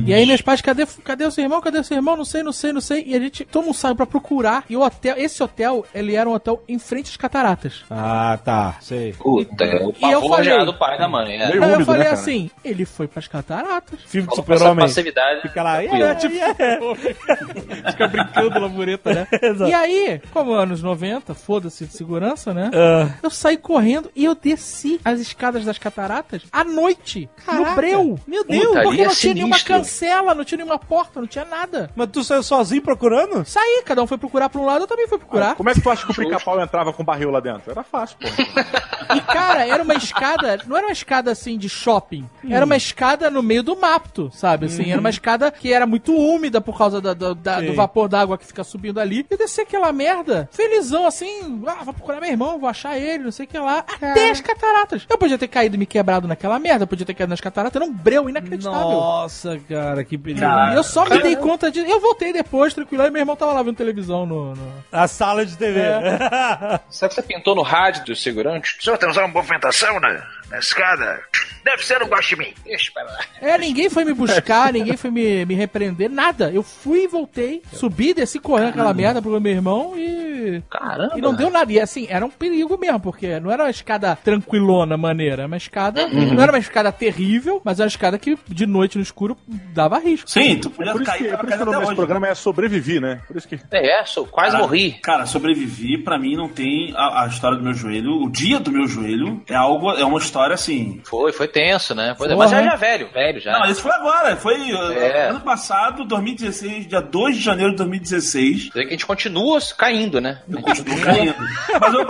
[0.07, 1.61] E aí meus pais, cadê, cadê o seu irmão?
[1.61, 2.16] Cadê o seu irmão?
[2.16, 3.05] Não sei, não sei, não sei.
[3.07, 4.65] E a gente toma um saio pra procurar.
[4.69, 7.85] E o hotel, esse hotel, ele era um hotel em frente às cataratas.
[7.90, 8.77] Ah, tá.
[8.81, 9.12] Sei.
[9.12, 11.36] Puta, é o E eu falei- do pai e da mãe.
[11.36, 11.45] É.
[11.47, 14.01] Aí eu falei né, assim, ele foi pras cataratas.
[14.07, 14.86] Filme de super-homem.
[14.86, 15.43] passividade.
[15.43, 15.78] Fica lá.
[15.78, 16.05] tranquilo.
[16.05, 16.35] É, tipo,
[17.90, 19.27] Fica brincando na mureta, né?
[19.43, 19.70] Exato.
[19.70, 22.70] E aí, como anos 90, foda-se de segurança, né?
[22.74, 23.11] Ah.
[23.23, 27.75] Eu saí correndo e eu desci as escadas das cataratas à noite, no Caraca.
[27.77, 28.19] breu.
[28.27, 31.27] Meu Deus, Puta, porque ali é não tinha nenhuma cancela, não tinha nenhuma porta, não
[31.27, 31.91] tinha nada.
[31.97, 33.45] Mas tu saiu sozinho procurando?
[33.45, 35.55] Saí, cada um foi procurar pra um lado, eu também fui procurar.
[35.55, 37.71] Como é que tu acha que o pica-pau entrava com barril lá dentro?
[37.71, 38.27] Era fácil, pô.
[39.15, 43.31] E, cara, era uma escada, não era uma escada assim de shopping, era uma escada
[43.31, 44.67] no meio do mato, sabe?
[44.67, 48.07] Assim, era uma escada que era muito úmida por causa da- da- da- do vapor
[48.07, 49.25] d'água que fica subindo ali.
[49.31, 53.31] E desci aquela merda, felizão assim, ah, vou procurar meu irmão, vou achar ele, não
[53.33, 54.98] sei o que lá, até as cataratas.
[55.09, 57.77] Eu podia ter caído e me quebrado naquela merda, eu podia ter caído nas cataratas,
[57.81, 58.81] era um breu inacreditável.
[58.91, 60.41] Nossa, cara, que perigo.
[60.75, 61.87] Eu só me dei conta disso.
[61.87, 64.55] Eu voltei depois, tranquilo, e meu irmão tava lá vendo televisão no.
[64.55, 65.81] no- A sala de TV.
[66.91, 68.77] Sabe que você pintou no rádio dos segurantes?
[68.79, 71.20] O senhor tem usado uma movimentação na, na escada?
[71.65, 72.55] Deve ser um guaxinim.
[72.65, 73.19] Deixa pra lá.
[73.41, 76.51] É, ninguém foi me buscar, ninguém foi me, me repreender, nada.
[76.51, 80.62] Eu fui e voltei, subi, desci correndo aquela merda pro meu irmão e.
[80.70, 81.19] Caramba.
[81.19, 81.70] E não deu nada.
[81.70, 85.43] E assim, era um perigo mesmo, porque não era uma escada tranquilona, maneira.
[85.43, 86.09] Era uma escada.
[86.09, 89.99] Não era uma escada terrível, mas era uma escada que de noite no escuro dava
[89.99, 90.31] risco.
[90.31, 91.95] Sim, tu podia Por isso que, cair é pra por isso que o nome desse
[91.95, 93.20] programa é Sobrevivi, né?
[93.27, 93.59] Por isso que.
[93.73, 94.93] É, sou, quase Cara, morri.
[95.03, 98.23] Cara, sobrevivi, pra mim não tem a, a história do meu joelho.
[98.23, 101.01] O dia do meu joelho é algo, é uma história assim.
[101.05, 102.10] Foi, foi tenso, né?
[102.10, 102.36] É, Porra.
[102.36, 103.52] mas já, já velho, velho já.
[103.52, 105.28] Não, esse foi agora, foi uh, É.
[105.28, 108.65] ano passado, 2016, dia 2 de janeiro de 2016.
[108.65, 110.43] Quer dizer que a gente continua caindo, né?
[110.48, 111.35] Eu continuo caindo.
[111.81, 112.06] Mas eu.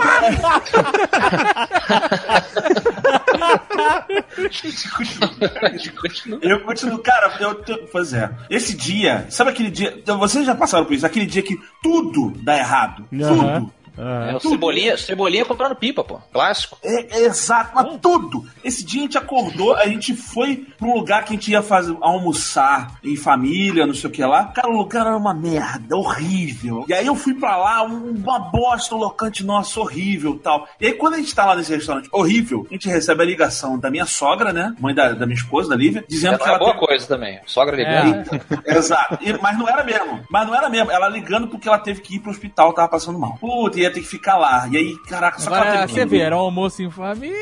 [5.61, 6.39] a gente continua.
[6.41, 8.29] Eu continuo, cara, eu, pois é.
[8.49, 12.33] Esse dia, sabe aquele dia, então, vocês já passaram por isso, aquele dia que tudo
[12.43, 13.05] dá errado.
[13.09, 13.73] Tudo.
[13.99, 16.19] É, o Cebolinha, Cebolinha comprando pipa, pô.
[16.31, 16.77] Clássico.
[16.83, 18.45] É, é exato, mas tudo.
[18.63, 21.61] Esse dia a gente acordou, a gente foi pra um lugar que a gente ia
[21.61, 24.45] fazer, almoçar em família, não sei o que lá.
[24.47, 26.85] Cara, o lugar era uma merda, horrível.
[26.87, 30.67] E aí eu fui pra lá, um- uma bosta, um locante nosso, horrível e tal.
[30.79, 33.77] E aí quando a gente tá lá nesse restaurante horrível, a gente recebe a ligação
[33.77, 34.73] da minha sogra, né?
[34.79, 37.07] Mãe da, da minha esposa, da Lívia, dizendo É que uma ela boa teve- coisa
[37.07, 37.39] também.
[37.45, 38.29] Sogra ligando.
[38.65, 39.17] Exato.
[39.21, 40.19] E- mas não era mesmo.
[40.29, 40.91] Mas não era mesmo.
[40.91, 43.37] Ela ligando porque ela teve que ir pro hospital, tava passando mal.
[43.39, 44.67] Puta, ia ter que ficar lá.
[44.71, 46.89] E aí, caraca, só que ela Agora, teve você que vê, era um almoço em
[46.89, 47.37] família,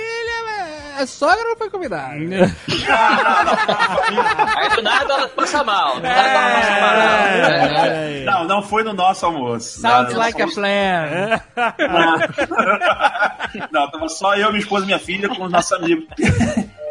[0.97, 2.15] a sogra não foi convidada.
[4.55, 6.01] Aí do nada ela passa mal.
[6.01, 6.11] Mal.
[7.85, 8.23] É.
[8.25, 9.79] Não, não foi no nosso almoço.
[9.79, 11.39] Sounds Não, like a plan.
[13.71, 16.05] Não, tava só eu, minha esposa e minha filha com os nossos amigos.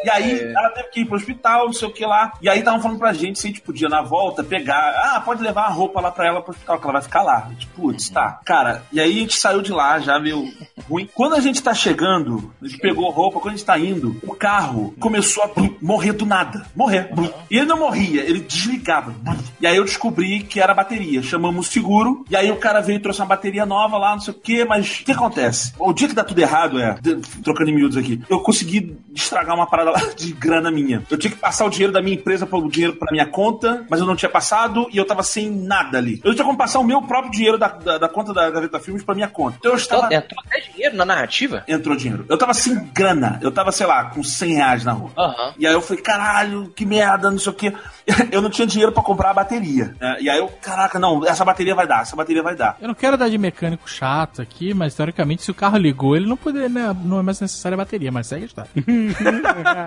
[0.06, 2.32] E aí ela teve que ir pro hospital, não sei o que lá.
[2.40, 4.94] E aí estavam falando pra gente se a gente podia, na volta, pegar.
[5.02, 7.48] Ah, pode levar a roupa lá pra ela pro hospital, que ela vai ficar lá.
[7.50, 8.38] Gente, putz, tá.
[8.44, 10.48] Cara, e aí a gente saiu de lá, já meio
[10.88, 11.08] ruim.
[11.12, 14.32] Quando a gente tá chegando, a gente pegou roupa, quando a gente tá indo, o
[14.32, 16.64] carro começou a brum, morrer do nada.
[16.76, 17.12] Morrer.
[17.12, 17.28] brum.
[17.50, 19.10] E ele não morria, ele desligava.
[19.10, 19.36] brum.
[19.60, 21.20] E aí eu descobri que era bateria.
[21.20, 24.20] Chamamos o seguro, e aí o cara veio e trouxe uma bateria nova lá, não
[24.20, 25.72] sei o quê, mas o que acontece?
[25.80, 26.96] O dia que dá tudo errado é,
[27.42, 31.02] trocando em miúdos aqui, eu consegui estragar uma parada de grana minha.
[31.10, 34.00] Eu tinha que passar o dinheiro da minha empresa pelo dinheiro pra minha conta, mas
[34.00, 36.20] eu não tinha passado e eu tava sem nada ali.
[36.24, 39.02] Eu tinha como passar o meu próprio dinheiro da, da, da conta da Gaveta Filmes
[39.02, 39.56] pra minha conta.
[39.58, 40.06] Então eu estava.
[40.14, 41.64] Entrou até dinheiro na narrativa?
[41.68, 42.24] Entrou dinheiro.
[42.28, 43.38] Eu tava sem grana.
[43.42, 45.10] Eu tava, sei lá, com 100 reais na rua.
[45.16, 45.54] Aham.
[45.58, 47.72] E aí eu falei, caralho, que merda, não sei o quê.
[48.30, 49.92] Eu não tinha dinheiro pra comprar a bateria.
[50.00, 50.16] né?
[50.20, 52.76] E aí eu, caraca, não, essa bateria vai dar, essa bateria vai dar.
[52.80, 56.26] Eu não quero dar de mecânico chato aqui, mas teoricamente, se o carro ligou, ele
[56.28, 58.70] não poderia, né, não é mais necessária a bateria, mas segue a história.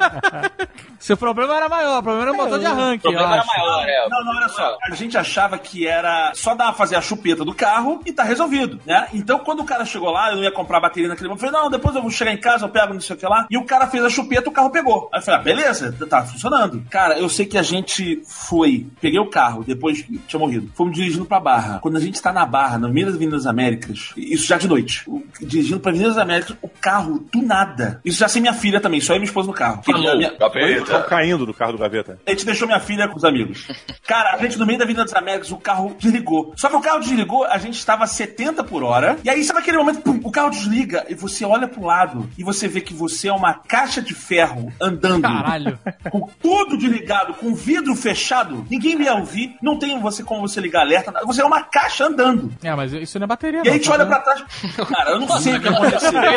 [0.99, 3.87] Seu problema era maior, o problema era o motor de arranque, O problema era maior,
[3.87, 4.09] é.
[4.09, 4.77] Não, não, olha só.
[4.83, 8.79] A gente achava que era só dar fazer a chupeta do carro e tá resolvido,
[8.85, 9.07] né?
[9.13, 11.45] Então, quando o cara chegou lá, eu não ia comprar a bateria naquele momento.
[11.45, 13.25] Eu falei, não, depois eu vou chegar em casa, eu pego não sei o que
[13.25, 13.47] lá.
[13.49, 15.09] E o cara fez a chupeta, o carro pegou.
[15.13, 16.83] Aí eu falei, ah, beleza, tá funcionando.
[16.89, 20.69] Cara, eu sei que a gente foi, peguei o carro, depois que tinha morrido.
[20.75, 21.79] Fomos dirigindo pra Barra.
[21.81, 25.05] Quando a gente tá na Barra, no meio das Avenidas Américas, isso já de noite,
[25.39, 28.01] dirigindo pra Avenidas Américas, o carro, do nada.
[28.03, 29.81] Isso já sem minha filha também, só eu e minha esposa no carro.
[29.91, 30.81] Falou, Minha- Gaveta.
[30.83, 32.19] Estão caindo do carro do gaveta.
[32.25, 33.67] a gente deixou minha filha com os amigos.
[34.07, 36.53] Cara, a gente no meio da Avenida das Américas, o carro desligou.
[36.55, 39.17] Só que o carro desligou, a gente estava a 70 por hora.
[39.23, 42.43] E aí, sabe aquele momento, pum, o carro desliga e você olha pro lado e
[42.43, 45.21] você vê que você é uma caixa de ferro andando.
[45.23, 45.79] Caralho.
[46.09, 48.65] Com tudo desligado, com o vidro fechado.
[48.69, 49.55] Ninguém me ia ouvir.
[49.61, 51.11] Não tem você como você ligar alerta.
[51.11, 51.25] nada.
[51.25, 52.51] Você é uma caixa andando.
[52.63, 54.09] É, mas isso não é bateria, E aí não, a gente tá olha vendo?
[54.13, 54.89] pra trás.
[54.89, 56.09] Cara, eu não sei o que aconteceu.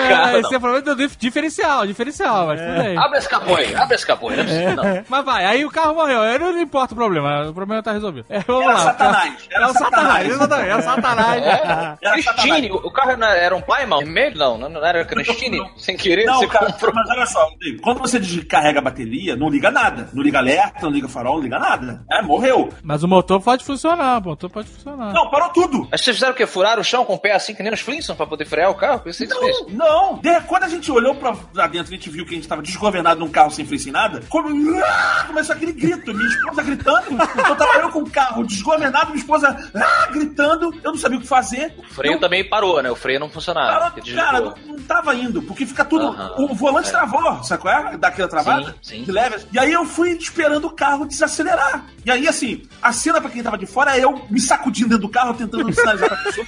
[0.00, 2.98] É, esse é o problema do dif- diferencial, diferencial, mas tudo bem.
[2.98, 4.36] Abre esse capô aí, abre esse capô aí.
[4.36, 5.04] Não precisa, não.
[5.08, 8.26] Mas vai, aí o carro morreu, aí não importa o problema, o problema tá resolvido.
[8.28, 8.78] É, vamos Era lá.
[8.80, 10.28] Satanás, era É o Satanás, Satanás.
[10.30, 11.42] exatamente, é o Satanás.
[12.02, 14.36] Era Christine, o o carro não era um Plymouth vermelho?
[14.38, 15.60] Não, não não era Christine?
[15.76, 16.92] Sem querer, Não, você cara, comprou.
[16.94, 17.48] mas olha só,
[17.82, 20.08] quando você descarrega a bateria, não liga nada.
[20.12, 22.02] Não liga alerta, não liga farol, não liga nada.
[22.10, 22.70] É, morreu.
[22.82, 25.12] Mas o motor pode funcionar, o motor pode funcionar.
[25.12, 25.86] Não, parou tudo.
[25.90, 26.46] Mas vocês fizeram o quê?
[26.46, 28.74] Furaram o chão com o pé assim, que nem os Flintstones, pra poder frear o
[28.74, 29.02] carro?
[29.06, 29.26] É.
[29.72, 30.18] Não, não.
[30.18, 32.62] De- quando a gente olhou pra lá dentro, a gente viu que a gente tava
[32.62, 34.22] desgovernado num carro sem freio, sem nada.
[34.28, 34.78] Come...
[34.80, 36.12] Ah, Começou aquele grito.
[36.14, 37.10] Minha esposa gritando.
[37.12, 39.56] Eu tava eu com o carro desgovernado, minha esposa
[40.12, 40.74] gritando.
[40.82, 41.74] Eu não sabia o que fazer.
[41.78, 42.90] O freio Eu- também parou, né?
[42.90, 43.90] O freio não funcionava.
[44.00, 44.24] Desligou.
[44.24, 46.08] cara, não, não tava indo, porque fica tudo.
[46.08, 46.34] Aham.
[46.38, 46.92] o volante É.
[46.92, 47.96] travou, sabe qual é?
[47.96, 48.74] Daquela travada?
[48.82, 49.12] Sim, sim.
[49.12, 49.46] Leve.
[49.52, 51.84] E aí eu fui esperando o carro desacelerar.
[52.04, 55.06] E aí, assim, a cena pra quem tava de fora é eu me sacudindo dentro
[55.06, 56.46] do carro, tentando sinalizar pra pessoa.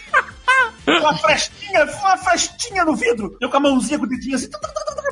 [0.86, 3.36] Uma frestinha, uma frestinha no vidro.
[3.40, 4.48] Eu com a mãozinha, com o dedinho assim.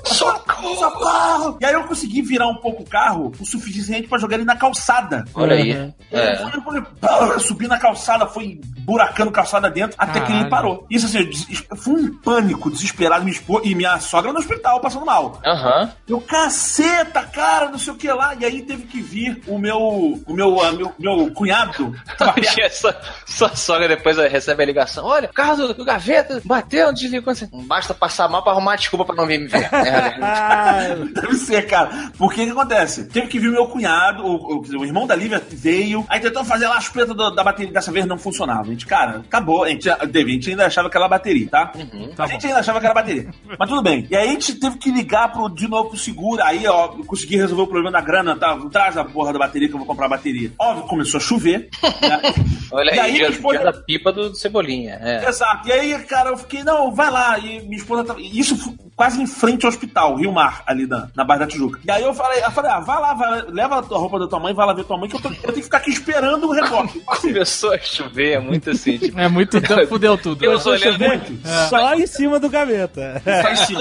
[0.05, 0.77] Socorro!
[0.77, 1.59] Socorro!
[1.61, 4.57] E aí eu consegui virar um pouco o carro o suficiente pra jogar ele na
[4.57, 5.25] calçada.
[5.35, 5.73] Olha aí.
[5.77, 5.95] Uhum.
[6.11, 6.43] É.
[7.33, 10.51] Eu subi na calçada, foi buracando calçada dentro, até que ele Caralho.
[10.51, 10.87] parou.
[10.91, 11.31] Isso assim,
[11.77, 15.41] foi um pânico desesperado, minha esposa e minha sogra no hospital passando mal.
[15.45, 15.93] Aham.
[16.09, 18.35] Eu, caceta, cara, não sei o que lá.
[18.35, 19.79] E aí teve que vir o meu,
[20.27, 21.95] o meu, ah, meu, meu cunhado.
[23.27, 25.05] Sua sogra depois recebe a ligação.
[25.05, 27.31] Olha, o carro do, do gaveta bateu, desligou.
[27.33, 29.69] Assim, Não basta passar mal pra arrumar desculpa pra não vir me ver.
[29.73, 32.11] É, Deve ser, cara.
[32.17, 33.05] Porque o que acontece?
[33.09, 36.45] Teve que vir o meu cunhado, o, o- o irmão da Lívia veio, aí tentou
[36.45, 38.63] fazer lá a chupeta do- da bateria, dessa vez não funcionava.
[38.63, 39.65] A gente, cara, acabou.
[39.65, 41.73] A gente, a a gente ainda achava que era bateria, tá?
[42.19, 43.29] a gente ainda achava que era bateria.
[43.59, 44.07] Mas tudo bem.
[44.11, 46.43] E aí a gente teve que ligar pro, de novo pro seguro.
[46.43, 48.57] Aí, ó, consegui resolver o problema da grana, tá?
[48.71, 50.53] Traz a porra da bateria que eu vou comprar a bateria.
[50.59, 51.69] Óbvio, começou a chover.
[52.01, 52.21] né?
[52.73, 54.99] Olha E aí, aí, dia, esposa- dia da pipa do, do Cebolinha.
[55.03, 55.29] É.
[55.29, 55.50] Exato.
[55.65, 57.39] E aí, cara, eu fiquei, não, vai lá.
[57.39, 58.21] E minha esposa tava.
[58.21, 61.81] Isso quase em frente ao hospital, Rio Mar, ali na, na Barra da Tijuca.
[61.85, 64.29] E aí eu falei, eu falei, ah, vai lá, vai, leva a tua roupa da
[64.29, 65.91] tua mãe, vai lá ver tua mãe, que eu, tô- eu tenho que ficar aqui
[65.91, 67.01] esperando o reboque.
[67.23, 68.99] Começou a chover, é muito assim.
[68.99, 70.45] Tipo, É muito tempo, fudeu tudo.
[70.45, 71.33] Eu sou olhando muito.
[71.71, 73.23] Só em cima do gaveta.
[73.25, 73.81] Sai em cima.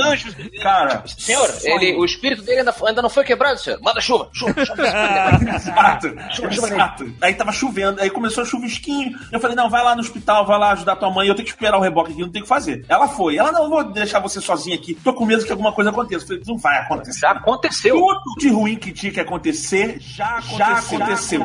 [0.62, 3.80] Cara, Senhor, só ele, o espírito dele ainda, ainda não foi quebrado, senhor.
[3.82, 4.84] Manda chuva, chuva, chuva.
[5.56, 6.08] Exato.
[6.50, 7.14] Exato.
[7.22, 9.18] Aí tava chovendo, aí começou a chuvisquinho.
[9.32, 11.54] Eu falei, não, vai lá no hospital, vai lá ajudar tua mãe, eu tenho que
[11.60, 12.86] esperar o reboque aqui, não tem o que fazer.
[12.88, 13.38] Ela foi.
[13.38, 14.96] Ela, não, vou deixar você sozinha aqui.
[14.96, 16.24] Tô com medo que alguma coisa aconteça.
[16.24, 17.20] Eu falei, não vai acontecer.
[17.20, 17.96] Já aconteceu.
[17.96, 21.42] Tudo de ruim que tinha que acontecer já aconteceu.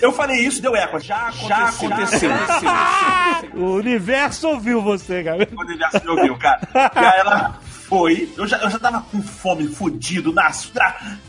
[0.00, 0.98] Eu falei isso, deu eco.
[0.98, 2.30] Já aconteceu.
[3.54, 5.54] O universo ouviu você, gaveta.
[5.54, 6.60] O universo me ouviu, cara.
[6.74, 10.70] E aí ela foi, eu já, eu já tava com fome, fudido, nasce.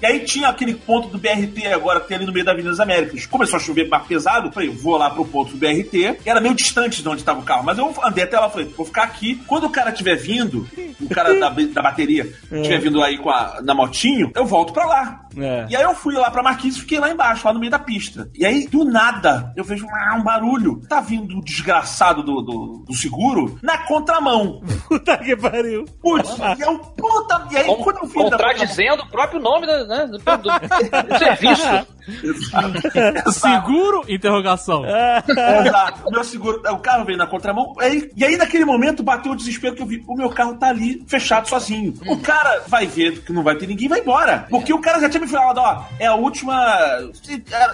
[0.01, 2.71] E aí tinha aquele ponto do BRT agora que tem ali no meio da Avenida
[2.71, 3.25] das Américas.
[3.25, 6.19] Começou a chover mais pesado, eu falei, vou lá pro ponto do BRT.
[6.25, 8.85] Era meio distante de onde tava o carro, mas eu andei até lá, falei, vou
[8.85, 9.41] ficar aqui.
[9.47, 10.67] Quando o cara tiver vindo,
[10.99, 14.85] o cara da, da bateria tiver vindo aí com a, na motinho, eu volto pra
[14.85, 15.24] lá.
[15.37, 15.65] É.
[15.69, 17.79] E aí eu fui lá pra Marquise e fiquei lá embaixo, lá no meio da
[17.79, 18.29] pista.
[18.35, 20.81] E aí, do nada, eu vejo um, barulho.
[20.87, 24.61] Tá vindo o desgraçado do, do, do seguro na contramão.
[24.87, 25.85] Puta que pariu.
[26.01, 27.47] Putz, e eu, puta.
[27.51, 30.37] E aí, Com- quando eu vi da contradizendo o próprio nome da- né, do, do-
[30.37, 31.85] do serviço.
[32.23, 33.31] Exato.
[33.33, 34.03] Seguro?
[34.07, 34.83] Interrogação.
[34.85, 36.01] Exato.
[36.07, 37.73] O meu seguro, o carro veio na contramão.
[37.79, 40.03] Aí, e aí, naquele momento, bateu o desespero que eu vi.
[40.07, 41.93] O meu carro tá ali, fechado, sozinho.
[42.07, 44.45] O cara vai ver que não vai ter ninguém e vai embora.
[44.49, 46.55] Porque o cara já tinha me falado, ó, é a última.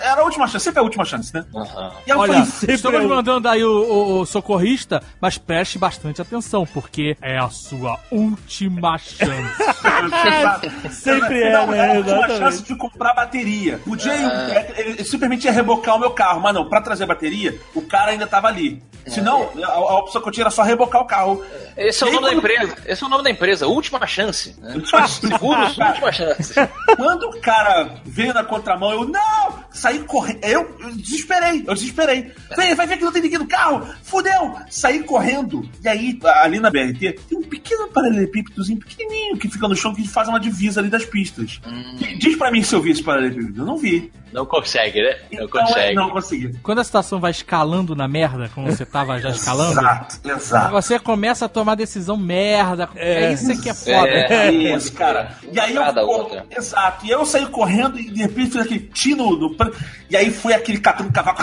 [0.01, 1.45] Era a última chance, sempre é a última chance, né?
[1.55, 1.91] Aham.
[2.07, 6.65] E Olha, falei, estamos eu- mandando aí o, o- o socorrista, mas preste bastante atenção,
[6.65, 9.21] porque é a sua última chance.
[10.91, 11.77] Sempre é, não, né?
[11.77, 12.39] era a última Exatamente.
[12.39, 13.79] chance de comprar bateria.
[13.79, 17.57] Podia ir, ele, ele simplesmente ia rebocar o meu carro, mas não, pra trazer bateria,
[17.75, 18.81] o cara ainda tava ali.
[19.07, 21.43] Senão, a, a opção que eu tinha era só rebocar o carro.
[21.75, 22.75] Esse é o E nome da quando- empresa.
[22.85, 23.65] Esse é o nome da empresa.
[23.67, 24.55] Última chance.
[24.61, 24.75] Né?
[24.75, 25.07] Última.
[25.07, 26.53] Seguros, última chance.
[26.95, 29.59] Quando cara veio na contramão, eu, não!
[29.71, 30.39] Saí correndo.
[30.43, 32.31] Eu, eu desesperei, eu desesperei.
[32.55, 33.87] Falei, vai ver que não tem ninguém no carro!
[34.03, 34.55] Fudeu!
[34.69, 35.67] Saí correndo.
[35.83, 40.07] E aí, ali na BRT, tem um pequeno paralelepípedozinho pequenininho que fica no chão que
[40.07, 41.59] faz uma divisa ali das pistas.
[42.19, 43.61] Diz pra mim se eu vi esse paralelepípedo.
[43.61, 44.11] Eu não vi.
[44.31, 45.17] Não consegue, né?
[45.33, 45.95] Não Então, é, consegue.
[45.95, 46.55] não consegui.
[46.63, 50.71] Quando a situação vai escalando na merda, como você tava já escalando, Exato, exato.
[50.71, 52.87] você começa a tomar decisão merda.
[52.95, 54.07] É, isso que é foda.
[54.07, 54.31] É.
[54.51, 55.35] É isso, cara.
[55.51, 55.83] E aí eu.
[56.07, 56.45] Outra.
[56.49, 57.05] Exato.
[57.05, 59.55] E eu saí correndo e de repente fiz aquele tino no.
[60.09, 61.37] E aí foi aquele catando cavalo.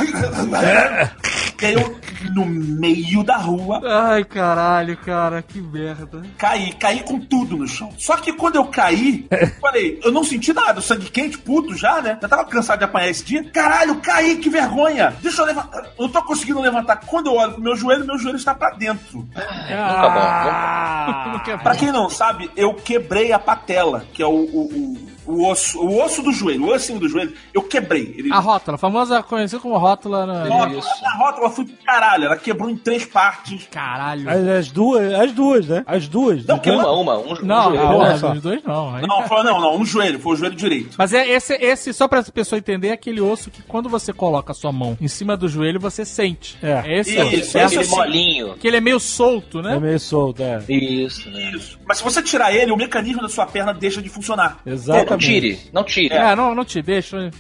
[1.60, 1.98] E aí eu,
[2.35, 6.23] no meio da rua, Ai, caralho, cara, que merda.
[6.36, 7.90] caí, caí com tudo no chão.
[7.98, 11.74] Só que quando eu caí, eu falei, eu não senti nada, o sangue quente, puto
[11.77, 12.16] já, né?
[12.23, 13.43] Já tava cansado de apanhar esse dia.
[13.51, 15.15] Caralho, caí, que vergonha!
[15.20, 15.78] Deixa eu levantar.
[15.98, 16.97] Eu não tô conseguindo levantar.
[17.06, 19.19] Quando eu olho pro meu joelho, meu joelho está pra dentro.
[19.19, 19.27] Bom.
[19.73, 25.47] Ah, Pra quem não sabe, eu quebrei a patela, que é o, o, o, o
[25.47, 28.15] osso, o osso do joelho, o ossinho do joelho, eu quebrei.
[28.17, 30.27] Ele, a rótula, a famosa conhecida como rótula.
[30.27, 30.45] Na...
[30.45, 33.69] rótula, a rótula foi pro caralho, ela quebrou em três partes.
[33.71, 34.29] Caralho.
[34.29, 35.85] As, as duas, as duas, né?
[35.87, 36.45] As duas.
[36.47, 37.19] Não, que Uma, uma.
[37.19, 37.81] Um, Não, um joelho.
[37.81, 38.33] Ah, olha só.
[38.33, 38.95] os dois não.
[38.95, 40.95] Aí- Não, foi, não, não, um joelho, foi o joelho direito.
[40.97, 44.53] Mas é esse, esse, só pra pessoa entender, é aquele osso que quando você coloca
[44.53, 46.57] a sua mão em cima do joelho, você sente.
[46.63, 46.99] É.
[46.99, 47.67] esse Isso, osso, isso, certo?
[47.67, 47.97] Aquele sim.
[47.97, 48.55] molinho.
[48.55, 49.77] Que ele é meio solto, né?
[49.77, 50.63] É meio solto, é.
[50.69, 51.51] Isso, né?
[51.55, 51.79] Isso.
[51.87, 54.59] Mas se você tirar ele, o mecanismo da sua perna deixa de funcionar.
[54.65, 55.18] Exatamente.
[55.19, 56.15] Não tire, não tire.
[56.15, 57.31] É, não, não te deixa.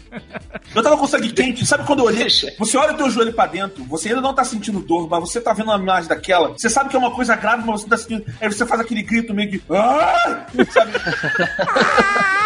[0.74, 2.20] Eu tava com sangue quente, sabe quando eu olhei?
[2.20, 2.52] Deixa.
[2.58, 5.40] Você olha o teu joelho pra dentro, você ainda não tá sentindo dor, mas você
[5.40, 7.96] tá vendo uma imagem daquela, você sabe que é uma coisa grave, mas você tá
[7.96, 8.24] sentindo.
[8.40, 9.62] Aí você faz aquele grito meio que.
[9.70, 10.92] "Ai!" Sabe?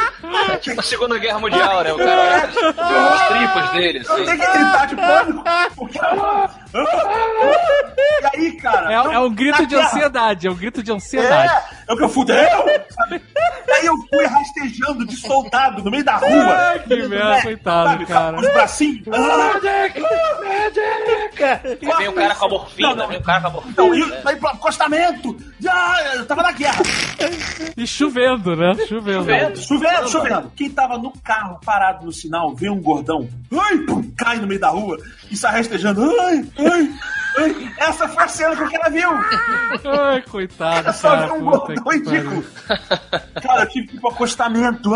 [0.61, 1.93] Tipo a Segunda Guerra Mundial, né?
[1.93, 4.25] O cara olha os tripos dele, Eu assim.
[4.25, 5.45] tenho que gritar de pânico.
[5.77, 5.99] Porque...
[8.33, 8.93] E aí, cara.
[8.93, 11.53] É, é um grito na de ansiedade, é um grito de ansiedade.
[11.53, 12.37] É, é o que eu fudeu,
[12.91, 13.23] sabe?
[13.73, 16.55] Aí eu fui rastejando de soldado no meio da rua.
[16.57, 18.37] Ai, que merda, coitado, cara.
[18.39, 19.03] Os bracinhos.
[21.81, 23.09] E vem o cara com a morfina, Não, não.
[23.09, 23.73] vem o cara com a morfina.
[23.73, 24.23] Então, e né?
[24.25, 25.37] aí pro acostamento.
[25.69, 26.83] Ah, eu tava na guerra.
[27.77, 28.75] E chovendo, né?
[28.89, 29.25] Chovendo.
[29.25, 29.61] Chovendo.
[29.63, 30.53] Chovendo, chovendo.
[30.55, 33.29] Quem tava no carro parado no sinal, vê um gordão.
[33.51, 34.99] Ai, pum, cai no meio da rua
[35.31, 36.03] e sai rastejando.
[36.21, 36.93] Ai, ai.
[37.79, 39.11] Essa foi a cena que o cara viu.
[39.11, 41.27] Ai, coitado, É só cara.
[41.27, 42.45] ver um gordão ridículo.
[43.43, 44.91] Cara, eu tive que ir pro acostamento.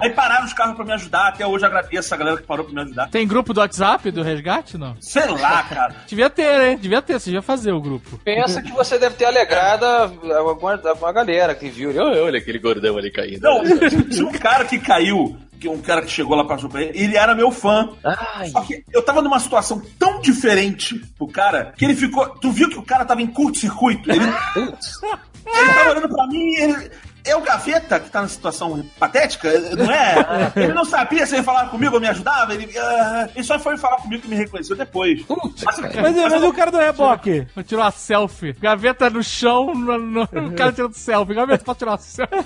[0.00, 1.28] Aí pararam os carros pra me ajudar.
[1.28, 3.08] Até hoje eu agradeço a galera que parou pra me ajudar.
[3.10, 4.96] Tem grupo do WhatsApp do resgate, não?
[5.00, 5.94] Sei lá, cara.
[6.08, 6.76] Devia ter, né?
[6.80, 8.18] Devia ter, você devia fazer o grupo.
[8.24, 11.90] Pensa que você deve ter alegrado alguma, alguma galera que viu.
[11.90, 13.42] Olha, olha aquele gordão ali caindo.
[13.42, 13.62] Não,
[14.08, 17.16] tinha um cara que caiu, que um cara que chegou lá pra pra ele, ele
[17.16, 17.90] era meu fã.
[18.04, 22.28] Ai, Só que eu tava numa situação tão diferente pro cara que ele ficou.
[22.28, 24.10] Tu viu que o cara tava em curto-circuito?
[24.10, 26.90] Ele, ele tava olhando pra mim e ele.
[27.28, 30.52] É o Gaveta que tá na situação patética, não é?
[30.56, 32.54] Ele não sabia se ele falava comigo ou me ajudava.
[32.54, 35.22] Ele, ah, ele só foi falar comigo que me reconheceu depois.
[35.22, 36.02] Putz, Mas, cara.
[36.02, 37.46] Mas, mas e o cara do reboque?
[37.54, 38.52] Vou tirar uma selfie.
[38.54, 41.34] Gaveta no chão, no, no- o cara tirando selfie.
[41.34, 42.38] Gaveta, posso tirar uma selfie?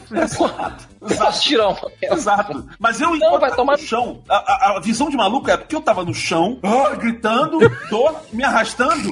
[1.19, 2.13] Posso tirar um papel?
[2.15, 2.69] Exato.
[2.79, 5.75] Mas eu, Não, vai tomar- no chão, a, a- a visão de maluco é porque
[5.75, 6.59] eu tava no chão,
[6.99, 9.11] gritando, tô me arrastando.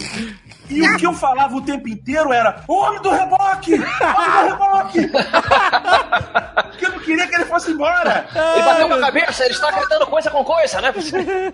[0.71, 3.75] E o que eu falava o tempo inteiro era: Homem do reboque!
[3.75, 5.11] Homem do reboque!
[6.71, 8.27] Porque eu não queria que ele fosse embora.
[8.35, 10.93] Ele bateu com a cabeça, ele está acreditando coisa com coisa, né?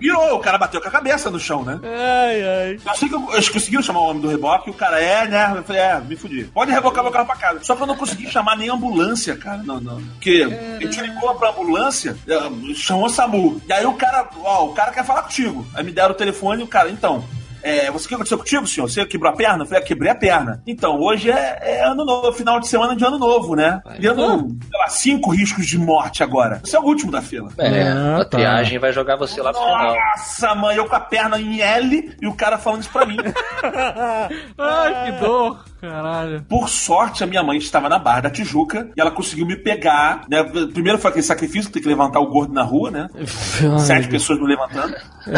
[0.01, 1.81] Virou, o cara bateu com a cabeça no chão, né?
[1.83, 2.81] Ai, ai.
[2.87, 5.27] Eu sei que eu- eles conseguiram chamar o homem do reboque e o cara é,
[5.27, 5.53] né?
[5.57, 6.45] Eu falei, é, me fudi.
[6.45, 7.61] Pode rebocar meu carro pra casa.
[7.63, 9.59] Só que eu não consegui chamar nem ambulância, cara.
[9.65, 10.01] Não, não.
[10.01, 10.47] Porque
[10.79, 13.61] a gente ligou pra ambulância, eh, chamou o SAMU.
[13.67, 15.67] E aí o cara, ó, o cara quer falar contigo.
[15.75, 17.25] Aí me deram o telefone e o cara, então.
[17.67, 18.89] É, você o que aconteceu contigo, senhor?
[18.89, 19.65] Você quebrou a perna?
[19.65, 20.63] Eu falei, ah, quebrei a perna.
[20.67, 23.81] Então, hoje é, é ano novo, final de semana de ano novo, né?
[23.99, 26.61] E ano, sei lá, cinco riscos de morte agora.
[26.63, 27.49] Você é o último da fila.
[27.59, 28.37] É, Ah, a tá.
[28.37, 29.95] triagem vai jogar você lá pro final.
[29.97, 33.17] Nossa, mãe, eu com a perna em L e o cara falando isso pra mim.
[34.59, 35.65] Ai, que dor.
[35.81, 36.43] Caralho.
[36.49, 40.23] Por sorte, a minha mãe estava na Barra da Tijuca e ela conseguiu me pegar.
[40.29, 40.43] Né?
[40.73, 43.09] Primeiro foi aquele sacrifício que tem que levantar o gordo na rua, né?
[43.81, 44.95] Sete pessoas me levantando.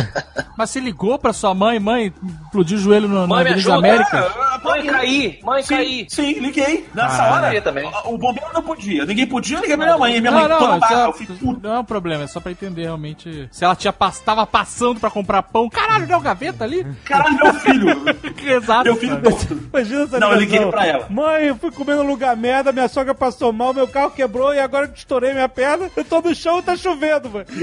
[0.57, 2.13] Mas você ligou pra sua mãe, mãe,
[2.45, 3.75] explodiu o joelho no, na Mãe, me Avenida.
[3.75, 4.33] América?
[4.37, 5.39] Ah, Mãe, caí!
[5.43, 6.07] Mãe, Sim, caí!
[6.11, 6.87] sim, liguei.
[6.95, 7.85] Nessa Ah, hora, eu também.
[8.05, 9.07] o- o bombeiro não podia.
[9.07, 10.21] Ninguém podia, eu liguei pra minha mãe.
[10.21, 10.95] Minha mãe não, toda não, barra.
[11.11, 13.95] é, não é um problema, é só pra entender realmente se ela tinha
[14.25, 15.69] tava passando pra comprar pão.
[15.71, 16.85] Caralho, não o gaveta ali?
[17.05, 17.89] Caralho, meu filho.
[18.57, 18.85] Exato.
[18.85, 19.61] meu filho morto.
[19.73, 20.33] Imagina essa Não.
[20.39, 21.07] Liguei pra ela.
[21.09, 24.59] Mãe, eu fui comer no lugar merda, minha sogra passou mal, meu carro quebrou e
[24.59, 27.45] agora que estourei minha perna, eu tô no chão e tá chovendo, mãe.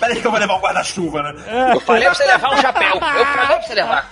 [0.00, 1.72] Peraí que eu vou levar um guarda-chuva, né?
[1.74, 2.94] Eu falei pra você levar um chapéu.
[2.94, 4.10] Eu falei pra você levar.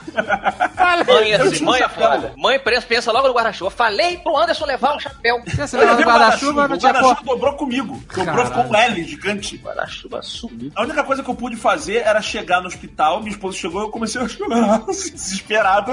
[1.06, 2.32] Mãe, Eu assim, um mãe é foda.
[2.36, 3.70] Mãe pensa, pensa logo no guarda-chuva.
[3.70, 5.40] Falei pro Anderson levar um chapéu.
[5.46, 8.02] Você Eu no o guarda-chuva, o guarda-chuva dobrou comigo.
[8.14, 9.56] Dobrou, ficou um L gigante.
[9.56, 10.70] Guarda-chuva sumiu.
[10.74, 13.84] A única coisa que eu pude fazer era chegar no hospital, minha esposa chegou e
[13.84, 15.92] eu comecei a chorar, assim, desesperado.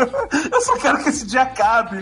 [0.55, 1.97] Eu só quero que esse dia acabe.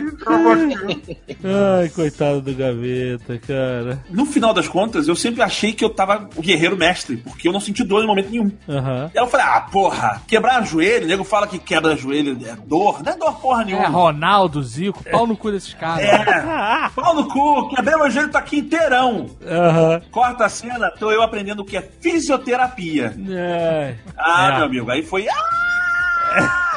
[1.43, 4.03] Ai, coitado do gaveta, cara.
[4.11, 7.51] No final das contas, eu sempre achei que eu tava o guerreiro mestre, porque eu
[7.51, 8.51] não senti dor em momento nenhum.
[8.69, 9.09] Aham.
[9.13, 12.55] E aí eu falei, ah, porra, quebrar joelho, o nego fala que quebra joelho é
[12.65, 13.87] dor, não é dor porra É, nenhuma.
[13.87, 16.03] Ronaldo, Zico, pau no cu desses caras.
[16.05, 19.31] É, pau no cu, quebrei meu joelho, tá aqui inteirão.
[19.45, 20.01] Aham.
[20.11, 23.15] Corta a cena, tô eu aprendendo o que é fisioterapia.
[23.17, 23.97] Ai.
[24.15, 24.55] Ah, É.
[24.57, 25.27] meu amigo, aí foi.
[25.27, 26.72] Ah!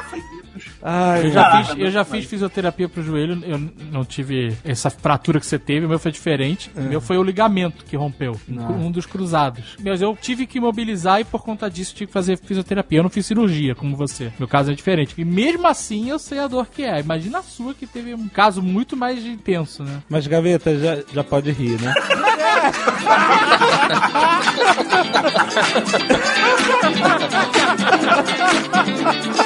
[0.89, 3.59] Ai, Eu já, Caraca, fiz, eu já fiz fisioterapia pro joelho, eu
[3.91, 6.71] não tive essa fratura que você teve, o meu foi diferente.
[6.77, 9.75] O meu foi o ligamento que rompeu, um, um dos cruzados.
[9.85, 13.01] Mas eu tive que imobilizar e por conta disso tive que fazer fisioterapia.
[13.01, 14.33] Eu não fiz cirurgia, como você.
[14.39, 15.13] Meu caso é diferente.
[15.19, 17.01] E mesmo assim eu sei a dor que é.
[17.01, 20.01] Imagina a sua que teve um caso muito mais intenso, né?
[20.09, 21.93] Mas gaveta já, já pode rir, né?